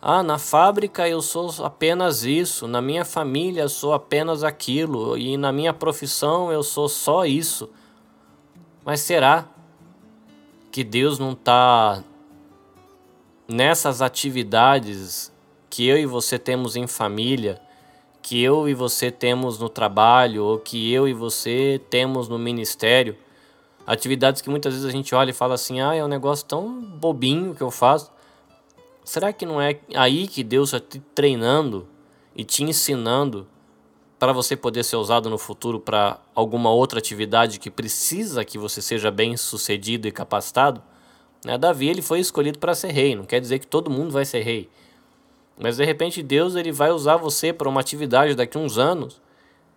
Ah, 0.00 0.22
na 0.22 0.38
fábrica 0.38 1.08
eu 1.08 1.20
sou 1.20 1.52
apenas 1.64 2.22
isso. 2.22 2.68
Na 2.68 2.80
minha 2.80 3.04
família 3.04 3.62
eu 3.62 3.68
sou 3.68 3.92
apenas 3.92 4.44
aquilo. 4.44 5.18
E 5.18 5.36
na 5.36 5.50
minha 5.50 5.72
profissão 5.72 6.52
eu 6.52 6.62
sou 6.62 6.88
só 6.88 7.24
isso. 7.26 7.68
Mas 8.84 9.00
será 9.00 9.46
que 10.70 10.84
Deus 10.84 11.18
não 11.18 11.32
está 11.32 12.02
nessas 13.48 14.00
atividades 14.00 15.32
que 15.68 15.86
eu 15.86 15.98
e 15.98 16.06
você 16.06 16.38
temos 16.38 16.76
em 16.76 16.86
família, 16.86 17.60
que 18.22 18.40
eu 18.42 18.68
e 18.68 18.74
você 18.74 19.10
temos 19.10 19.58
no 19.58 19.68
trabalho, 19.68 20.44
ou 20.44 20.58
que 20.58 20.92
eu 20.92 21.08
e 21.08 21.12
você 21.12 21.80
temos 21.90 22.28
no 22.28 22.38
ministério, 22.38 23.16
atividades 23.86 24.40
que 24.40 24.50
muitas 24.50 24.74
vezes 24.74 24.88
a 24.88 24.92
gente 24.92 25.14
olha 25.14 25.30
e 25.30 25.34
fala 25.34 25.54
assim: 25.54 25.80
ah, 25.80 25.94
é 25.94 26.04
um 26.04 26.08
negócio 26.08 26.46
tão 26.46 26.80
bobinho 26.80 27.54
que 27.54 27.62
eu 27.62 27.70
faço. 27.70 28.12
Será 29.08 29.32
que 29.32 29.46
não 29.46 29.58
é 29.58 29.78
aí 29.94 30.28
que 30.28 30.44
Deus 30.44 30.74
está 30.74 30.86
te 30.86 31.02
treinando 31.14 31.88
e 32.36 32.44
te 32.44 32.62
ensinando 32.62 33.46
para 34.18 34.34
você 34.34 34.54
poder 34.54 34.84
ser 34.84 34.96
usado 34.96 35.30
no 35.30 35.38
futuro 35.38 35.80
para 35.80 36.18
alguma 36.34 36.70
outra 36.70 36.98
atividade 36.98 37.58
que 37.58 37.70
precisa 37.70 38.44
que 38.44 38.58
você 38.58 38.82
seja 38.82 39.10
bem 39.10 39.34
sucedido 39.34 40.06
e 40.06 40.12
capacitado? 40.12 40.82
Né? 41.42 41.56
Davi 41.56 41.88
ele 41.88 42.02
foi 42.02 42.20
escolhido 42.20 42.58
para 42.58 42.74
ser 42.74 42.90
rei, 42.90 43.16
não 43.16 43.24
quer 43.24 43.40
dizer 43.40 43.60
que 43.60 43.66
todo 43.66 43.90
mundo 43.90 44.10
vai 44.10 44.26
ser 44.26 44.40
rei. 44.40 44.68
Mas 45.58 45.78
de 45.78 45.86
repente 45.86 46.22
Deus 46.22 46.54
ele 46.54 46.70
vai 46.70 46.90
usar 46.90 47.16
você 47.16 47.50
para 47.50 47.66
uma 47.66 47.80
atividade 47.80 48.34
daqui 48.34 48.58
a 48.58 48.60
uns 48.60 48.76
anos, 48.76 49.22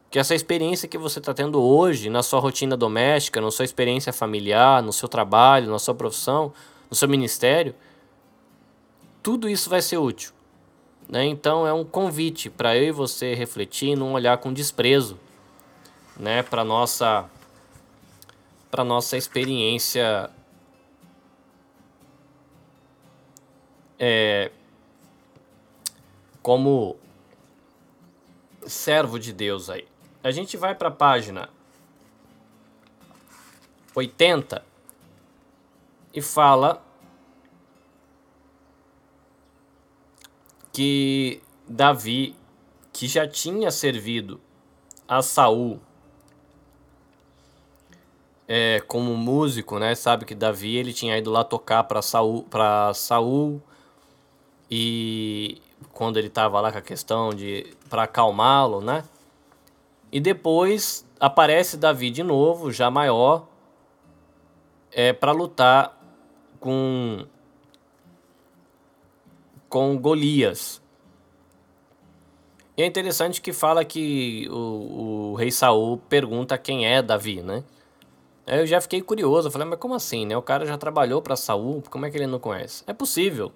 que 0.09 0.19
essa 0.19 0.36
experiência 0.36 0.89
que 0.89 0.97
você 0.97 1.19
está 1.19 1.34
tendo 1.34 1.61
hoje 1.63 2.09
na 2.09 2.21
sua 2.21 2.41
rotina 2.41 2.75
doméstica, 2.75 3.39
na 3.39 3.49
sua 3.49 3.63
experiência 3.63 4.11
familiar, 4.11 4.84
no 4.84 4.91
seu 4.91 5.07
trabalho, 5.07 5.71
na 5.71 5.79
sua 5.79 5.95
profissão, 5.95 6.51
no 6.89 6.97
seu 6.97 7.07
ministério, 7.07 7.73
tudo 9.22 9.49
isso 9.49 9.69
vai 9.69 9.82
ser 9.82 9.97
útil. 9.97 10.34
Né? 11.07 11.26
Então 11.26 11.67
é 11.67 11.74
um 11.74 11.84
convite 11.84 12.49
para 12.49 12.76
eu 12.76 12.84
e 12.84 12.91
você 12.91 13.34
refletir 13.34 13.97
não 13.97 14.13
olhar 14.13 14.38
com 14.38 14.53
desprezo 14.53 15.19
né? 16.17 16.43
para 16.43 16.63
nossa 16.63 17.30
para 18.69 18.86
nossa 18.86 19.17
experiência 19.17 20.30
é, 23.99 24.49
como 26.41 26.95
servo 28.65 29.19
de 29.19 29.34
Deus 29.34 29.69
aí. 29.69 29.86
a 30.24 30.32
gente 30.32 30.55
vai 30.55 30.74
para 30.74 30.88
a 30.88 30.91
página 30.91 31.49
80 33.93 34.63
e 36.13 36.22
fala 36.22 36.82
que 40.72 41.41
Davi, 41.67 42.36
que 42.91 43.07
já 43.07 43.28
tinha 43.28 43.72
servido 43.72 44.39
a 45.07 45.22
Saul 45.22 45.80
é, 48.47 48.82
como 48.82 49.15
músico, 49.15 49.80
né? 49.80 49.95
Sabe 49.95 50.26
que 50.26 50.36
Davi 50.36 50.76
ele 50.76 50.91
tinha 50.91 51.17
ido 51.17 51.32
lá 51.32 51.41
tocar 51.43 51.86
para 51.86 52.01
Saul, 52.01 52.43
para 52.43 52.93
Saul 52.93 53.61
e 54.69 55.61
quando 55.93 56.17
ele 56.17 56.28
estava 56.28 56.59
lá 56.59 56.72
com 56.72 56.78
a 56.78 56.82
questão 56.82 57.30
de 57.30 57.74
para 57.89 58.03
acalmá-lo, 58.03 58.82
né? 58.82 59.05
E 60.11 60.19
depois 60.19 61.05
aparece 61.17 61.78
Davi 61.78 62.11
de 62.11 62.24
novo, 62.24 62.72
já 62.72 62.91
maior, 62.91 63.47
é 64.91 65.13
para 65.13 65.32
lutar 65.32 65.97
com 66.59 67.26
com 69.72 69.97
Golias. 69.97 70.82
E 72.76 72.84
é 72.84 72.86
interessante 72.86 73.41
que 73.41 73.53
fala 73.53 73.86
que 73.86 74.45
o, 74.51 75.32
o 75.32 75.36
rei 75.36 75.49
Saul 75.49 75.97
pergunta 76.09 76.57
quem 76.57 76.86
é 76.86 77.01
Davi, 77.01 77.41
né? 77.41 77.63
Aí 78.45 78.59
eu 78.59 78.67
já 78.67 78.82
fiquei 78.82 79.01
curioso, 79.01 79.49
falei, 79.49 79.65
mas 79.65 79.80
como 79.80 79.93
assim, 79.93 80.26
né? 80.26 80.36
O 80.36 80.41
cara 80.41 80.65
já 80.65 80.78
trabalhou 80.78 81.22
para 81.22 81.38
Saul, 81.38 81.82
como 81.89 82.05
é 82.05 82.11
que 82.11 82.17
ele 82.17 82.28
não 82.28 82.38
conhece? 82.38 82.84
É 82.86 82.91
possível. 82.91 83.53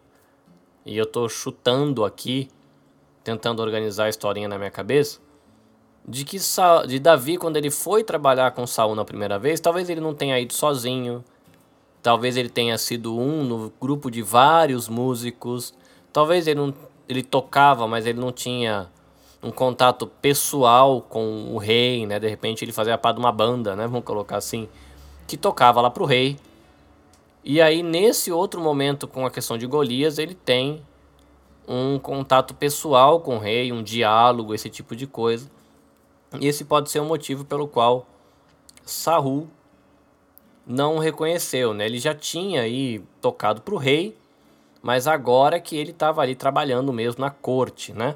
E 0.85 0.97
eu 0.97 1.05
tô 1.05 1.27
chutando 1.27 2.05
aqui, 2.05 2.47
tentando 3.21 3.61
organizar 3.61 4.05
a 4.05 4.09
historinha 4.09 4.47
na 4.47 4.57
minha 4.57 4.71
cabeça, 4.71 5.19
de 6.07 6.23
que 6.23 6.39
Sa 6.39 6.85
de 6.85 6.97
Davi, 6.97 7.35
quando 7.37 7.57
ele 7.57 7.69
foi 7.69 8.05
trabalhar 8.05 8.51
com 8.51 8.65
Saul 8.65 8.95
na 8.95 9.03
primeira 9.03 9.37
vez, 9.37 9.59
talvez 9.59 9.89
ele 9.89 9.99
não 9.99 10.13
tenha 10.13 10.39
ido 10.39 10.53
sozinho, 10.53 11.25
talvez 12.01 12.37
ele 12.37 12.49
tenha 12.49 12.77
sido 12.77 13.17
um 13.17 13.43
no 13.43 13.73
grupo 13.81 14.09
de 14.09 14.21
vários 14.21 14.87
músicos, 14.87 15.73
talvez 16.15 16.47
ele 16.47 16.61
não 16.61 16.73
ele 17.09 17.21
tocava, 17.21 17.85
mas 17.89 18.05
ele 18.05 18.17
não 18.17 18.31
tinha 18.31 18.89
um 19.43 19.51
contato 19.51 20.07
pessoal 20.07 21.01
com 21.01 21.53
o 21.53 21.57
rei, 21.57 22.05
né? 22.05 22.17
De 22.17 22.27
repente 22.29 22.63
ele 22.63 22.71
fazia 22.71 22.97
parte 22.97 23.17
de 23.17 23.21
uma 23.21 23.33
banda, 23.33 23.75
né? 23.75 23.85
Vamos 23.85 24.05
colocar 24.05 24.37
assim, 24.37 24.69
que 25.27 25.35
tocava 25.35 25.81
lá 25.81 25.89
pro 25.89 26.05
rei. 26.05 26.37
E 27.43 27.61
aí 27.61 27.83
nesse 27.83 28.31
outro 28.31 28.61
momento 28.61 29.09
com 29.09 29.25
a 29.25 29.29
questão 29.29 29.57
de 29.57 29.67
Golias, 29.67 30.17
ele 30.17 30.33
tem 30.33 30.81
um 31.67 31.99
contato 31.99 32.53
pessoal 32.53 33.19
com 33.19 33.35
o 33.35 33.39
rei, 33.39 33.73
um 33.73 33.83
diálogo, 33.83 34.53
esse 34.53 34.69
tipo 34.69 34.95
de 34.95 35.05
coisa. 35.05 35.51
E 36.39 36.47
esse 36.47 36.63
pode 36.63 36.89
ser 36.89 37.01
o 37.01 37.05
motivo 37.05 37.43
pelo 37.43 37.67
qual 37.67 38.07
Saul 38.85 39.49
não 40.65 40.97
reconheceu, 40.97 41.73
né? 41.73 41.85
Ele 41.85 41.99
já 41.99 42.15
tinha 42.15 42.61
aí 42.61 43.03
tocado 43.19 43.61
pro 43.61 43.75
rei, 43.75 44.17
mas 44.85 45.07
agora 45.07 45.59
que 45.59 45.75
ele 45.75 45.89
estava 45.89 46.21
ali 46.21 46.35
trabalhando 46.35 46.93
mesmo 46.93 47.19
na 47.19 47.31
corte, 47.31 47.91
né? 47.91 48.15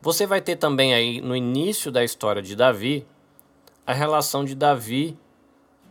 Você 0.00 0.26
vai 0.26 0.40
ter 0.40 0.56
também 0.56 0.92
aí 0.94 1.20
no 1.20 1.36
início 1.36 1.92
da 1.92 2.02
história 2.02 2.42
de 2.42 2.56
Davi 2.56 3.06
a 3.86 3.92
relação 3.92 4.44
de 4.44 4.56
Davi 4.56 5.16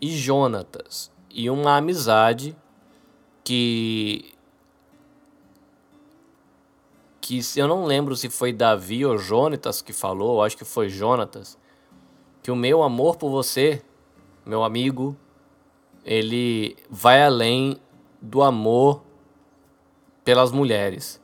e 0.02 0.10
Jonatas 0.10 1.10
e 1.30 1.50
uma 1.50 1.78
amizade 1.78 2.54
que 3.42 4.34
que 7.22 7.42
eu 7.56 7.70
não 7.70 7.86
lembro 7.86 8.18
se 8.18 8.30
foi 8.30 8.52
Davi 8.52 9.06
ou 9.06 9.18
Jonatas 9.18 9.82
que 9.82 9.94
falou, 9.94 10.44
acho 10.44 10.58
que 10.58 10.66
foi 10.66 10.90
Jonatas, 10.90 11.58
que 12.44 12.52
o 12.52 12.56
meu 12.56 12.84
amor 12.84 13.16
por 13.16 13.30
você, 13.30 13.82
meu 14.46 14.62
amigo, 14.62 15.16
ele 16.04 16.76
vai 16.90 17.24
além 17.24 17.80
do 18.22 18.44
amor 18.44 19.10
pelas 20.24 20.52
mulheres. 20.52 21.22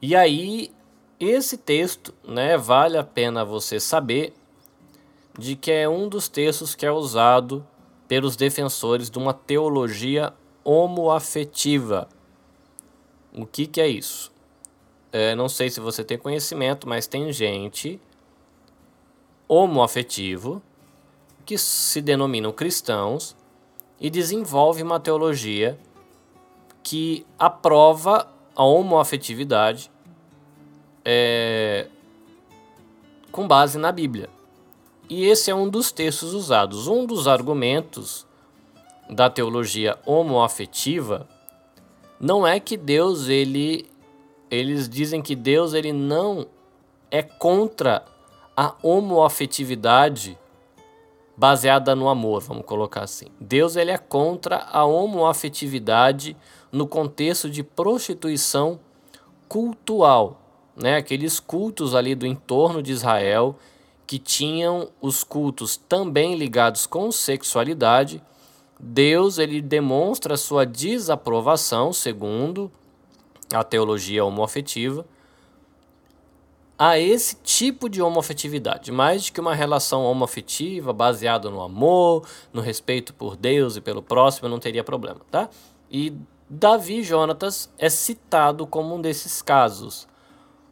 E 0.00 0.14
aí 0.14 0.70
esse 1.18 1.56
texto, 1.56 2.14
né, 2.26 2.56
vale 2.56 2.96
a 2.96 3.02
pena 3.02 3.44
você 3.44 3.80
saber 3.80 4.32
de 5.36 5.56
que 5.56 5.70
é 5.70 5.88
um 5.88 6.08
dos 6.08 6.28
textos 6.28 6.74
que 6.74 6.86
é 6.86 6.92
usado 6.92 7.66
pelos 8.06 8.36
defensores 8.36 9.10
de 9.10 9.18
uma 9.18 9.34
teologia 9.34 10.32
homoafetiva. 10.62 12.08
O 13.32 13.44
que, 13.44 13.66
que 13.66 13.80
é 13.80 13.88
isso? 13.88 14.32
É, 15.12 15.34
não 15.34 15.48
sei 15.48 15.70
se 15.70 15.80
você 15.80 16.04
tem 16.04 16.16
conhecimento, 16.16 16.88
mas 16.88 17.06
tem 17.06 17.32
gente 17.32 18.00
homoafetivo 19.48 20.62
que 21.44 21.56
se 21.56 22.00
denominam 22.00 22.52
cristãos 22.52 23.34
e 23.98 24.10
desenvolve 24.10 24.82
uma 24.82 25.00
teologia 25.00 25.78
que 26.88 27.26
aprova 27.38 28.26
a 28.56 28.64
homoafetividade 28.64 29.90
é, 31.04 31.86
com 33.30 33.46
base 33.46 33.78
na 33.78 33.92
Bíblia. 33.92 34.30
E 35.06 35.26
esse 35.26 35.50
é 35.50 35.54
um 35.54 35.68
dos 35.68 35.92
textos 35.92 36.32
usados. 36.32 36.88
Um 36.88 37.04
dos 37.04 37.28
argumentos 37.28 38.26
da 39.10 39.28
teologia 39.28 39.98
homoafetiva 40.06 41.28
não 42.18 42.46
é 42.46 42.58
que 42.58 42.74
Deus 42.74 43.28
ele 43.28 43.86
eles 44.50 44.88
dizem 44.88 45.20
que 45.20 45.36
Deus 45.36 45.74
ele 45.74 45.92
não 45.92 46.46
é 47.10 47.22
contra 47.22 48.02
a 48.56 48.74
homoafetividade 48.82 50.38
baseada 51.36 51.94
no 51.94 52.08
amor, 52.08 52.40
vamos 52.40 52.64
colocar 52.64 53.02
assim. 53.02 53.26
Deus 53.38 53.76
ele 53.76 53.90
é 53.90 53.98
contra 53.98 54.66
a 54.72 54.86
homoafetividade 54.86 56.34
no 56.70 56.86
contexto 56.86 57.48
de 57.48 57.62
prostituição 57.62 58.80
cultural 59.48 60.38
né, 60.78 60.96
aqueles 60.96 61.40
cultos 61.40 61.94
ali 61.94 62.14
do 62.14 62.24
entorno 62.24 62.80
de 62.80 62.92
Israel 62.92 63.58
que 64.06 64.18
tinham 64.18 64.88
os 65.02 65.24
cultos 65.24 65.76
também 65.76 66.36
ligados 66.36 66.86
com 66.86 67.12
sexualidade, 67.12 68.22
Deus 68.80 69.38
ele 69.38 69.60
demonstra 69.60 70.36
sua 70.36 70.64
desaprovação, 70.64 71.92
segundo 71.92 72.70
a 73.52 73.62
teologia 73.62 74.24
homoafetiva, 74.24 75.04
a 76.78 76.98
esse 76.98 77.34
tipo 77.42 77.88
de 77.88 78.00
homoafetividade, 78.00 78.92
mais 78.92 79.24
de 79.24 79.32
que 79.32 79.40
uma 79.40 79.54
relação 79.54 80.04
homoafetiva 80.04 80.92
baseada 80.92 81.50
no 81.50 81.60
amor, 81.60 82.26
no 82.52 82.62
respeito 82.62 83.12
por 83.12 83.36
Deus 83.36 83.76
e 83.76 83.80
pelo 83.80 84.00
próximo, 84.00 84.48
não 84.48 84.60
teria 84.60 84.84
problema, 84.84 85.20
tá? 85.30 85.50
E 85.90 86.14
Davi 86.50 87.02
Jonatas 87.02 87.72
é 87.78 87.88
citado 87.88 88.66
como 88.66 88.94
um 88.94 89.00
desses 89.00 89.42
casos 89.42 90.08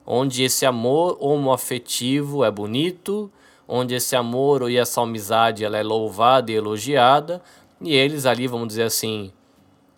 onde 0.07 0.45
esse 0.45 0.65
amor 0.65 1.19
homoafetivo 1.21 2.45
é 2.45 2.51
bonito, 2.51 3.31
onde 3.67 3.95
esse 3.97 4.15
amor 4.15 4.71
e 4.71 4.77
essa 4.77 5.03
amizade 5.03 5.65
ela 5.65 5.77
é 5.77 5.83
louvada 5.83 6.53
e 6.53 6.55
elogiada, 6.55 7.43
e 7.81 7.93
eles 7.93 8.25
ali, 8.25 8.47
vamos 8.47 8.69
dizer 8.69 8.85
assim, 8.85 9.33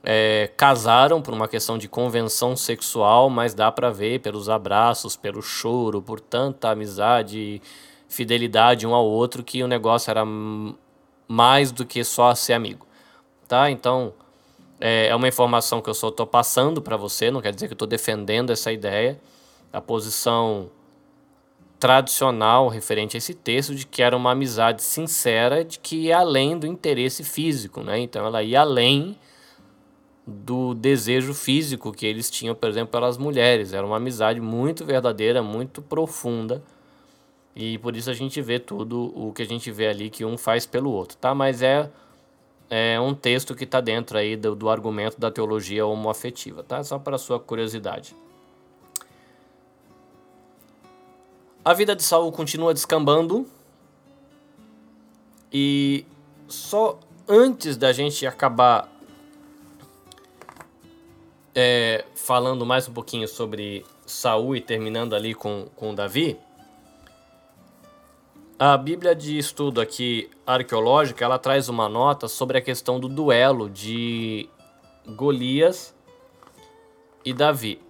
é, 0.03 0.51
casaram 0.57 1.21
por 1.21 1.35
uma 1.35 1.47
questão 1.47 1.77
de 1.77 1.87
convenção 1.87 2.57
sexual, 2.57 3.29
mas 3.29 3.53
dá 3.53 3.71
para 3.71 3.91
ver 3.91 4.21
pelos 4.21 4.49
abraços, 4.49 5.15
pelo 5.15 5.43
choro, 5.43 6.01
por 6.01 6.19
tanta 6.19 6.71
amizade 6.71 7.39
e 7.39 7.63
fidelidade 8.09 8.87
um 8.87 8.95
ao 8.95 9.05
outro 9.05 9.45
que 9.45 9.63
o 9.63 9.69
negócio 9.69 10.11
era 10.11 10.25
mais 11.29 11.71
do 11.71 11.85
que 11.85 12.03
só 12.03 12.35
ser 12.35 12.55
amigo, 12.55 12.87
tá? 13.47 13.71
Então 13.71 14.15
é 14.81 15.15
uma 15.15 15.29
informação 15.29 15.81
que 15.81 15.91
eu 15.91 15.95
só 15.95 16.09
estou 16.09 16.27
passando 16.27 16.81
para 16.81 16.97
você, 16.97 17.31
não 17.31 17.41
quer 17.41 17.53
dizer 17.53 17.67
que 17.67 17.73
eu 17.73 17.77
estou 17.77 17.89
defendendo 17.89 18.51
essa 18.51 18.73
ideia 18.73 19.21
a 19.73 19.81
posição 19.81 20.71
tradicional 21.79 22.69
referente 22.69 23.17
a 23.17 23.19
esse 23.19 23.35
texto 23.35 23.75
de 23.75 23.87
que 23.87 24.03
era 24.03 24.17
uma 24.17 24.33
amizade 24.33 24.83
sincera, 24.83 25.65
de 25.65 25.79
que 25.79 25.97
ia 26.07 26.19
além 26.19 26.59
do 26.59 26.67
interesse 26.67 27.23
físico, 27.23 27.83
né? 27.83 28.01
Então 28.01 28.27
ela 28.27 28.43
ia 28.43 28.61
além 28.61 29.17
do 30.27 30.75
desejo 30.75 31.33
físico 31.33 31.93
que 31.93 32.05
eles 32.05 32.31
tinham, 32.31 32.55
por 32.55 32.69
exemplo, 32.69 32.91
pelas 32.91 33.17
mulheres. 33.17 33.73
Era 33.73 33.87
uma 33.87 33.97
amizade 33.97 34.41
muito 34.41 34.85
verdadeira, 34.85 35.43
muito 35.43 35.81
profunda. 35.81 36.63
E 37.55 37.79
por 37.79 37.97
isso 37.97 38.11
a 38.11 38.15
gente 38.15 38.41
vê 38.43 38.59
tudo 38.59 39.13
o 39.17 39.33
que 39.33 39.43
a 39.43 39.47
gente 39.47 39.71
vê 39.71 39.87
ali 39.87 40.11
que 40.11 40.25
um 40.25 40.37
faz 40.37 40.67
pelo 40.67 40.91
outro, 40.91 41.17
tá? 41.17 41.35
Mas 41.35 41.63
é 41.63 41.89
é 42.71 43.01
um 43.01 43.15
texto 43.15 43.55
que 43.55 43.65
está 43.65 43.81
dentro 43.81 44.19
aí 44.19 44.37
do, 44.37 44.55
do 44.55 44.69
argumento 44.69 45.19
da 45.19 45.31
teologia 45.31 45.87
homoafetiva, 45.87 46.63
tá? 46.63 46.83
Só 46.85 46.99
para 46.99 47.17
sua 47.17 47.41
curiosidade. 47.41 48.15
A 51.65 51.75
vida 51.75 51.95
de 51.95 52.03
Saul 52.03 52.31
continua 52.33 52.73
descambando. 52.73 53.47
E 55.53 56.05
só 56.47 56.99
antes 57.27 57.77
da 57.77 57.93
gente 57.93 58.27
acabar 58.27 58.91
é, 61.55 62.05
falando 62.15 62.65
mais 62.65 62.87
um 62.87 62.93
pouquinho 62.93 63.27
sobre 63.27 63.85
Saul 64.07 64.57
e 64.57 64.61
terminando 64.61 65.15
ali 65.15 65.35
com, 65.35 65.69
com 65.75 65.95
Davi, 65.95 66.39
A 68.61 68.77
Bíblia 68.77 69.15
de 69.15 69.39
estudo 69.39 69.81
aqui 69.81 70.29
arqueológica, 70.45 71.25
ela 71.25 71.39
traz 71.39 71.69
uma 71.69 71.89
nota 71.89 72.27
sobre 72.27 72.59
a 72.59 72.61
questão 72.61 72.99
do 72.99 73.09
duelo 73.09 73.71
de 73.71 74.51
Golias 75.07 75.95
e 77.25 77.33
Davi. 77.33 77.81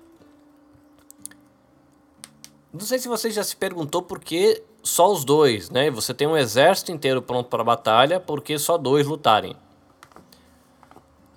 Não 2.71 2.81
sei 2.81 2.99
se 2.99 3.09
você 3.09 3.31
já 3.31 3.43
se 3.43 3.57
perguntou 3.57 4.03
por 4.03 4.21
que 4.21 4.63
só 4.83 5.11
os 5.11 5.25
dois, 5.25 5.71
né? 5.71 5.91
Você 5.91 6.13
tem 6.13 6.29
um 6.29 6.37
exército 6.37 6.93
inteiro 6.93 7.23
pronto 7.23 7.49
para 7.49 7.65
batalha, 7.65 8.21
por 8.21 8.43
que 8.43 8.59
só 8.59 8.77
dois 8.77 9.07
lutarem? 9.07 9.57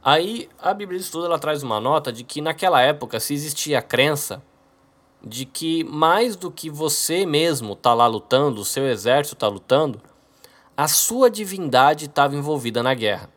Aí 0.04 0.50
a 0.60 0.74
Bíblia 0.74 1.00
de 1.00 1.06
Estudo 1.06 1.28
ela 1.28 1.40
traz 1.40 1.64
uma 1.64 1.80
nota 1.80 2.12
de 2.12 2.26
que 2.26 2.42
naquela 2.42 2.82
época 2.82 3.18
se 3.18 3.34
existia 3.34 3.80
a 3.80 3.82
crença 3.82 4.44
de 5.24 5.46
que 5.46 5.84
mais 5.84 6.36
do 6.36 6.52
que 6.52 6.70
você 6.70 7.26
mesmo 7.26 7.76
tá 7.76 7.94
lá 7.94 8.08
lutando, 8.08 8.62
o 8.62 8.66
seu 8.66 8.88
exército 8.88 9.36
tá 9.36 9.48
lutando, 9.48 10.02
a 10.76 10.88
sua 10.88 11.30
divindade 11.30 12.06
estava 12.06 12.36
envolvida 12.36 12.82
na 12.82 12.94
guerra. 12.94 13.30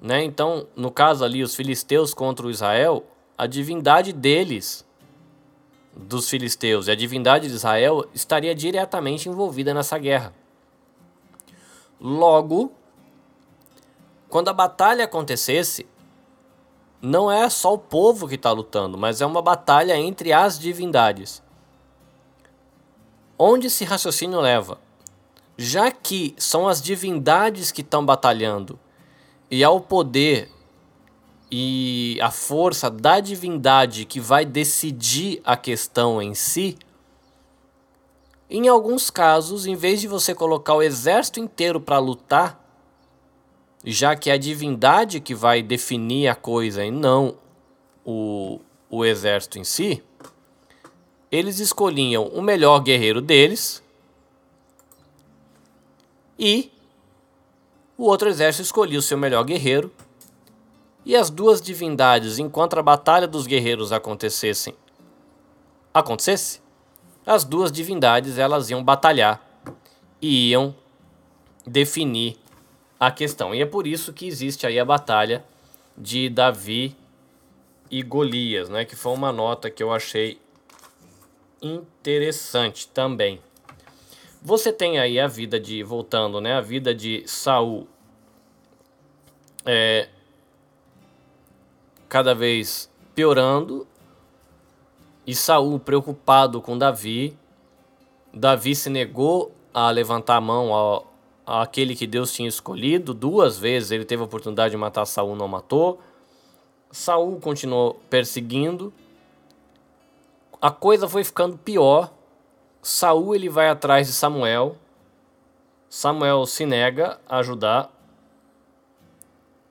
Né? 0.00 0.24
Então, 0.24 0.66
no 0.74 0.90
caso 0.90 1.24
ali, 1.24 1.42
os 1.42 1.54
filisteus 1.54 2.12
contra 2.12 2.46
o 2.46 2.50
Israel, 2.50 3.04
a 3.38 3.46
divindade 3.46 4.12
deles, 4.12 4.84
dos 5.94 6.28
filisteus, 6.28 6.88
e 6.88 6.90
a 6.90 6.96
divindade 6.96 7.48
de 7.48 7.54
Israel 7.54 8.04
estaria 8.12 8.54
diretamente 8.54 9.28
envolvida 9.28 9.72
nessa 9.72 9.96
guerra. 9.98 10.34
Logo, 12.00 12.72
quando 14.28 14.48
a 14.48 14.52
batalha 14.52 15.04
acontecesse, 15.04 15.86
não 17.02 17.30
é 17.30 17.50
só 17.50 17.74
o 17.74 17.78
povo 17.78 18.28
que 18.28 18.36
está 18.36 18.52
lutando, 18.52 18.96
mas 18.96 19.20
é 19.20 19.26
uma 19.26 19.42
batalha 19.42 19.96
entre 19.96 20.32
as 20.32 20.56
divindades. 20.56 21.42
Onde 23.36 23.66
esse 23.66 23.84
raciocínio 23.84 24.40
leva? 24.40 24.78
Já 25.58 25.90
que 25.90 26.32
são 26.38 26.68
as 26.68 26.80
divindades 26.80 27.72
que 27.72 27.80
estão 27.80 28.06
batalhando 28.06 28.78
e 29.50 29.64
é 29.64 29.68
o 29.68 29.80
poder 29.80 30.48
e 31.50 32.18
a 32.22 32.30
força 32.30 32.88
da 32.88 33.18
divindade 33.18 34.04
que 34.04 34.20
vai 34.20 34.44
decidir 34.44 35.42
a 35.44 35.56
questão 35.56 36.22
em 36.22 36.34
si, 36.34 36.78
em 38.48 38.68
alguns 38.68 39.10
casos, 39.10 39.66
em 39.66 39.74
vez 39.74 40.00
de 40.00 40.06
você 40.06 40.34
colocar 40.34 40.74
o 40.74 40.82
exército 40.82 41.40
inteiro 41.40 41.80
para 41.80 41.98
lutar, 41.98 42.61
já 43.84 44.14
que 44.14 44.30
é 44.30 44.34
a 44.34 44.38
divindade 44.38 45.20
que 45.20 45.34
vai 45.34 45.62
definir 45.62 46.28
a 46.28 46.34
coisa 46.34 46.84
e 46.84 46.90
não 46.90 47.34
o, 48.04 48.60
o 48.88 49.04
exército 49.04 49.58
em 49.58 49.64
si, 49.64 50.02
eles 51.30 51.58
escolhiam 51.58 52.26
o 52.28 52.42
melhor 52.42 52.80
guerreiro 52.80 53.20
deles 53.20 53.82
e 56.38 56.70
o 57.96 58.04
outro 58.04 58.28
exército 58.28 58.64
escolhia 58.64 58.98
o 58.98 59.02
seu 59.02 59.16
melhor 59.16 59.44
guerreiro. 59.44 59.92
E 61.04 61.16
as 61.16 61.30
duas 61.30 61.60
divindades, 61.60 62.38
enquanto 62.38 62.78
a 62.78 62.82
batalha 62.82 63.26
dos 63.26 63.46
guerreiros 63.46 63.92
acontecessem, 63.92 64.74
acontecesse, 65.92 66.60
as 67.24 67.44
duas 67.44 67.70
divindades 67.70 68.38
elas 68.38 68.70
iam 68.70 68.82
batalhar 68.82 69.40
e 70.20 70.50
iam 70.50 70.74
definir 71.66 72.36
a 73.02 73.10
questão. 73.10 73.52
E 73.52 73.60
é 73.60 73.66
por 73.66 73.84
isso 73.84 74.12
que 74.12 74.28
existe 74.28 74.64
aí 74.64 74.78
a 74.78 74.84
batalha 74.84 75.44
de 75.98 76.28
Davi 76.28 76.94
e 77.90 78.00
Golias, 78.00 78.68
né? 78.68 78.84
Que 78.84 78.94
foi 78.94 79.12
uma 79.12 79.32
nota 79.32 79.68
que 79.68 79.82
eu 79.82 79.92
achei 79.92 80.40
interessante 81.60 82.86
também. 82.86 83.40
Você 84.40 84.72
tem 84.72 85.00
aí 85.00 85.18
a 85.18 85.26
vida 85.26 85.58
de 85.58 85.82
voltando, 85.82 86.40
né? 86.40 86.54
A 86.54 86.60
vida 86.60 86.94
de 86.94 87.24
Saul 87.26 87.88
é 89.66 90.08
cada 92.08 92.36
vez 92.36 92.88
piorando 93.16 93.84
e 95.26 95.34
Saul 95.34 95.80
preocupado 95.80 96.62
com 96.62 96.78
Davi. 96.78 97.36
Davi 98.32 98.76
se 98.76 98.88
negou 98.88 99.52
a 99.74 99.90
levantar 99.90 100.36
a 100.36 100.40
mão 100.40 100.72
ao, 100.72 101.11
aquele 101.60 101.94
que 101.94 102.06
Deus 102.06 102.32
tinha 102.32 102.48
escolhido. 102.48 103.12
Duas 103.12 103.58
vezes 103.58 103.90
ele 103.90 104.06
teve 104.06 104.22
a 104.22 104.24
oportunidade 104.24 104.70
de 104.70 104.76
matar 104.78 105.04
Saul, 105.04 105.36
não 105.36 105.46
matou. 105.46 106.00
Saul 106.90 107.38
continuou 107.40 108.00
perseguindo. 108.08 108.92
A 110.60 110.70
coisa 110.70 111.06
foi 111.06 111.24
ficando 111.24 111.58
pior. 111.58 112.10
Saul 112.80 113.34
ele 113.34 113.50
vai 113.50 113.68
atrás 113.68 114.06
de 114.06 114.14
Samuel. 114.14 114.76
Samuel 115.90 116.46
se 116.46 116.64
nega 116.64 117.20
a 117.28 117.38
ajudar. 117.38 117.92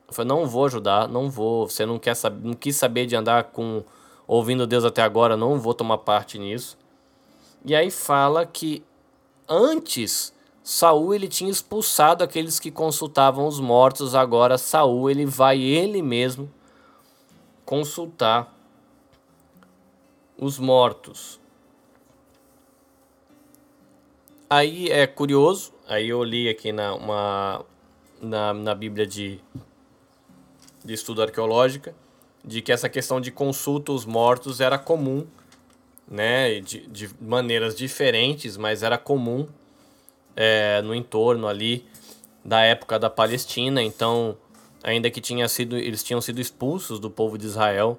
Foi 0.08 0.24
não 0.24 0.46
vou 0.46 0.66
ajudar, 0.66 1.08
não 1.08 1.28
vou. 1.28 1.68
Você 1.68 1.84
não 1.84 1.98
quer 1.98 2.14
saber, 2.14 2.46
não 2.46 2.54
quis 2.54 2.76
saber 2.76 3.06
de 3.06 3.16
andar 3.16 3.44
com 3.44 3.82
ouvindo 4.26 4.66
Deus 4.66 4.84
até 4.84 5.02
agora, 5.02 5.36
não 5.36 5.58
vou 5.58 5.74
tomar 5.74 5.98
parte 5.98 6.38
nisso. 6.38 6.78
E 7.64 7.74
aí 7.74 7.90
fala 7.90 8.46
que 8.46 8.84
antes 9.48 10.32
Saul 10.62 11.12
ele 11.12 11.26
tinha 11.26 11.50
expulsado 11.50 12.22
aqueles 12.22 12.60
que 12.60 12.70
consultavam 12.70 13.46
os 13.46 13.58
mortos, 13.58 14.14
agora 14.14 14.56
Saul 14.56 15.10
ele 15.10 15.26
vai 15.26 15.60
ele 15.60 16.00
mesmo 16.00 16.52
consultar 17.64 18.54
os 20.38 20.58
mortos. 20.58 21.40
Aí 24.48 24.88
é 24.88 25.06
curioso, 25.06 25.72
aí 25.88 26.10
eu 26.10 26.22
li 26.22 26.48
aqui 26.48 26.70
na, 26.72 26.94
uma, 26.94 27.64
na, 28.20 28.52
na 28.52 28.74
Bíblia 28.74 29.06
de, 29.06 29.40
de 30.84 30.94
estudo 30.94 31.22
arqueológica, 31.22 31.94
de 32.44 32.60
que 32.60 32.70
essa 32.70 32.88
questão 32.88 33.20
de 33.20 33.32
consulta 33.32 33.92
os 33.92 34.04
mortos 34.04 34.60
era 34.60 34.78
comum, 34.78 35.26
né, 36.06 36.60
de, 36.60 36.86
de 36.86 37.10
maneiras 37.20 37.74
diferentes, 37.74 38.56
mas 38.56 38.82
era 38.82 38.98
comum 38.98 39.48
é, 40.36 40.80
no 40.82 40.94
entorno 40.94 41.46
ali 41.46 41.86
da 42.44 42.60
época 42.60 42.98
da 42.98 43.08
Palestina. 43.10 43.82
Então, 43.82 44.36
ainda 44.82 45.10
que 45.10 45.20
tinha 45.20 45.48
sido, 45.48 45.76
eles 45.76 46.02
tinham 46.02 46.20
sido 46.20 46.40
expulsos 46.40 46.98
do 46.98 47.10
povo 47.10 47.38
de 47.38 47.46
Israel, 47.46 47.98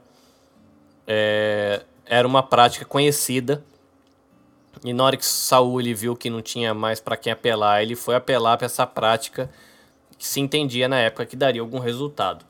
é, 1.07 1.81
era 2.05 2.27
uma 2.27 2.43
prática 2.43 2.85
conhecida. 2.85 3.63
E 4.83 4.91
na 4.91 5.03
hora 5.03 5.17
que 5.17 5.25
Saul 5.25 5.79
ele 5.79 5.93
viu 5.93 6.15
que 6.15 6.29
não 6.29 6.41
tinha 6.41 6.73
mais 6.73 6.99
para 6.99 7.15
quem 7.15 7.31
apelar, 7.31 7.81
ele 7.81 7.95
foi 7.95 8.15
apelar 8.15 8.57
para 8.57 8.65
essa 8.65 8.85
prática 8.85 9.49
que 10.17 10.27
se 10.27 10.39
entendia 10.39 10.87
na 10.87 10.99
época 10.99 11.25
que 11.25 11.35
daria 11.35 11.61
algum 11.61 11.79
resultado. 11.79 12.45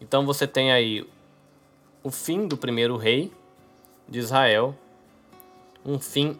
Então 0.00 0.24
você 0.24 0.46
tem 0.46 0.72
aí 0.72 1.06
o 2.02 2.10
fim 2.10 2.46
do 2.46 2.56
primeiro 2.56 2.96
rei 2.96 3.32
de 4.08 4.18
Israel, 4.18 4.74
um 5.84 5.98
fim 5.98 6.38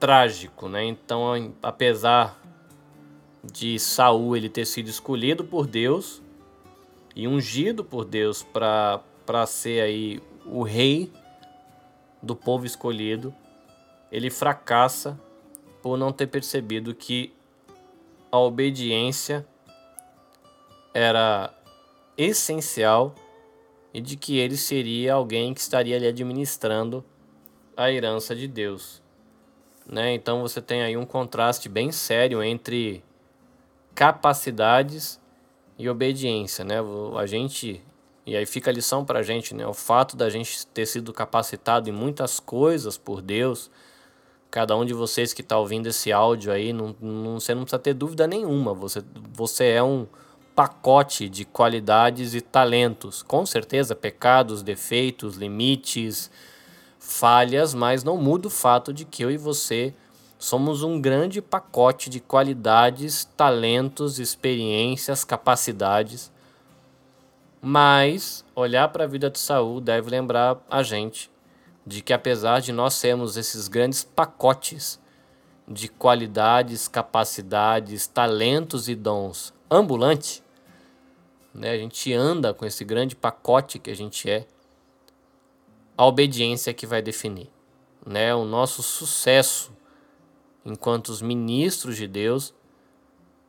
trágico, 0.00 0.68
né? 0.68 0.82
Então, 0.84 1.52
apesar 1.62 2.40
de 3.44 3.78
Saul 3.78 4.36
ele 4.36 4.48
ter 4.48 4.64
sido 4.64 4.88
escolhido 4.88 5.44
por 5.44 5.66
Deus 5.66 6.22
e 7.14 7.28
ungido 7.28 7.84
por 7.84 8.04
Deus 8.04 8.42
para 8.42 9.00
para 9.26 9.46
ser 9.46 9.80
aí 9.80 10.20
o 10.44 10.64
rei 10.64 11.12
do 12.20 12.34
povo 12.34 12.66
escolhido, 12.66 13.32
ele 14.10 14.28
fracassa 14.28 15.20
por 15.80 15.96
não 15.96 16.10
ter 16.10 16.26
percebido 16.26 16.92
que 16.92 17.32
a 18.32 18.38
obediência 18.38 19.46
era 20.92 21.54
essencial 22.18 23.14
e 23.94 24.00
de 24.00 24.16
que 24.16 24.36
ele 24.36 24.56
seria 24.56 25.14
alguém 25.14 25.54
que 25.54 25.60
estaria 25.60 25.96
ali 25.96 26.08
administrando 26.08 27.04
a 27.76 27.90
herança 27.90 28.34
de 28.34 28.48
Deus. 28.48 28.99
Né? 29.90 30.14
Então 30.14 30.40
você 30.40 30.62
tem 30.62 30.82
aí 30.82 30.96
um 30.96 31.04
contraste 31.04 31.68
bem 31.68 31.90
sério 31.90 32.42
entre 32.42 33.02
capacidades 33.92 35.20
e 35.76 35.88
obediência. 35.88 36.64
Né? 36.64 36.76
A 37.18 37.26
gente, 37.26 37.82
e 38.24 38.36
aí 38.36 38.46
fica 38.46 38.70
a 38.70 38.72
lição 38.72 39.04
para 39.04 39.18
a 39.18 39.22
gente, 39.22 39.52
né? 39.52 39.66
o 39.66 39.74
fato 39.74 40.16
da 40.16 40.30
gente 40.30 40.64
ter 40.68 40.86
sido 40.86 41.12
capacitado 41.12 41.88
em 41.88 41.92
muitas 41.92 42.38
coisas 42.38 42.96
por 42.96 43.20
Deus, 43.20 43.68
cada 44.48 44.76
um 44.76 44.84
de 44.84 44.94
vocês 44.94 45.32
que 45.32 45.42
está 45.42 45.58
ouvindo 45.58 45.88
esse 45.88 46.12
áudio 46.12 46.52
aí, 46.52 46.72
não, 46.72 46.94
não, 47.00 47.40
você 47.40 47.52
não 47.52 47.62
precisa 47.62 47.80
ter 47.80 47.94
dúvida 47.94 48.28
nenhuma, 48.28 48.72
você, 48.72 49.02
você 49.32 49.70
é 49.70 49.82
um 49.82 50.06
pacote 50.54 51.28
de 51.28 51.44
qualidades 51.44 52.34
e 52.34 52.40
talentos, 52.40 53.22
com 53.22 53.44
certeza 53.44 53.94
pecados, 53.94 54.62
defeitos, 54.62 55.36
limites, 55.36 56.30
falhas, 57.10 57.74
mas 57.74 58.04
não 58.04 58.16
muda 58.16 58.46
o 58.46 58.50
fato 58.50 58.92
de 58.92 59.04
que 59.04 59.22
eu 59.22 59.30
e 59.30 59.36
você 59.36 59.92
somos 60.38 60.82
um 60.82 61.00
grande 61.00 61.42
pacote 61.42 62.08
de 62.08 62.20
qualidades, 62.20 63.24
talentos, 63.36 64.18
experiências, 64.18 65.24
capacidades. 65.24 66.32
Mas 67.60 68.44
olhar 68.54 68.88
para 68.88 69.04
a 69.04 69.06
vida 69.06 69.28
de 69.28 69.38
Saul 69.38 69.80
deve 69.80 70.08
lembrar 70.08 70.58
a 70.70 70.82
gente 70.82 71.30
de 71.84 72.00
que 72.00 72.12
apesar 72.12 72.60
de 72.60 72.72
nós 72.72 72.94
sermos 72.94 73.36
esses 73.36 73.68
grandes 73.68 74.04
pacotes 74.04 75.00
de 75.68 75.88
qualidades, 75.88 76.88
capacidades, 76.88 78.06
talentos 78.06 78.88
e 78.88 78.94
dons 78.94 79.52
ambulante, 79.70 80.42
né? 81.52 81.72
a 81.72 81.76
gente 81.76 82.12
anda 82.12 82.54
com 82.54 82.64
esse 82.64 82.84
grande 82.84 83.14
pacote 83.14 83.78
que 83.78 83.90
a 83.90 83.96
gente 83.96 84.30
é, 84.30 84.46
a 86.00 86.06
obediência 86.06 86.72
que 86.72 86.86
vai 86.86 87.02
definir. 87.02 87.50
Né? 88.06 88.34
O 88.34 88.42
nosso 88.42 88.82
sucesso 88.82 89.70
enquanto 90.64 91.10
os 91.10 91.20
ministros 91.20 91.94
de 91.94 92.08
Deus 92.08 92.54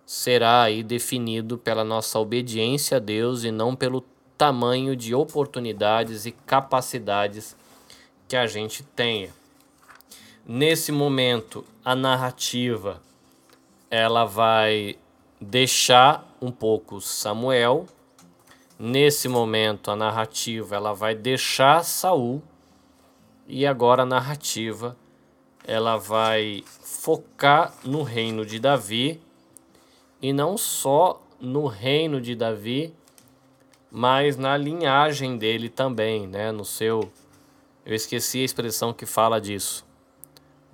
será 0.05 0.63
aí 0.63 0.83
definido 0.83 1.57
pela 1.57 1.85
nossa 1.85 2.19
obediência 2.19 2.97
a 2.97 2.99
Deus 2.99 3.45
e 3.45 3.51
não 3.51 3.73
pelo 3.73 4.03
tamanho 4.37 4.97
de 4.97 5.15
oportunidades 5.15 6.25
e 6.25 6.33
capacidades 6.33 7.55
que 8.27 8.35
a 8.35 8.45
gente 8.45 8.83
tenha. 8.83 9.29
Nesse 10.45 10.91
momento, 10.91 11.63
a 11.85 11.95
narrativa 11.95 13.01
ela 13.89 14.25
vai 14.25 14.97
deixar 15.39 16.29
um 16.41 16.51
pouco 16.51 16.99
Samuel. 16.99 17.87
Nesse 18.83 19.27
momento, 19.27 19.91
a 19.91 19.95
narrativa 19.95 20.75
ela 20.75 20.91
vai 20.91 21.13
deixar 21.13 21.85
Saul 21.85 22.41
e 23.47 23.63
agora 23.63 24.01
a 24.01 24.05
narrativa 24.07 24.97
ela 25.67 25.97
vai 25.97 26.63
focar 26.65 27.75
no 27.83 28.01
reino 28.01 28.43
de 28.43 28.57
Davi 28.57 29.21
e 30.19 30.33
não 30.33 30.57
só 30.57 31.21
no 31.39 31.67
reino 31.67 32.19
de 32.19 32.33
Davi, 32.33 32.91
mas 33.91 34.35
na 34.35 34.57
linhagem 34.57 35.37
dele 35.37 35.69
também, 35.69 36.25
né? 36.25 36.51
No 36.51 36.65
seu, 36.65 37.11
eu 37.85 37.93
esqueci 37.93 38.39
a 38.39 38.45
expressão 38.45 38.91
que 38.91 39.05
fala 39.05 39.39
disso. 39.39 39.85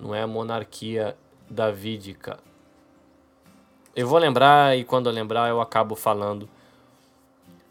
Não 0.00 0.14
é 0.14 0.22
a 0.22 0.26
monarquia 0.26 1.14
davídica. 1.50 2.38
Eu 3.94 4.08
vou 4.08 4.18
lembrar 4.18 4.78
e 4.78 4.82
quando 4.82 5.10
eu 5.10 5.12
lembrar 5.12 5.50
eu 5.50 5.60
acabo 5.60 5.94
falando. 5.94 6.48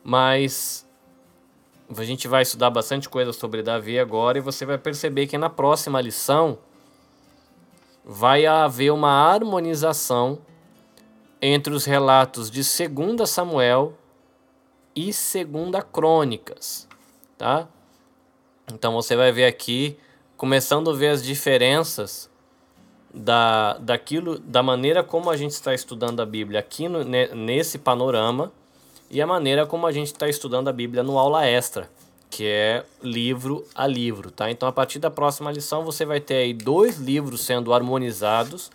Mas 0.10 0.88
a 1.90 2.04
gente 2.06 2.30
vai 2.30 2.42
estudar 2.42 2.70
bastante 2.70 3.10
coisa 3.10 3.34
sobre 3.34 3.62
Davi 3.62 4.00
agora 4.00 4.38
e 4.38 4.42
você 4.42 4.66
vai 4.66 4.78
perceber 4.78 5.28
que 5.28 5.38
na 5.38 5.50
próxima 5.50 6.00
lição 6.00 6.60
vai 8.06 8.46
haver 8.46 8.94
uma 8.94 9.12
harmonização 9.12 10.40
entre 11.42 11.74
os 11.74 11.84
relatos 11.84 12.50
de 12.50 12.62
2 12.88 13.30
Samuel 13.30 13.98
e 14.96 15.12
2 15.12 15.84
Crônicas, 15.92 16.88
tá? 17.38 17.68
Então 18.72 18.94
você 18.94 19.14
vai 19.14 19.34
ver 19.34 19.44
aqui, 19.44 20.00
começando 20.38 20.90
a 20.90 20.94
ver 20.94 21.10
as 21.10 21.22
diferenças 21.22 22.32
da, 23.14 23.78
daquilo, 23.80 24.40
da 24.40 24.64
maneira 24.64 25.04
como 25.04 25.30
a 25.30 25.36
gente 25.36 25.52
está 25.52 25.74
estudando 25.74 26.22
a 26.22 26.26
Bíblia 26.26 26.62
aqui 26.62 26.88
no, 26.88 27.04
nesse 27.04 27.78
panorama 27.78 28.54
e 29.10 29.22
a 29.22 29.28
maneira 29.28 29.66
como 29.66 29.88
a 29.88 29.92
gente 29.92 30.08
está 30.08 30.28
estudando 30.28 30.68
a 30.68 30.74
Bíblia 30.74 31.04
no 31.04 31.18
aula 31.18 31.46
extra 31.46 31.90
que 32.30 32.46
é 32.46 32.86
livro 33.02 33.66
a 33.74 33.88
livro, 33.88 34.32
tá? 34.32 34.52
Então 34.52 34.68
a 34.68 34.72
partir 34.72 35.00
da 35.00 35.10
próxima 35.10 35.52
lição 35.52 35.84
você 35.84 36.06
vai 36.06 36.20
ter 36.20 36.36
aí 36.36 36.54
dois 36.54 36.98
livros 36.98 37.42
sendo 37.42 37.74
harmonizados 37.74 38.70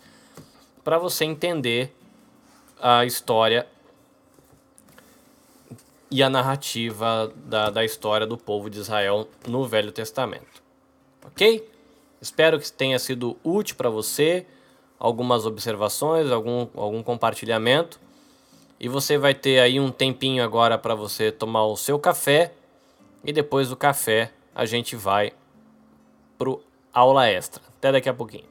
para 0.83 0.97
você 0.97 1.25
entender 1.25 1.95
a 2.81 3.05
história 3.05 3.67
e 6.11 6.21
a 6.21 6.29
narrativa 6.29 7.31
da, 7.45 7.69
da 7.69 7.85
história 7.85 8.27
do 8.27 8.37
povo 8.37 8.69
de 8.69 8.79
Israel 8.79 9.27
no 9.47 9.65
Velho 9.65 9.91
Testamento. 9.91 10.61
Ok? 11.25 11.67
Espero 12.21 12.59
que 12.59 12.71
tenha 12.71 12.99
sido 12.99 13.37
útil 13.43 13.75
para 13.75 13.89
você, 13.89 14.45
algumas 14.99 15.45
observações, 15.45 16.29
algum, 16.31 16.67
algum 16.75 17.01
compartilhamento. 17.01 17.99
E 18.83 18.89
você 18.89 19.17
vai 19.17 19.33
ter 19.33 19.61
aí 19.61 19.79
um 19.79 19.89
tempinho 19.89 20.43
agora 20.43 20.77
para 20.77 20.93
você 20.93 21.31
tomar 21.31 21.63
o 21.63 21.77
seu 21.77 21.97
café 21.97 22.51
e 23.23 23.31
depois 23.31 23.69
do 23.69 23.77
café 23.77 24.29
a 24.53 24.65
gente 24.65 24.93
vai 24.97 25.31
pro 26.37 26.61
aula 26.93 27.25
extra. 27.25 27.63
Até 27.77 27.93
daqui 27.93 28.09
a 28.09 28.13
pouquinho. 28.13 28.43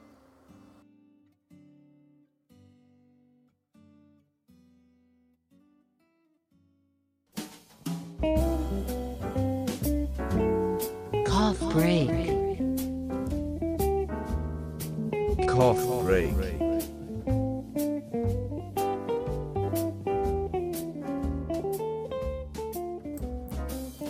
Cough 11.29 11.75
break. 11.75 12.09
Cough 15.47 16.05
break. 16.05 16.42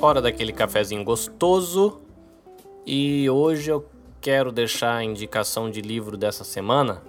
Hora 0.06 0.20
daquele 0.20 0.52
cafezinho 0.52 1.04
gostoso. 1.04 2.00
E 2.84 3.30
hoje 3.30 3.70
eu 3.70 3.86
quero 4.20 4.50
deixar 4.50 4.96
a 4.96 5.04
indicação 5.04 5.70
de 5.70 5.80
livro 5.80 6.16
dessa 6.16 6.42
semana. 6.42 7.00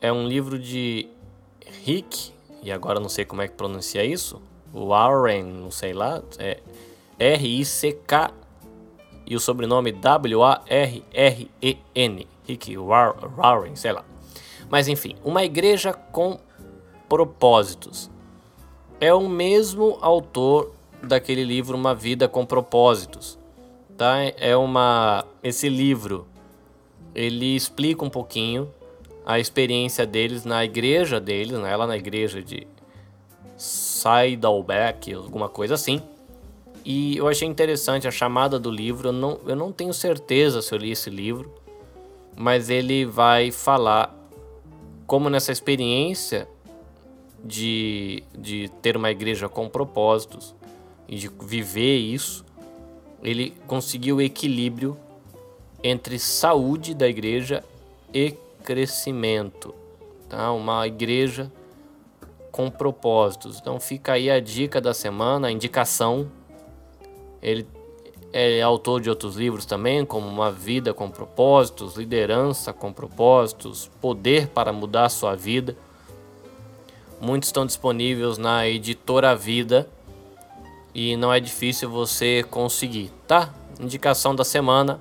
É 0.00 0.10
um 0.10 0.26
livro 0.26 0.58
de 0.58 1.06
Rick, 1.84 2.32
e 2.62 2.72
agora 2.72 2.98
não 2.98 3.10
sei 3.10 3.26
como 3.26 3.42
é 3.42 3.48
que 3.48 3.54
pronuncia 3.54 4.02
isso. 4.02 4.40
Warren, 4.72 5.44
não 5.44 5.70
sei 5.70 5.92
lá, 5.92 6.22
é 6.38 6.58
R-I-C-K 7.18 8.32
e 9.26 9.36
o 9.36 9.40
sobrenome 9.40 9.92
W-A-R-R-E-N. 9.92 10.66
Rick 12.46 12.76
Warren, 12.78 13.76
sei 13.76 13.92
lá. 13.92 14.04
Mas 14.70 14.88
enfim, 14.88 15.16
uma 15.22 15.44
igreja 15.44 15.92
com 15.92 16.40
propósitos. 17.08 18.10
É 18.98 19.12
o 19.12 19.28
mesmo 19.28 19.98
autor 20.00 20.72
daquele 21.02 21.44
livro 21.44 21.76
Uma 21.76 21.94
Vida 21.94 22.28
com 22.28 22.44
Propósitos. 22.44 23.38
Tá? 23.96 24.16
É 24.38 24.56
uma 24.56 25.24
esse 25.42 25.68
livro 25.68 26.26
ele 27.14 27.56
explica 27.56 28.04
um 28.04 28.10
pouquinho 28.10 28.70
a 29.24 29.38
experiência 29.38 30.06
deles 30.06 30.44
na 30.44 30.64
igreja 30.64 31.20
deles, 31.20 31.58
né? 31.58 31.76
lá 31.76 31.86
na 31.86 31.96
igreja 31.96 32.42
de 32.42 32.66
Saddleback, 33.56 35.12
alguma 35.12 35.48
coisa 35.48 35.74
assim. 35.74 36.00
E 36.84 37.16
eu 37.16 37.28
achei 37.28 37.46
interessante 37.46 38.08
a 38.08 38.10
chamada 38.10 38.58
do 38.58 38.70
livro. 38.70 39.08
Eu 39.08 39.12
não, 39.12 39.40
eu 39.46 39.54
não 39.54 39.70
tenho 39.70 39.92
certeza 39.92 40.62
se 40.62 40.74
eu 40.74 40.78
li 40.78 40.92
esse 40.92 41.10
livro, 41.10 41.52
mas 42.36 42.70
ele 42.70 43.04
vai 43.04 43.50
falar 43.50 44.16
como 45.06 45.28
nessa 45.28 45.52
experiência 45.52 46.48
de, 47.44 48.22
de 48.36 48.70
ter 48.80 48.96
uma 48.96 49.10
igreja 49.10 49.48
com 49.48 49.68
propósitos, 49.68 50.54
e 51.10 51.16
de 51.16 51.28
viver 51.42 51.96
isso, 51.96 52.44
ele 53.20 53.52
conseguiu 53.66 54.20
equilíbrio 54.20 54.96
entre 55.82 56.20
saúde 56.20 56.94
da 56.94 57.08
igreja 57.08 57.64
e 58.14 58.36
crescimento. 58.62 59.74
Tá? 60.28 60.52
Uma 60.52 60.86
igreja 60.86 61.50
com 62.52 62.70
propósitos. 62.70 63.58
Então 63.58 63.80
fica 63.80 64.12
aí 64.12 64.30
a 64.30 64.38
dica 64.38 64.80
da 64.80 64.94
semana, 64.94 65.48
a 65.48 65.50
indicação. 65.50 66.30
Ele 67.42 67.66
é 68.32 68.62
autor 68.62 69.00
de 69.00 69.10
outros 69.10 69.34
livros 69.34 69.66
também, 69.66 70.06
como 70.06 70.28
Uma 70.28 70.52
Vida 70.52 70.94
com 70.94 71.10
Propósitos, 71.10 71.96
Liderança 71.96 72.72
com 72.72 72.92
Propósitos, 72.92 73.90
Poder 74.00 74.46
para 74.46 74.72
Mudar 74.72 75.08
Sua 75.08 75.34
Vida. 75.34 75.76
Muitos 77.20 77.48
estão 77.48 77.66
disponíveis 77.66 78.38
na 78.38 78.68
editora 78.68 79.34
Vida 79.34 79.88
e 80.94 81.16
não 81.16 81.32
é 81.32 81.40
difícil 81.40 81.88
você 81.88 82.44
conseguir, 82.50 83.12
tá? 83.26 83.52
Indicação 83.78 84.34
da 84.34 84.44
semana: 84.44 85.00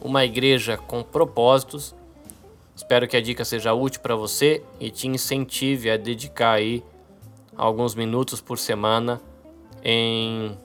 uma 0.00 0.24
igreja 0.24 0.76
com 0.76 1.02
propósitos. 1.02 1.94
Espero 2.74 3.08
que 3.08 3.16
a 3.16 3.20
dica 3.20 3.44
seja 3.44 3.74
útil 3.74 4.00
para 4.00 4.14
você 4.14 4.62
e 4.78 4.90
te 4.90 5.08
incentive 5.08 5.90
a 5.90 5.96
dedicar 5.96 6.52
aí 6.52 6.82
alguns 7.56 7.94
minutos 7.94 8.40
por 8.40 8.56
semana 8.56 9.20
em 9.82 10.56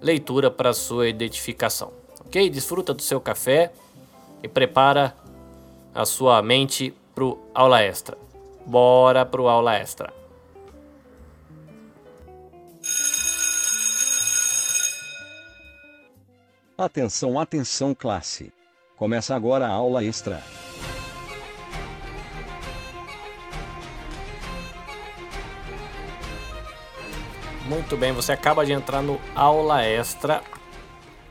leitura 0.00 0.50
para 0.50 0.72
sua 0.72 1.08
identificação. 1.08 1.92
Ok? 2.24 2.48
Desfruta 2.48 2.94
do 2.94 3.02
seu 3.02 3.20
café 3.20 3.72
e 4.42 4.48
prepara 4.48 5.14
a 5.94 6.04
sua 6.04 6.40
mente 6.40 6.94
para 7.14 7.24
aula 7.54 7.82
extra. 7.82 8.16
Bora 8.64 9.24
para 9.24 9.42
aula 9.42 9.74
extra. 9.74 10.12
Atenção, 16.78 17.40
atenção, 17.40 17.94
classe. 17.94 18.52
Começa 18.98 19.34
agora 19.34 19.66
a 19.66 19.70
aula 19.70 20.04
extra. 20.04 20.42
Muito 27.66 27.96
bem, 27.96 28.12
você 28.12 28.32
acaba 28.32 28.66
de 28.66 28.72
entrar 28.72 29.00
no 29.00 29.18
aula 29.34 29.82
extra, 29.82 30.42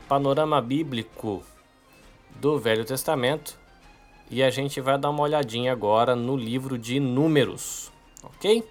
panorama 0.08 0.60
bíblico 0.60 1.44
do 2.40 2.58
Velho 2.58 2.84
Testamento. 2.84 3.56
e 4.28 4.42
a 4.42 4.50
gente 4.50 4.80
vai 4.80 4.98
dar 4.98 5.10
uma 5.10 5.22
olhadinha 5.22 5.70
agora 5.70 6.16
no 6.16 6.36
livro 6.36 6.76
de 6.76 6.98
Números, 6.98 7.92
ok? 8.24 8.68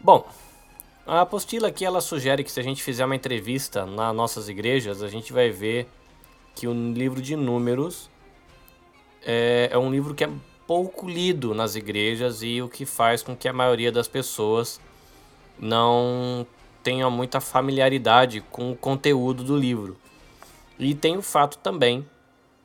Bom, 0.00 0.26
a 1.06 1.20
apostila 1.22 1.68
aqui 1.68 1.84
ela 1.84 2.00
sugere 2.00 2.44
que 2.44 2.52
se 2.52 2.60
a 2.60 2.62
gente 2.62 2.82
fizer 2.82 3.04
uma 3.04 3.16
entrevista 3.16 3.84
nas 3.84 4.14
nossas 4.14 4.48
igrejas, 4.48 5.02
a 5.02 5.08
gente 5.08 5.32
vai 5.32 5.50
ver 5.50 5.88
que 6.54 6.66
o 6.66 6.72
livro 6.72 7.20
de 7.20 7.34
Números 7.34 8.10
é, 9.24 9.68
é 9.72 9.78
um 9.78 9.90
livro 9.90 10.14
que 10.14 10.24
é 10.24 10.30
pouco 10.66 11.08
lido 11.08 11.54
nas 11.54 11.74
igrejas 11.74 12.42
e 12.42 12.62
o 12.62 12.68
que 12.68 12.86
faz 12.86 13.22
com 13.22 13.36
que 13.36 13.48
a 13.48 13.52
maioria 13.52 13.90
das 13.90 14.06
pessoas 14.06 14.80
não 15.58 16.46
tenha 16.82 17.08
muita 17.10 17.40
familiaridade 17.40 18.40
com 18.50 18.72
o 18.72 18.76
conteúdo 18.76 19.44
do 19.44 19.56
livro. 19.56 19.96
E 20.78 20.94
tem 20.94 21.16
o 21.16 21.22
fato 21.22 21.58
também 21.58 22.06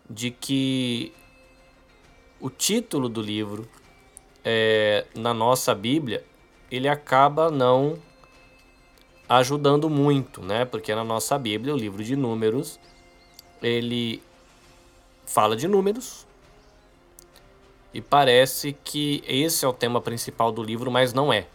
de 0.09 0.31
que 0.31 1.11
o 2.39 2.49
título 2.49 3.09
do 3.09 3.21
livro 3.21 3.67
é, 4.43 5.05
na 5.15 5.33
nossa 5.33 5.73
Bíblia 5.75 6.23
ele 6.71 6.87
acaba 6.87 7.49
não 7.49 7.97
ajudando 9.27 9.89
muito, 9.89 10.41
né? 10.41 10.65
Porque 10.65 10.93
na 10.93 11.03
nossa 11.03 11.37
Bíblia, 11.37 11.73
o 11.73 11.77
livro 11.77 12.03
de 12.03 12.15
Números, 12.15 12.79
ele 13.61 14.21
fala 15.25 15.55
de 15.55 15.67
números 15.67 16.25
e 17.93 18.01
parece 18.01 18.77
que 18.83 19.23
esse 19.27 19.65
é 19.65 19.67
o 19.67 19.73
tema 19.73 19.99
principal 19.99 20.51
do 20.51 20.63
livro, 20.63 20.89
mas 20.89 21.13
não 21.13 21.33
é, 21.33 21.47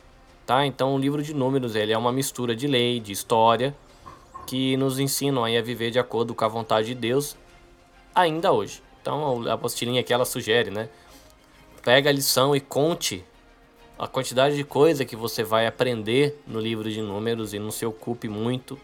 tá? 0.47 0.67
Então, 0.67 0.95
o 0.95 0.99
livro 0.99 1.23
de 1.23 1.33
Números 1.33 1.75
ele 1.75 1.93
é 1.93 1.99
uma 1.99 2.13
mistura 2.13 2.55
de 2.55 2.67
lei, 2.67 3.01
de 3.01 3.13
história 3.13 3.75
que 4.47 4.77
nos 4.77 4.99
ensinam 4.99 5.45
a 5.45 5.63
viver 5.63 5.91
de 5.91 5.99
acordo 5.99 6.35
com 6.35 6.45
a 6.45 6.49
vontade 6.49 6.89
de 6.89 6.95
Deus 6.95 7.37
ainda 8.15 8.53
hoje. 8.53 8.83
Então 9.01 9.49
a 9.49 9.55
apostilinha 9.55 10.01
aqui 10.01 10.13
ela 10.13 10.25
sugere, 10.25 10.71
né? 10.71 10.89
Pega 11.83 12.11
a 12.11 12.13
lição 12.13 12.55
e 12.55 12.61
conte 12.61 13.25
a 13.99 14.07
quantidade 14.07 14.57
de 14.57 14.65
coisa 14.65 15.05
que 15.05 15.15
você 15.15 15.45
vai 15.45 15.67
aprender 15.67 16.41
no 16.47 16.61
livro 16.61 16.91
de 16.91 17.01
números 17.01 17.55
e 17.55 17.59
não 17.59 17.71
se 17.71 17.87
ocupe 17.87 18.29
muito 18.29 18.79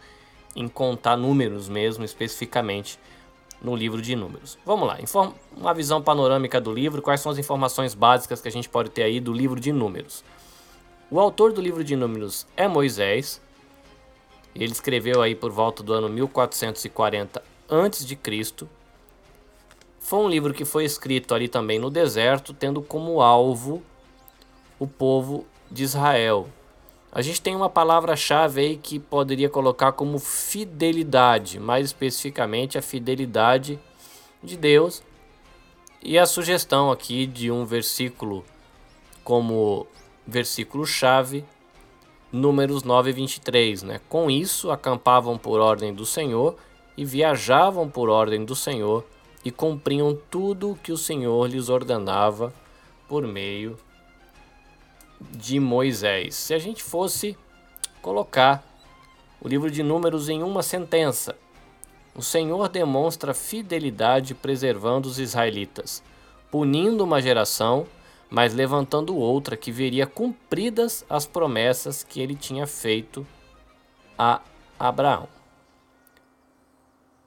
em 0.54 0.68
contar 0.68 1.16
números 1.16 1.68
mesmo 1.68 2.04
especificamente 2.04 2.98
no 3.60 3.74
livro 3.74 4.00
de 4.00 4.14
números. 4.14 4.58
Vamos 4.64 4.86
lá, 4.86 4.98
uma 5.56 5.74
visão 5.74 6.00
panorâmica 6.00 6.60
do 6.60 6.72
livro, 6.72 7.02
quais 7.02 7.20
são 7.20 7.32
as 7.32 7.38
informações 7.38 7.94
básicas 7.94 8.40
que 8.40 8.48
a 8.48 8.52
gente 8.52 8.68
pode 8.68 8.90
ter 8.90 9.02
aí 9.02 9.20
do 9.20 9.32
livro 9.32 9.58
de 9.58 9.72
números. 9.72 10.24
O 11.10 11.18
autor 11.18 11.52
do 11.52 11.60
livro 11.60 11.82
de 11.82 11.96
números 11.96 12.46
é 12.56 12.68
Moisés. 12.68 13.40
Ele 14.54 14.72
escreveu 14.72 15.22
aí 15.22 15.34
por 15.34 15.50
volta 15.50 15.82
do 15.82 15.92
ano 15.92 16.08
1440 16.08 17.42
a.C. 17.68 18.66
Foi 19.98 20.18
um 20.18 20.28
livro 20.28 20.54
que 20.54 20.64
foi 20.64 20.84
escrito 20.84 21.34
ali 21.34 21.48
também 21.48 21.78
no 21.78 21.90
deserto, 21.90 22.54
tendo 22.54 22.80
como 22.82 23.20
alvo 23.20 23.82
o 24.78 24.86
povo 24.86 25.46
de 25.70 25.82
Israel. 25.82 26.48
A 27.10 27.22
gente 27.22 27.40
tem 27.40 27.56
uma 27.56 27.70
palavra-chave 27.70 28.60
aí 28.60 28.76
que 28.76 28.98
poderia 28.98 29.48
colocar 29.48 29.92
como 29.92 30.18
fidelidade, 30.18 31.58
mais 31.58 31.86
especificamente 31.86 32.76
a 32.76 32.82
fidelidade 32.82 33.78
de 34.42 34.56
Deus. 34.56 35.02
E 36.02 36.18
a 36.18 36.26
sugestão 36.26 36.90
aqui 36.90 37.26
de 37.26 37.50
um 37.50 37.64
versículo 37.64 38.44
como 39.24 39.86
versículo-chave, 40.26 41.44
Números 42.30 42.82
9 42.82 43.10
e 43.10 43.12
23. 43.14 43.82
Né? 43.82 44.00
Com 44.08 44.30
isso, 44.30 44.70
acampavam 44.70 45.38
por 45.38 45.60
ordem 45.60 45.94
do 45.94 46.04
Senhor 46.04 46.56
e 46.96 47.04
viajavam 47.04 47.88
por 47.88 48.10
ordem 48.10 48.44
do 48.44 48.54
Senhor 48.54 49.04
e 49.44 49.50
cumpriam 49.50 50.16
tudo 50.30 50.72
o 50.72 50.76
que 50.76 50.92
o 50.92 50.96
Senhor 50.98 51.48
lhes 51.48 51.70
ordenava 51.70 52.52
por 53.08 53.26
meio 53.26 53.78
de 55.20 55.58
Moisés. 55.58 56.34
Se 56.34 56.54
a 56.54 56.58
gente 56.58 56.82
fosse 56.82 57.36
colocar 58.02 58.64
o 59.40 59.48
livro 59.48 59.70
de 59.70 59.82
Números 59.82 60.28
em 60.28 60.42
uma 60.42 60.62
sentença, 60.62 61.36
o 62.14 62.22
Senhor 62.22 62.68
demonstra 62.68 63.32
fidelidade 63.32 64.34
preservando 64.34 65.08
os 65.08 65.18
israelitas, 65.18 66.02
punindo 66.50 67.04
uma 67.04 67.22
geração, 67.22 67.86
mas 68.28 68.52
levantando 68.52 69.16
outra 69.16 69.56
que 69.56 69.70
veria 69.70 70.06
cumpridas 70.06 71.04
as 71.08 71.26
promessas 71.26 72.02
que 72.02 72.20
ele 72.20 72.34
tinha 72.34 72.66
feito 72.66 73.26
a 74.18 74.40
Abraão. 74.78 75.28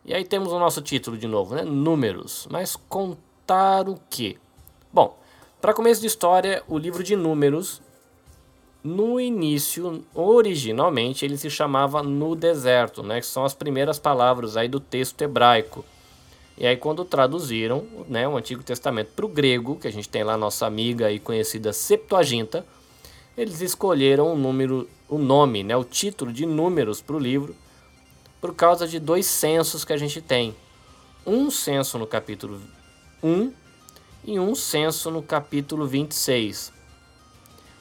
E 0.03 0.13
aí 0.13 0.25
temos 0.25 0.51
o 0.51 0.59
nosso 0.59 0.81
título 0.81 1.17
de 1.17 1.27
novo, 1.27 1.55
né? 1.55 1.63
Números. 1.63 2.47
Mas 2.51 2.75
contar 2.75 3.87
o 3.87 3.99
quê? 4.09 4.37
Bom, 4.91 5.17
para 5.62 5.76
começo 5.76 6.01
de 6.01 6.07
história, 6.07 6.64
o 6.68 6.76
livro 6.76 7.03
de 7.03 7.16
Números, 7.16 7.82
no 8.84 9.20
início, 9.20 10.03
originalmente, 10.12 11.24
ele 11.24 11.38
se 11.38 11.51
chamava 11.51 12.01
No 12.01 12.36
Deserto, 12.36 13.03
né? 13.03 13.22
Que 13.22 13.28
são 13.28 13.45
as 13.45 13.53
primeiras 13.53 13.99
palavras 13.99 14.57
aí 14.57 14.68
do 14.68 14.80
texto 14.80 15.22
hebraico. 15.22 15.86
E 16.57 16.66
aí 16.66 16.76
quando 16.76 17.05
traduziram 17.05 17.86
né, 18.07 18.28
o 18.28 18.36
Antigo 18.36 18.64
Testamento 18.64 19.12
para 19.16 19.26
o 19.26 19.30
grego, 19.30 19.76
que 19.76 19.88
a 19.88 19.91
gente 19.91 20.09
tem 20.09 20.24
lá 20.24 20.36
nossa 20.36 20.66
amiga 20.66 21.12
e 21.12 21.20
conhecida 21.20 21.72
Septuaginta, 21.72 22.66
eles 23.38 23.62
escolheram 23.62 24.34
o 24.34 24.36
número, 24.36 24.89
o 25.07 25.20
nome, 25.20 25.64
né, 25.64 25.78
o 25.78 25.84
título 25.84 26.34
de 26.34 26.47
números 26.47 27.01
para 27.01 27.16
o 27.16 27.20
livro, 27.20 27.55
por 28.41 28.55
causa 28.55 28.88
de 28.88 28.99
dois 28.99 29.28
censos 29.28 29.86
que 29.86 29.93
a 29.93 29.97
gente 29.97 30.22
tem. 30.22 30.55
Um 31.26 31.51
censo 31.51 31.99
no 31.99 32.07
capítulo 32.07 32.59
1 33.24 33.61
e 34.24 34.39
um 34.39 34.53
censo 34.53 35.09
no 35.09 35.22
capítulo 35.22 35.88
26. 35.88 36.72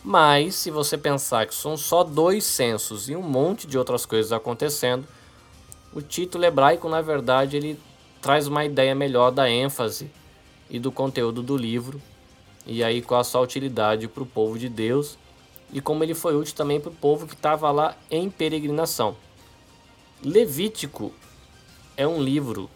Mas, 0.02 0.54
se 0.54 0.70
você 0.70 0.96
pensar 0.96 1.46
que 1.46 1.54
são 1.54 1.76
só 1.76 2.02
dois 2.02 2.44
censos 2.44 3.08
e 3.10 3.16
um 3.16 3.22
monte 3.22 3.66
de 3.66 3.76
outras 3.76 4.06
coisas 4.06 4.32
acontecendo, 4.32 5.06
o 5.92 6.00
título 6.00 6.44
hebraico, 6.44 6.88
na 6.88 7.02
verdade, 7.02 7.56
ele 7.56 7.78
traz 8.22 8.46
uma 8.46 8.64
ideia 8.64 8.94
melhor 8.94 9.30
da 9.30 9.50
ênfase 9.50 10.10
e 10.70 10.78
do 10.78 10.90
conteúdo 10.90 11.42
do 11.42 11.56
livro, 11.56 12.00
e 12.66 12.82
aí 12.82 13.02
qual 13.02 13.20
a 13.20 13.24
sua 13.24 13.42
utilidade 13.42 14.08
para 14.08 14.22
o 14.22 14.26
povo 14.26 14.58
de 14.58 14.68
Deus, 14.68 15.18
e 15.72 15.80
como 15.80 16.02
ele 16.02 16.14
foi 16.14 16.34
útil 16.34 16.54
também 16.54 16.80
para 16.80 16.90
o 16.90 16.94
povo 16.94 17.26
que 17.26 17.34
estava 17.34 17.70
lá 17.70 17.96
em 18.10 18.30
peregrinação. 18.30 19.16
Levítico 20.22 21.12
é 21.96 22.06
um 22.06 22.22
livro 22.22 22.70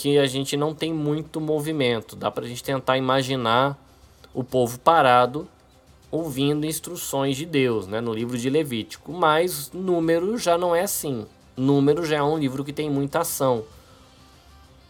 que 0.00 0.16
a 0.16 0.26
gente 0.26 0.56
não 0.56 0.74
tem 0.74 0.94
muito 0.94 1.42
movimento. 1.42 2.16
Dá 2.16 2.30
para 2.30 2.46
a 2.46 2.48
gente 2.48 2.64
tentar 2.64 2.96
imaginar 2.96 3.78
o 4.32 4.42
povo 4.42 4.78
parado 4.78 5.46
ouvindo 6.10 6.64
instruções 6.64 7.36
de 7.36 7.44
Deus, 7.44 7.86
né, 7.86 8.00
no 8.00 8.14
livro 8.14 8.38
de 8.38 8.48
Levítico. 8.48 9.12
Mas 9.12 9.70
número 9.72 10.38
já 10.38 10.56
não 10.56 10.74
é 10.74 10.80
assim. 10.80 11.26
Número 11.54 12.02
já 12.06 12.16
é 12.16 12.22
um 12.22 12.38
livro 12.38 12.64
que 12.64 12.72
tem 12.72 12.88
muita 12.88 13.20
ação. 13.20 13.62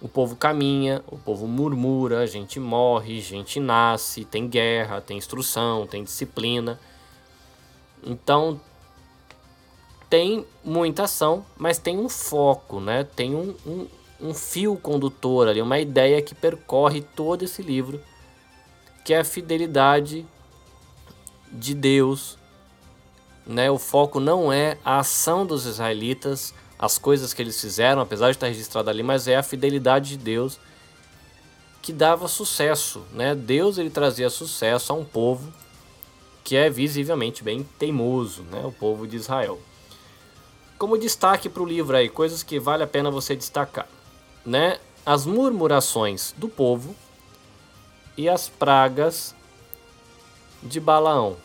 O 0.01 0.09
povo 0.09 0.37
caminha, 0.37 1.03
o 1.09 1.19
povo 1.19 1.45
murmura, 1.49 2.21
a 2.21 2.27
gente 2.27 2.61
morre, 2.61 3.19
a 3.19 3.21
gente 3.21 3.59
nasce, 3.59 4.25
tem 4.25 4.47
guerra, 4.47 5.01
tem 5.01 5.19
instrução, 5.19 5.89
tem 5.89 6.05
disciplina. 6.05 6.79
Então 8.07 8.61
tem 10.09 10.47
muita 10.65 11.03
ação, 11.03 11.45
mas 11.59 11.79
tem 11.79 11.99
um 11.99 12.09
foco, 12.09 12.79
né? 12.79 13.03
Tem 13.03 13.35
um, 13.35 13.57
um, 13.67 13.89
um 14.23 14.35
fio 14.35 14.77
condutor 14.77 15.49
ali, 15.49 15.61
uma 15.63 15.79
ideia 15.79 16.21
que 16.23 16.35
percorre 16.35 17.01
todo 17.01 17.45
esse 17.45 17.63
livro, 17.63 18.01
que 19.05 19.15
é 19.15 19.21
a 19.21 19.25
fidelidade 19.25 20.27
de 21.51 21.75
Deus. 21.75 22.39
Né? 23.47 23.71
O 23.71 23.79
foco 23.79 24.21
não 24.21 24.53
é 24.53 24.79
a 24.85 24.99
ação 24.99 25.45
dos 25.47 25.67
israelitas, 25.67 26.55
as 26.79 26.99
coisas 26.99 27.35
que 27.35 27.43
eles 27.43 27.61
fizeram, 27.61 28.01
apesar 28.03 28.27
de 28.27 28.37
estar 28.37 28.47
registrado 28.47 28.91
ali, 28.91 29.03
mas 29.03 29.29
é 29.29 29.37
a 29.37 29.43
fidelidade 29.43 30.11
de 30.11 30.19
Deus 30.19 30.59
que 31.83 31.93
dava 31.93 32.29
sucesso. 32.29 33.03
Né? 33.13 33.35
Deus 33.35 33.79
ele 33.79 33.91
trazia 33.91 34.31
sucesso 34.31 34.93
a 34.93 34.97
um 34.97 35.05
povo 35.05 35.53
que 36.45 36.57
é 36.57 36.69
visivelmente 36.69 37.43
bem 37.43 37.67
teimoso, 37.79 38.43
né? 38.45 38.63
o 38.65 38.73
povo 38.73 39.07
de 39.07 39.17
Israel 39.17 39.59
como 40.81 40.97
destaque 40.97 41.47
para 41.47 41.63
o 41.63 41.67
livro 41.67 41.95
aí, 41.95 42.09
coisas 42.09 42.43
que 42.43 42.59
vale 42.59 42.83
a 42.83 42.87
pena 42.87 43.11
você 43.11 43.37
destacar, 43.37 43.87
né? 44.45 44.79
As 45.05 45.27
murmurações 45.27 46.35
do 46.37 46.49
povo 46.49 46.95
e 48.17 48.29
as 48.29 48.49
pragas 48.49 49.35
de 50.63 50.79
Balaão. 50.79 51.37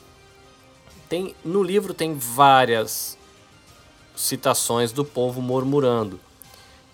Tem 1.08 1.36
no 1.44 1.64
livro 1.64 1.94
tem 1.94 2.16
várias 2.16 3.18
citações 4.16 4.92
do 4.92 5.06
povo 5.06 5.42
murmurando. 5.42 6.20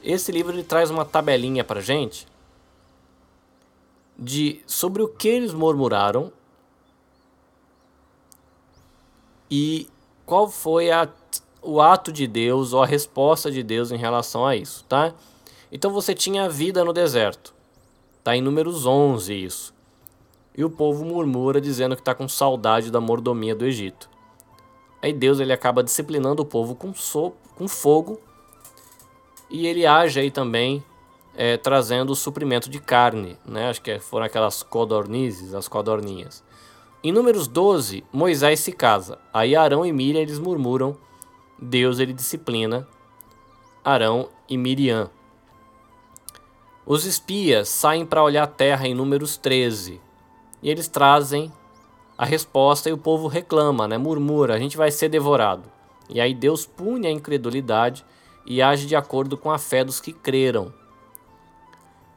Esse 0.04 0.32
livro 0.32 0.54
ele 0.54 0.64
traz 0.64 0.90
uma 0.90 1.06
tabelinha 1.06 1.64
para 1.64 1.82
gente 1.82 2.28
de 4.18 4.62
sobre 4.68 5.02
o 5.02 5.08
que 5.08 5.28
eles 5.28 5.54
murmuraram 5.54 6.32
e 9.50 9.88
qual 10.26 10.50
foi 10.50 10.92
a 10.92 11.10
o 11.64 11.80
ato 11.80 12.12
de 12.12 12.26
Deus 12.26 12.74
ou 12.74 12.82
a 12.82 12.86
resposta 12.88 13.52
de 13.52 13.62
Deus 13.62 13.92
em 13.92 13.98
relação 13.98 14.46
a 14.46 14.56
isso, 14.56 14.84
tá? 14.86 15.14
Então 15.72 15.92
você 15.92 16.14
tinha 16.14 16.46
a 16.46 16.50
vida 16.50 16.84
no 16.84 16.92
deserto. 16.92 17.54
Está 18.18 18.36
em 18.36 18.42
Números 18.42 18.86
11 18.86 19.34
isso. 19.34 19.74
E 20.56 20.64
o 20.66 20.70
povo 20.70 21.06
murmura 21.06 21.62
dizendo 21.62 21.96
que 21.96 22.02
está 22.02 22.14
com 22.14 22.28
saudade 22.28 22.92
da 22.92 23.00
mordomia 23.00 23.56
do 23.56 23.66
Egito. 23.66 24.10
Aí 25.02 25.14
Deus 25.14 25.40
ele 25.40 25.54
acaba 25.54 25.84
disciplinando 25.84 26.44
o 26.44 26.46
povo 26.46 26.76
com, 26.76 26.94
com 27.56 27.68
fogo 27.68 28.20
e 29.50 29.66
ele 29.66 29.86
age 29.86 30.20
aí 30.20 30.30
também 30.30 30.84
é, 31.36 31.58
trazendo 31.58 32.12
o 32.12 32.16
suprimento 32.16 32.70
de 32.70 32.80
carne, 32.80 33.38
né? 33.46 33.70
Acho 33.70 33.82
que 33.82 33.98
foram 34.00 34.26
aquelas 34.26 34.62
codornizes, 34.62 35.54
as 35.54 35.68
codorninhas. 35.68 36.44
Em 37.04 37.12
Números 37.12 37.48
12, 37.48 38.04
Moisés 38.14 38.60
se 38.60 38.72
casa. 38.72 39.18
Aí 39.34 39.56
Arão 39.56 39.86
e 39.86 39.92
Miriam 39.92 40.22
eles 40.22 40.38
murmuram, 40.38 40.96
Deus 41.60 42.00
ele 42.00 42.14
disciplina 42.14 42.88
Arão 43.84 44.30
e 44.48 44.58
Miriam. 44.58 45.10
Os 46.86 47.06
espias 47.06 47.70
saem 47.70 48.06
para 48.06 48.24
olhar 48.24 48.44
a 48.44 48.48
terra 48.48 48.88
em 48.88 48.94
Números 48.94 49.38
13. 49.38 50.02
E 50.64 50.70
eles 50.70 50.88
trazem 50.88 51.52
a 52.18 52.26
resposta 52.26 52.90
e 52.90 52.94
o 52.94 52.98
povo 52.98 53.28
reclama, 53.28 53.88
né? 53.88 53.98
murmura, 53.98 54.56
a 54.56 54.60
gente 54.60 54.78
vai 54.78 54.92
ser 54.92 55.10
devorado. 55.10 55.64
E 56.10 56.20
aí 56.20 56.34
Deus 56.34 56.66
pune 56.66 57.08
a 57.08 57.12
incredulidade 57.12 58.06
e 58.46 58.62
age 58.62 58.86
de 58.86 58.96
acordo 58.96 59.38
com 59.38 59.52
a 59.52 59.58
fé 59.58 59.84
dos 59.84 60.00
que 60.00 60.12
creram. 60.12 60.74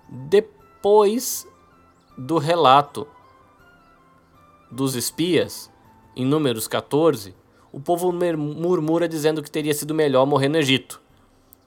Depois 0.08 1.46
do 2.16 2.38
relato 2.38 3.06
dos 4.70 4.94
espias, 4.94 5.70
em 6.16 6.24
Números 6.24 6.66
14, 6.66 7.34
o 7.72 7.80
povo 7.80 8.12
murmura 8.12 9.08
dizendo 9.08 9.42
que 9.42 9.50
teria 9.50 9.74
sido 9.74 9.94
melhor 9.94 10.26
morrer 10.26 10.48
no 10.48 10.58
Egito. 10.58 11.03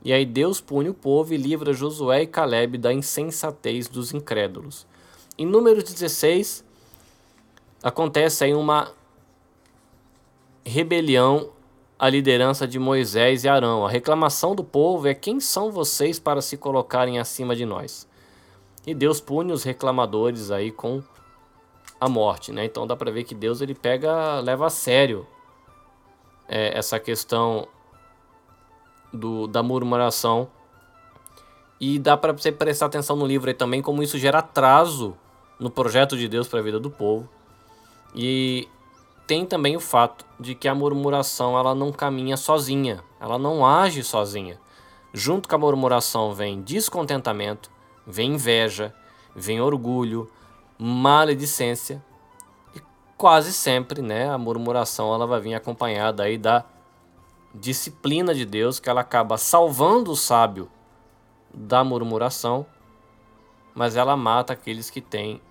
E 0.04 0.14
aí 0.14 0.26
Deus 0.26 0.62
pune 0.62 0.90
o 0.90 0.94
povo 0.94 1.34
e 1.34 1.38
livra 1.38 1.74
Josué 1.74 2.24
e 2.24 2.28
Caleb 2.28 2.78
da 2.78 2.94
insensatez 2.94 3.88
dos 3.88 4.14
incrédulos. 4.14 4.86
Em 5.38 5.46
Números 5.46 5.84
16, 5.84 6.64
acontece 7.84 8.44
aí 8.44 8.54
uma 8.54 8.92
rebelião 10.66 11.52
à 11.98 12.10
liderança 12.10 12.68
de 12.68 12.78
Moisés 12.78 13.44
e 13.44 13.50
Arão. 13.50 13.86
A 13.86 13.90
reclamação 13.90 14.56
do 14.56 14.64
povo 14.64 15.08
é: 15.08 15.14
quem 15.14 15.40
são 15.40 15.72
vocês 15.72 16.20
para 16.20 16.42
se 16.42 16.58
colocarem 16.58 17.20
acima 17.20 17.56
de 17.56 17.66
nós? 17.66 18.08
E 18.86 18.94
Deus 18.94 19.20
pune 19.20 19.52
os 19.52 19.64
reclamadores 19.64 20.52
aí 20.52 20.72
com 20.72 21.04
a 22.00 22.08
morte, 22.08 22.52
né? 22.52 22.66
Então 22.66 22.86
dá 22.86 22.96
para 22.96 23.12
ver 23.12 23.24
que 23.24 23.36
Deus 23.36 23.62
ele 23.62 23.74
pega, 23.74 24.40
leva 24.40 24.68
a 24.68 24.70
sério 24.70 25.28
é, 26.48 26.78
essa 26.78 27.00
questão 27.00 27.68
do, 29.14 29.48
da 29.48 29.62
murmuração. 29.64 30.50
E 31.80 32.00
dá 32.00 32.18
para 32.18 32.34
você 32.34 32.52
prestar 32.52 32.88
atenção 32.88 33.16
no 33.16 33.26
livro 33.26 33.50
aí 33.50 33.54
também 33.54 33.82
como 33.82 34.02
isso 34.02 34.18
gera 34.18 34.40
atraso 34.40 35.16
no 35.60 35.70
projeto 35.70 36.18
de 36.18 36.28
Deus 36.28 36.48
para 36.48 36.60
a 36.60 36.64
vida 36.64 36.80
do 36.80 36.90
povo. 36.90 37.30
E 38.16 38.68
tem 39.28 39.46
também 39.46 39.76
o 39.76 39.80
fato 39.80 40.26
de 40.40 40.56
que 40.56 40.68
a 40.68 40.74
murmuração 40.74 41.58
ela 41.58 41.76
não 41.76 41.92
caminha 41.92 42.38
sozinha, 42.38 43.04
ela 43.20 43.38
não 43.38 43.66
age 43.66 44.04
sozinha. 44.04 44.60
Junto 45.14 45.48
com 45.48 45.56
a 45.56 45.60
murmuração 45.60 46.34
vem 46.34 46.62
descontentamento, 46.62 47.70
vem 48.06 48.34
inveja, 48.34 48.94
vem 49.36 49.62
orgulho, 49.62 50.30
maledicência. 50.80 52.04
E 52.76 52.82
quase 53.18 53.52
sempre, 53.52 54.02
né, 54.02 54.30
a 54.30 54.38
murmuração 54.38 55.14
ela 55.14 55.28
vai 55.28 55.40
vir 55.40 55.56
acompanhada 55.56 56.24
aí 56.24 56.38
da 56.38 56.64
disciplina 57.54 58.34
de 58.34 58.46
Deus 58.46 58.80
que 58.80 58.90
ela 58.90 59.02
acaba 59.02 59.38
salvando 59.38 60.12
o 60.12 60.16
sábio 60.16 60.70
da 61.54 61.84
murmuração, 61.84 62.66
mas 63.74 63.96
ela 63.96 64.16
mata 64.16 64.54
aqueles 64.54 64.90
que 64.90 65.02
têm 65.02 65.42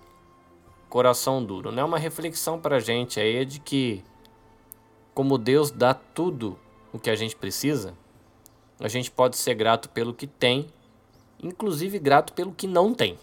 coração 0.89 1.43
duro. 1.43 1.71
Né? 1.71 1.83
Uma 1.83 1.97
reflexão 1.97 2.59
para 2.59 2.77
a 2.77 2.79
gente 2.79 3.19
aí 3.19 3.37
é 3.37 3.45
de 3.45 3.59
que, 3.59 4.03
como 5.13 5.37
Deus 5.37 5.71
dá 5.71 5.93
tudo 5.93 6.57
o 6.93 6.99
que 6.99 7.09
a 7.09 7.15
gente 7.15 7.35
precisa, 7.35 7.93
a 8.79 8.87
gente 8.87 9.11
pode 9.11 9.37
ser 9.37 9.55
grato 9.55 9.89
pelo 9.89 10.13
que 10.13 10.27
tem, 10.27 10.67
inclusive 11.41 11.99
grato 11.99 12.33
pelo 12.33 12.51
que 12.51 12.67
não 12.67 12.93
tem. 12.93 13.17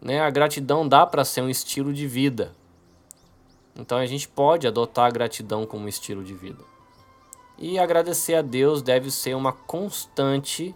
Né? 0.00 0.20
A 0.20 0.30
gratidão 0.30 0.86
dá 0.86 1.06
para 1.06 1.24
ser 1.24 1.42
um 1.42 1.50
estilo 1.50 1.92
de 1.92 2.06
vida. 2.06 2.54
Então 3.76 3.98
a 3.98 4.06
gente 4.06 4.28
pode 4.28 4.66
adotar 4.66 5.06
a 5.06 5.10
gratidão 5.10 5.64
como 5.64 5.88
estilo 5.88 6.24
de 6.24 6.34
vida. 6.34 6.62
E 7.60 7.78
agradecer 7.78 8.34
a 8.36 8.40
Deus 8.40 8.80
deve 8.80 9.10
ser 9.10 9.36
uma 9.36 9.52
constante 9.52 10.74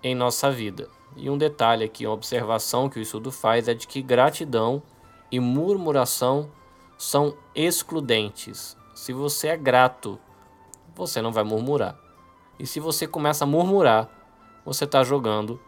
em 0.00 0.14
nossa 0.14 0.48
vida. 0.48 0.88
E 1.16 1.28
um 1.28 1.36
detalhe 1.36 1.84
aqui, 1.84 2.06
uma 2.06 2.14
observação 2.14 2.88
que 2.88 3.00
o 3.00 3.02
estudo 3.02 3.32
faz 3.32 3.66
é 3.66 3.74
de 3.74 3.88
que 3.88 4.00
gratidão 4.00 4.80
e 5.32 5.40
murmuração 5.40 6.48
são 6.96 7.36
excludentes. 7.56 8.76
Se 8.94 9.12
você 9.12 9.48
é 9.48 9.56
grato, 9.56 10.16
você 10.94 11.20
não 11.20 11.32
vai 11.32 11.42
murmurar. 11.42 11.98
E 12.56 12.68
se 12.68 12.78
você 12.78 13.08
começa 13.08 13.42
a 13.42 13.46
murmurar, 13.48 14.08
você 14.64 14.84
está 14.84 15.02
jogando 15.02 15.60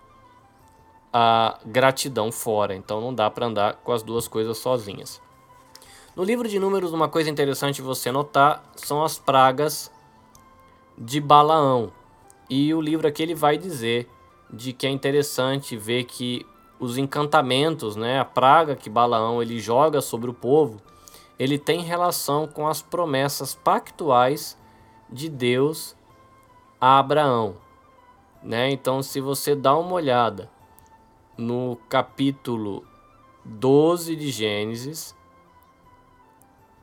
a 1.13 1.59
gratidão 1.67 2.31
fora. 2.31 2.77
Então 2.77 3.01
não 3.01 3.13
dá 3.13 3.29
para 3.29 3.47
andar 3.47 3.75
com 3.83 3.91
as 3.91 4.05
duas 4.05 4.29
coisas 4.29 4.57
sozinhas. 4.59 5.21
No 6.15 6.23
livro 6.23 6.49
de 6.49 6.61
Números, 6.61 6.93
uma 6.93 7.09
coisa 7.09 7.29
interessante 7.29 7.83
você 7.83 8.13
notar 8.13 8.63
são 8.77 9.03
as 9.03 9.19
pragas 9.19 9.91
de 10.97 11.21
Balaão. 11.21 11.93
E 12.49 12.73
o 12.75 12.81
livro 12.81 13.07
aqui 13.07 13.23
ele 13.23 13.35
vai 13.35 13.57
dizer 13.57 14.09
de 14.53 14.73
que 14.73 14.87
é 14.87 14.91
interessante 14.91 15.77
ver 15.77 16.05
que 16.05 16.47
os 16.79 16.99
encantamentos, 16.99 17.97
né, 17.97 18.19
a 18.19 18.25
praga 18.25 18.77
que 18.77 18.91
Balaão 18.91 19.41
ele 19.41 19.59
joga 19.61 20.01
sobre 20.01 20.29
o 20.29 20.35
povo, 20.35 20.83
ele 21.39 21.59
tem 21.59 21.81
relação 21.81 22.47
com 22.47 22.67
as 22.69 22.83
promessas 22.83 23.55
pactuais 23.55 24.59
de 25.11 25.29
Deus 25.29 25.97
a 26.81 26.99
Abraão, 26.99 27.57
né? 28.43 28.71
Então, 28.71 29.03
se 29.03 29.21
você 29.21 29.55
dá 29.55 29.77
uma 29.77 29.93
olhada 29.93 30.51
no 31.39 31.77
capítulo 31.89 32.85
12 33.45 34.17
de 34.17 34.31
Gênesis, 34.31 35.15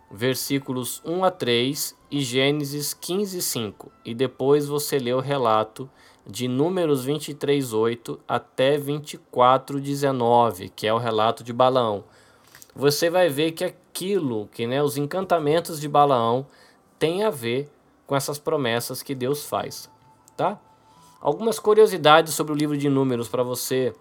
versículos 0.10 1.02
1 1.06 1.24
a 1.26 1.32
3 1.32 1.99
e 2.12 2.22
Gênesis 2.22 2.94
15, 2.94 3.42
5, 3.42 3.92
e 4.04 4.14
depois 4.16 4.68
você 4.68 4.98
lê 4.98 5.14
o 5.14 5.20
relato 5.20 5.90
de 6.26 6.48
Números 6.48 7.06
23:8 7.06 8.20
até 8.28 8.78
24:19, 8.78 10.70
que 10.70 10.88
é 10.88 10.94
o 10.94 10.98
relato 10.98 11.44
de 11.44 11.52
Balaão. 11.52 12.04
Você 12.76 13.10
vai 13.10 13.30
ver 13.30 13.52
que 13.52 13.64
aquilo, 13.64 14.48
que 14.54 14.68
né, 14.68 14.82
os 14.82 14.98
encantamentos 14.98 15.80
de 15.80 15.88
Balaão 15.88 16.46
tem 16.98 17.24
a 17.24 17.30
ver 17.30 17.70
com 18.06 18.16
essas 18.16 18.38
promessas 18.40 19.02
que 19.02 19.14
Deus 19.16 19.46
faz, 19.46 19.90
tá? 20.38 20.60
Algumas 21.22 21.60
curiosidades 21.60 22.34
sobre 22.34 22.54
o 22.54 22.56
livro 22.56 22.78
de 22.78 22.90
Números 22.90 23.28
para 23.28 23.44
você 23.44 23.94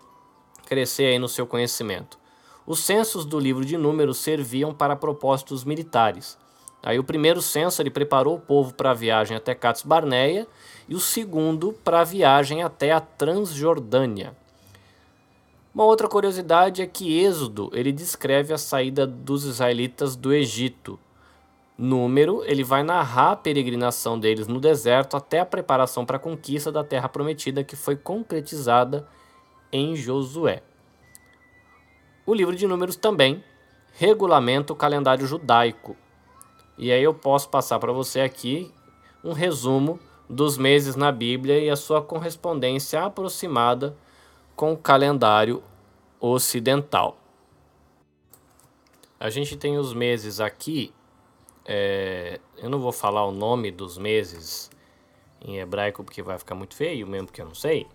crescer 0.66 1.06
aí 1.06 1.18
no 1.18 1.28
seu 1.28 1.47
conhecimento. 1.47 2.18
Os 2.66 2.80
censos 2.80 3.24
do 3.24 3.40
livro 3.40 3.64
de 3.64 3.76
Números 3.76 4.18
serviam 4.18 4.74
para 4.74 4.94
propósitos 4.94 5.64
militares. 5.64 6.39
Aí 6.82 6.98
o 6.98 7.05
primeiro 7.05 7.42
censo 7.42 7.82
ele 7.82 7.90
preparou 7.90 8.36
o 8.36 8.40
povo 8.40 8.72
para 8.72 8.92
a 8.92 8.94
viagem 8.94 9.36
até 9.36 9.55
Cades 9.55 9.82
Barneia 9.82 10.46
e 10.88 10.94
o 10.94 11.00
segundo 11.00 11.72
para 11.72 12.00
a 12.00 12.05
viagem 12.05 12.62
até 12.62 12.92
a 12.92 13.00
Transjordânia. 13.00 14.34
Uma 15.74 15.84
outra 15.84 16.09
curiosidade 16.09 16.82
é 16.82 16.86
que 16.86 17.20
Êxodo 17.20 17.70
ele 17.72 17.92
descreve 17.92 18.52
a 18.52 18.59
saída 18.59 19.06
dos 19.06 19.44
israelitas 19.44 20.16
do 20.16 20.32
Egito. 20.32 20.98
Número, 21.76 22.42
ele 22.44 22.64
vai 22.64 22.82
narrar 22.82 23.32
a 23.32 23.36
peregrinação 23.36 24.18
deles 24.18 24.48
no 24.48 24.59
deserto 24.59 25.16
até 25.16 25.38
a 25.38 25.46
preparação 25.46 26.05
para 26.05 26.16
a 26.16 26.20
conquista 26.20 26.72
da 26.72 26.82
terra 26.82 27.09
prometida 27.09 27.62
que 27.62 27.76
foi 27.76 27.94
concretizada 27.94 29.06
em 29.70 29.94
Josué. 29.94 30.62
O 32.26 32.34
livro 32.34 32.56
de 32.56 32.66
Números 32.66 32.96
também 32.96 33.44
regulamenta 33.92 34.72
o 34.72 34.76
calendário 34.76 35.26
judaico. 35.26 35.96
E 36.78 36.92
aí 36.92 37.02
eu 37.02 37.12
posso 37.12 37.48
passar 37.48 37.80
para 37.80 37.92
você 37.92 38.20
aqui 38.20 38.72
um 39.24 39.32
resumo 39.32 39.98
dos 40.30 40.56
meses 40.56 40.94
na 40.94 41.10
Bíblia 41.10 41.59
e 41.59 41.68
a 41.68 41.74
sua 41.74 42.00
correspondência 42.00 43.02
aproximada 43.02 43.96
com 44.55 44.72
o 44.72 44.76
calendário 44.76 45.60
ocidental. 46.20 47.18
A 49.18 49.28
gente 49.28 49.56
tem 49.56 49.76
os 49.76 49.92
meses 49.92 50.38
aqui, 50.38 50.94
é, 51.64 52.38
eu 52.56 52.70
não 52.70 52.78
vou 52.78 52.92
falar 52.92 53.26
o 53.26 53.32
nome 53.32 53.72
dos 53.72 53.98
meses 53.98 54.70
em 55.40 55.59
hebraico 55.59 56.05
porque 56.05 56.22
vai 56.22 56.38
ficar 56.38 56.55
muito 56.55 56.76
feio, 56.76 57.09
mesmo 57.09 57.26
porque 57.26 57.40
eu 57.40 57.46
não 57.46 57.55
sei, 57.55 57.88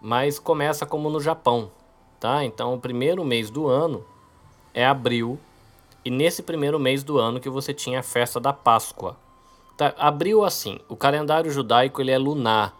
mas 0.00 0.38
começa 0.38 0.84
como 0.84 1.08
no 1.08 1.20
Japão, 1.20 1.70
tá? 2.18 2.44
Então 2.44 2.74
o 2.74 2.80
primeiro 2.80 3.24
mês 3.24 3.48
do 3.48 3.66
ano 3.66 4.04
é 4.74 4.84
abril, 4.84 5.38
e 6.04 6.10
nesse 6.10 6.42
primeiro 6.42 6.78
mês 6.78 7.02
do 7.02 7.18
ano 7.18 7.40
que 7.40 7.50
você 7.50 7.74
tinha 7.74 8.00
a 8.00 8.02
festa 8.02 8.40
da 8.40 8.52
Páscoa, 8.52 9.16
tá, 9.76 9.94
abriu 9.98 10.44
assim. 10.44 10.78
O 10.88 10.96
calendário 10.96 11.50
judaico 11.50 12.00
ele 12.00 12.10
é 12.10 12.18
lunar. 12.18 12.74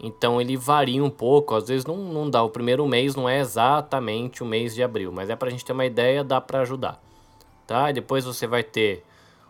Então 0.00 0.40
ele 0.40 0.56
varia 0.56 1.02
um 1.02 1.10
pouco, 1.10 1.54
às 1.54 1.68
vezes 1.68 1.84
não, 1.84 1.96
não 1.96 2.28
dá. 2.28 2.42
O 2.42 2.50
primeiro 2.50 2.86
mês 2.86 3.14
não 3.14 3.28
é 3.28 3.38
exatamente 3.38 4.42
o 4.42 4.46
mês 4.46 4.74
de 4.74 4.82
abril, 4.82 5.12
mas 5.12 5.28
é 5.28 5.36
para 5.36 5.48
a 5.48 5.50
gente 5.50 5.64
ter 5.64 5.72
uma 5.72 5.84
ideia, 5.84 6.24
dá 6.24 6.40
para 6.40 6.60
ajudar. 6.60 7.02
Tá? 7.66 7.92
Depois 7.92 8.24
você 8.24 8.46
vai 8.46 8.62
ter 8.62 9.04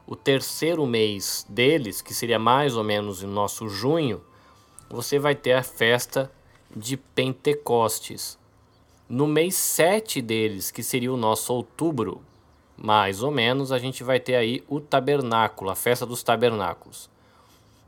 o 0.07 0.15
terceiro 0.15 0.85
mês 0.85 1.47
deles, 1.49 2.03
que 2.03 2.13
seria 2.13 2.39
mais 2.39 2.77
ou 2.77 2.85
menos 2.85 3.23
o 3.23 3.27
nosso 3.27 3.69
junho, 3.69 4.23
você 4.91 5.19
vai 5.19 5.35
ter 5.35 5.53
a 5.53 5.63
festa 5.63 6.31
de 6.75 6.97
Pentecostes. 6.97 8.39
No 9.09 9.27
mês 9.27 9.55
7 9.55 10.21
deles, 10.21 10.71
que 10.71 10.83
seria 10.83 11.13
o 11.13 11.17
nosso 11.17 11.53
outubro, 11.53 12.21
mais 12.77 13.23
ou 13.23 13.31
menos, 13.31 13.73
a 13.73 13.79
gente 13.79 14.03
vai 14.03 14.19
ter 14.19 14.35
aí 14.35 14.63
o 14.69 14.81
tabernáculo, 14.81 15.71
a 15.71 15.77
festa 15.77 16.05
dos 16.05 16.23
tabernáculos. 16.23 17.09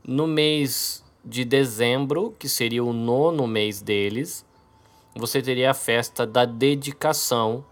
No 0.03 0.25
mês 0.25 1.03
de 1.23 1.43
dezembro, 1.43 2.33
que 2.39 2.47
seria 2.47 2.83
o 2.83 2.93
nono 2.93 3.45
mês 3.45 3.81
deles, 3.81 4.45
você 5.15 5.41
teria 5.41 5.71
a 5.71 5.73
festa 5.73 6.25
da 6.25 6.45
dedicação. 6.45 7.65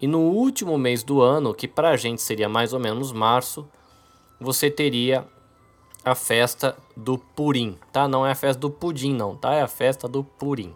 E 0.00 0.06
no 0.06 0.20
último 0.20 0.78
mês 0.78 1.02
do 1.02 1.20
ano, 1.20 1.54
que 1.54 1.68
para 1.68 1.90
a 1.90 1.96
gente 1.96 2.22
seria 2.22 2.48
mais 2.48 2.72
ou 2.72 2.80
menos 2.80 3.12
março, 3.12 3.68
você 4.40 4.70
teria 4.70 5.26
a 6.04 6.14
festa 6.14 6.76
do 6.96 7.18
Purim, 7.18 7.78
tá? 7.92 8.08
Não 8.08 8.26
é 8.26 8.32
a 8.32 8.34
festa 8.34 8.60
do 8.60 8.70
pudim, 8.70 9.14
não, 9.14 9.36
tá? 9.36 9.54
É 9.54 9.62
a 9.62 9.68
festa 9.68 10.08
do 10.08 10.24
Purim. 10.24 10.74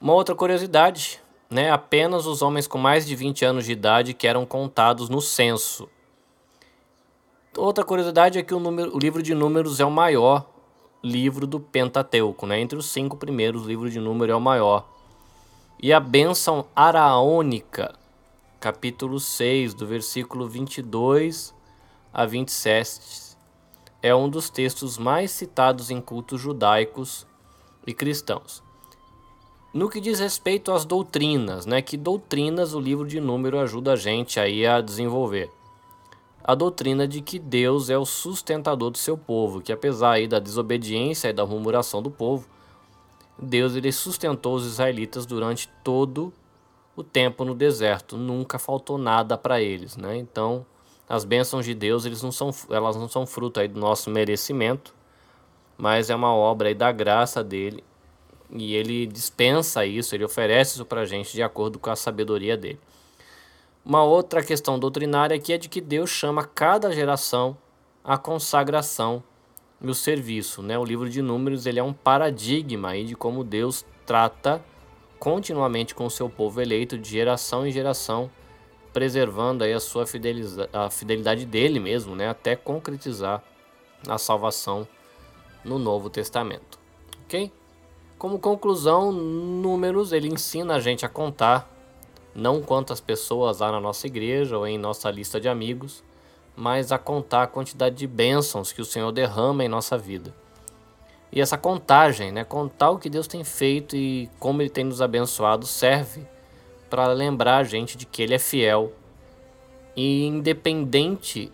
Uma 0.00 0.14
outra 0.14 0.34
curiosidade, 0.34 1.20
né? 1.54 1.70
Apenas 1.70 2.26
os 2.26 2.42
homens 2.42 2.66
com 2.66 2.78
mais 2.78 3.06
de 3.06 3.14
20 3.14 3.44
anos 3.44 3.64
de 3.64 3.70
idade 3.70 4.12
que 4.12 4.26
eram 4.26 4.44
contados 4.44 5.08
no 5.08 5.20
censo. 5.20 5.88
Outra 7.56 7.84
curiosidade 7.84 8.40
é 8.40 8.42
que 8.42 8.52
o, 8.52 8.58
número, 8.58 8.92
o 8.92 8.98
livro 8.98 9.22
de 9.22 9.32
números 9.34 9.78
é 9.78 9.84
o 9.84 9.90
maior 9.90 10.50
livro 11.00 11.46
do 11.46 11.60
Pentateuco, 11.60 12.44
né? 12.44 12.60
Entre 12.60 12.76
os 12.76 12.86
cinco 12.86 13.16
primeiros, 13.16 13.64
o 13.64 13.68
livro 13.68 13.88
de 13.88 14.00
número 14.00 14.32
é 14.32 14.34
o 14.34 14.40
maior. 14.40 14.84
E 15.80 15.92
a 15.92 16.00
bênção 16.00 16.66
araônica, 16.74 17.94
capítulo 18.58 19.20
6, 19.20 19.74
do 19.74 19.86
versículo 19.86 20.48
22 20.48 21.54
a 22.12 22.26
27, 22.26 23.36
é 24.02 24.12
um 24.12 24.28
dos 24.28 24.50
textos 24.50 24.98
mais 24.98 25.30
citados 25.30 25.88
em 25.88 26.00
cultos 26.00 26.40
judaicos 26.40 27.24
e 27.86 27.94
cristãos. 27.94 28.63
No 29.74 29.88
que 29.88 30.00
diz 30.00 30.20
respeito 30.20 30.70
às 30.70 30.84
doutrinas, 30.84 31.66
né? 31.66 31.82
Que 31.82 31.96
doutrinas 31.96 32.74
o 32.74 32.80
livro 32.80 33.04
de 33.08 33.18
número 33.18 33.58
ajuda 33.58 33.94
a 33.94 33.96
gente 33.96 34.38
aí 34.38 34.64
a 34.64 34.80
desenvolver? 34.80 35.50
A 36.44 36.54
doutrina 36.54 37.08
de 37.08 37.20
que 37.20 37.40
Deus 37.40 37.90
é 37.90 37.98
o 37.98 38.04
sustentador 38.04 38.90
do 38.90 38.98
seu 38.98 39.18
povo, 39.18 39.60
que 39.60 39.72
apesar 39.72 40.12
aí 40.12 40.28
da 40.28 40.38
desobediência 40.38 41.28
e 41.28 41.32
da 41.32 41.44
murmuração 41.44 42.00
do 42.00 42.08
povo, 42.08 42.46
Deus 43.36 43.74
ele 43.74 43.90
sustentou 43.90 44.54
os 44.54 44.64
israelitas 44.64 45.26
durante 45.26 45.68
todo 45.82 46.32
o 46.94 47.02
tempo 47.02 47.44
no 47.44 47.52
deserto, 47.52 48.16
nunca 48.16 48.60
faltou 48.60 48.96
nada 48.96 49.36
para 49.36 49.60
eles, 49.60 49.96
né? 49.96 50.16
Então, 50.16 50.64
as 51.08 51.24
bênçãos 51.24 51.64
de 51.64 51.74
Deus, 51.74 52.04
eles 52.04 52.22
não 52.22 52.30
são, 52.30 52.54
elas 52.70 52.94
não 52.94 53.08
são 53.08 53.26
fruto 53.26 53.58
aí 53.58 53.66
do 53.66 53.80
nosso 53.80 54.08
merecimento, 54.08 54.94
mas 55.76 56.10
é 56.10 56.14
uma 56.14 56.32
obra 56.32 56.68
aí 56.68 56.74
da 56.76 56.92
graça 56.92 57.42
dele 57.42 57.82
e 58.50 58.74
ele 58.74 59.06
dispensa 59.06 59.84
isso, 59.84 60.14
ele 60.14 60.24
oferece 60.24 60.74
isso 60.74 60.84
para 60.84 61.02
a 61.02 61.06
gente 61.06 61.32
de 61.32 61.42
acordo 61.42 61.78
com 61.78 61.90
a 61.90 61.96
sabedoria 61.96 62.56
dele. 62.56 62.80
Uma 63.84 64.02
outra 64.02 64.42
questão 64.42 64.78
doutrinária 64.78 65.36
aqui 65.36 65.52
é 65.52 65.58
de 65.58 65.68
que 65.68 65.80
Deus 65.80 66.08
chama 66.08 66.44
cada 66.44 66.90
geração 66.90 67.56
à 68.02 68.16
consagração 68.16 69.22
e 69.80 69.88
o 69.88 69.94
serviço. 69.94 70.62
Né? 70.62 70.78
O 70.78 70.84
livro 70.84 71.08
de 71.08 71.20
Números 71.20 71.66
ele 71.66 71.78
é 71.78 71.82
um 71.82 71.92
paradigma 71.92 72.90
aí 72.90 73.04
de 73.04 73.14
como 73.14 73.44
Deus 73.44 73.84
trata 74.06 74.64
continuamente 75.18 75.94
com 75.94 76.06
o 76.06 76.10
seu 76.10 76.28
povo 76.28 76.60
eleito 76.60 76.98
de 76.98 77.10
geração 77.10 77.66
em 77.66 77.70
geração, 77.70 78.30
preservando 78.92 79.64
aí 79.64 79.72
a 79.72 79.80
sua 79.80 80.04
a 80.72 80.90
fidelidade 80.90 81.44
dele 81.44 81.78
mesmo, 81.78 82.14
né? 82.14 82.28
até 82.28 82.56
concretizar 82.56 83.42
a 84.08 84.18
salvação 84.18 84.86
no 85.64 85.78
Novo 85.78 86.08
Testamento. 86.08 86.78
Ok? 87.24 87.50
Como 88.24 88.38
conclusão, 88.38 89.12
Números 89.12 90.10
ele 90.10 90.28
ensina 90.28 90.76
a 90.76 90.80
gente 90.80 91.04
a 91.04 91.10
contar 91.10 91.70
não 92.34 92.62
quantas 92.62 92.98
pessoas 92.98 93.60
há 93.60 93.70
na 93.70 93.78
nossa 93.78 94.06
igreja 94.06 94.56
ou 94.56 94.66
em 94.66 94.78
nossa 94.78 95.10
lista 95.10 95.38
de 95.38 95.46
amigos, 95.46 96.02
mas 96.56 96.90
a 96.90 96.96
contar 96.96 97.42
a 97.42 97.46
quantidade 97.46 97.96
de 97.96 98.06
bênçãos 98.06 98.72
que 98.72 98.80
o 98.80 98.84
Senhor 98.86 99.12
derrama 99.12 99.62
em 99.62 99.68
nossa 99.68 99.98
vida. 99.98 100.34
E 101.30 101.38
essa 101.38 101.58
contagem, 101.58 102.32
né, 102.32 102.44
contar 102.44 102.92
o 102.92 102.98
que 102.98 103.10
Deus 103.10 103.26
tem 103.26 103.44
feito 103.44 103.94
e 103.94 104.30
como 104.40 104.62
Ele 104.62 104.70
tem 104.70 104.84
nos 104.84 105.02
abençoado, 105.02 105.66
serve 105.66 106.26
para 106.88 107.08
lembrar 107.08 107.58
a 107.58 107.64
gente 107.64 107.94
de 107.94 108.06
que 108.06 108.22
Ele 108.22 108.32
é 108.32 108.38
fiel 108.38 108.90
e 109.94 110.24
independente 110.24 111.52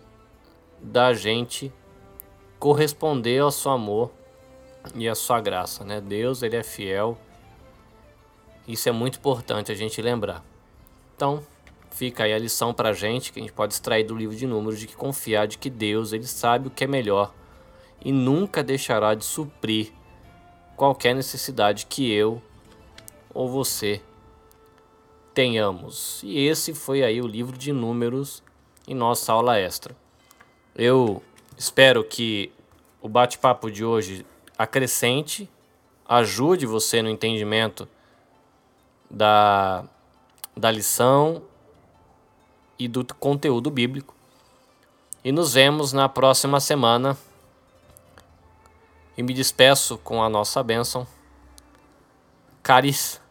da 0.81 1.11
gente 1.11 1.69
corresponder 2.57 3.39
ao 3.39 3.51
seu 3.51 3.71
amor 3.71 4.20
e 4.95 5.07
a 5.07 5.15
sua 5.15 5.39
graça, 5.39 5.83
né? 5.83 6.01
Deus, 6.01 6.43
ele 6.43 6.55
é 6.55 6.63
fiel. 6.63 7.17
Isso 8.67 8.87
é 8.89 8.91
muito 8.91 9.19
importante 9.19 9.71
a 9.71 9.75
gente 9.75 10.01
lembrar. 10.01 10.43
Então, 11.15 11.43
fica 11.91 12.23
aí 12.23 12.33
a 12.33 12.39
lição 12.39 12.73
para 12.73 12.89
a 12.89 12.93
gente 12.93 13.31
que 13.31 13.39
a 13.39 13.41
gente 13.43 13.53
pode 13.53 13.73
extrair 13.73 14.03
do 14.03 14.15
livro 14.15 14.35
de 14.35 14.47
números 14.47 14.79
de 14.79 14.87
que 14.87 14.95
confiar 14.95 15.47
de 15.47 15.57
que 15.57 15.69
Deus, 15.69 16.13
ele 16.13 16.25
sabe 16.25 16.67
o 16.67 16.71
que 16.71 16.83
é 16.83 16.87
melhor 16.87 17.33
e 18.03 18.11
nunca 18.11 18.63
deixará 18.63 19.13
de 19.13 19.23
suprir 19.23 19.91
qualquer 20.75 21.13
necessidade 21.13 21.85
que 21.85 22.11
eu 22.11 22.41
ou 23.33 23.47
você 23.47 24.01
tenhamos. 25.33 26.21
E 26.23 26.47
esse 26.47 26.73
foi 26.73 27.03
aí 27.03 27.21
o 27.21 27.27
livro 27.27 27.57
de 27.57 27.71
números 27.71 28.43
em 28.87 28.95
nossa 28.95 29.31
aula 29.31 29.59
extra. 29.59 29.95
Eu 30.75 31.21
espero 31.57 32.03
que 32.03 32.51
o 33.01 33.07
bate-papo 33.07 33.69
de 33.69 33.85
hoje 33.85 34.25
acrescente, 34.61 35.49
ajude 36.07 36.65
você 36.65 37.01
no 37.01 37.09
entendimento 37.09 37.87
da, 39.09 39.83
da 40.55 40.69
lição 40.69 41.41
e 42.77 42.87
do 42.87 43.05
conteúdo 43.15 43.69
bíblico. 43.71 44.15
E 45.23 45.31
nos 45.31 45.53
vemos 45.53 45.93
na 45.93 46.09
próxima 46.09 46.59
semana. 46.59 47.17
E 49.17 49.23
me 49.23 49.33
despeço 49.33 49.97
com 49.97 50.23
a 50.23 50.29
nossa 50.29 50.63
bênção. 50.63 51.05
Caris 52.63 53.21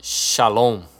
Shalom. 0.00 0.91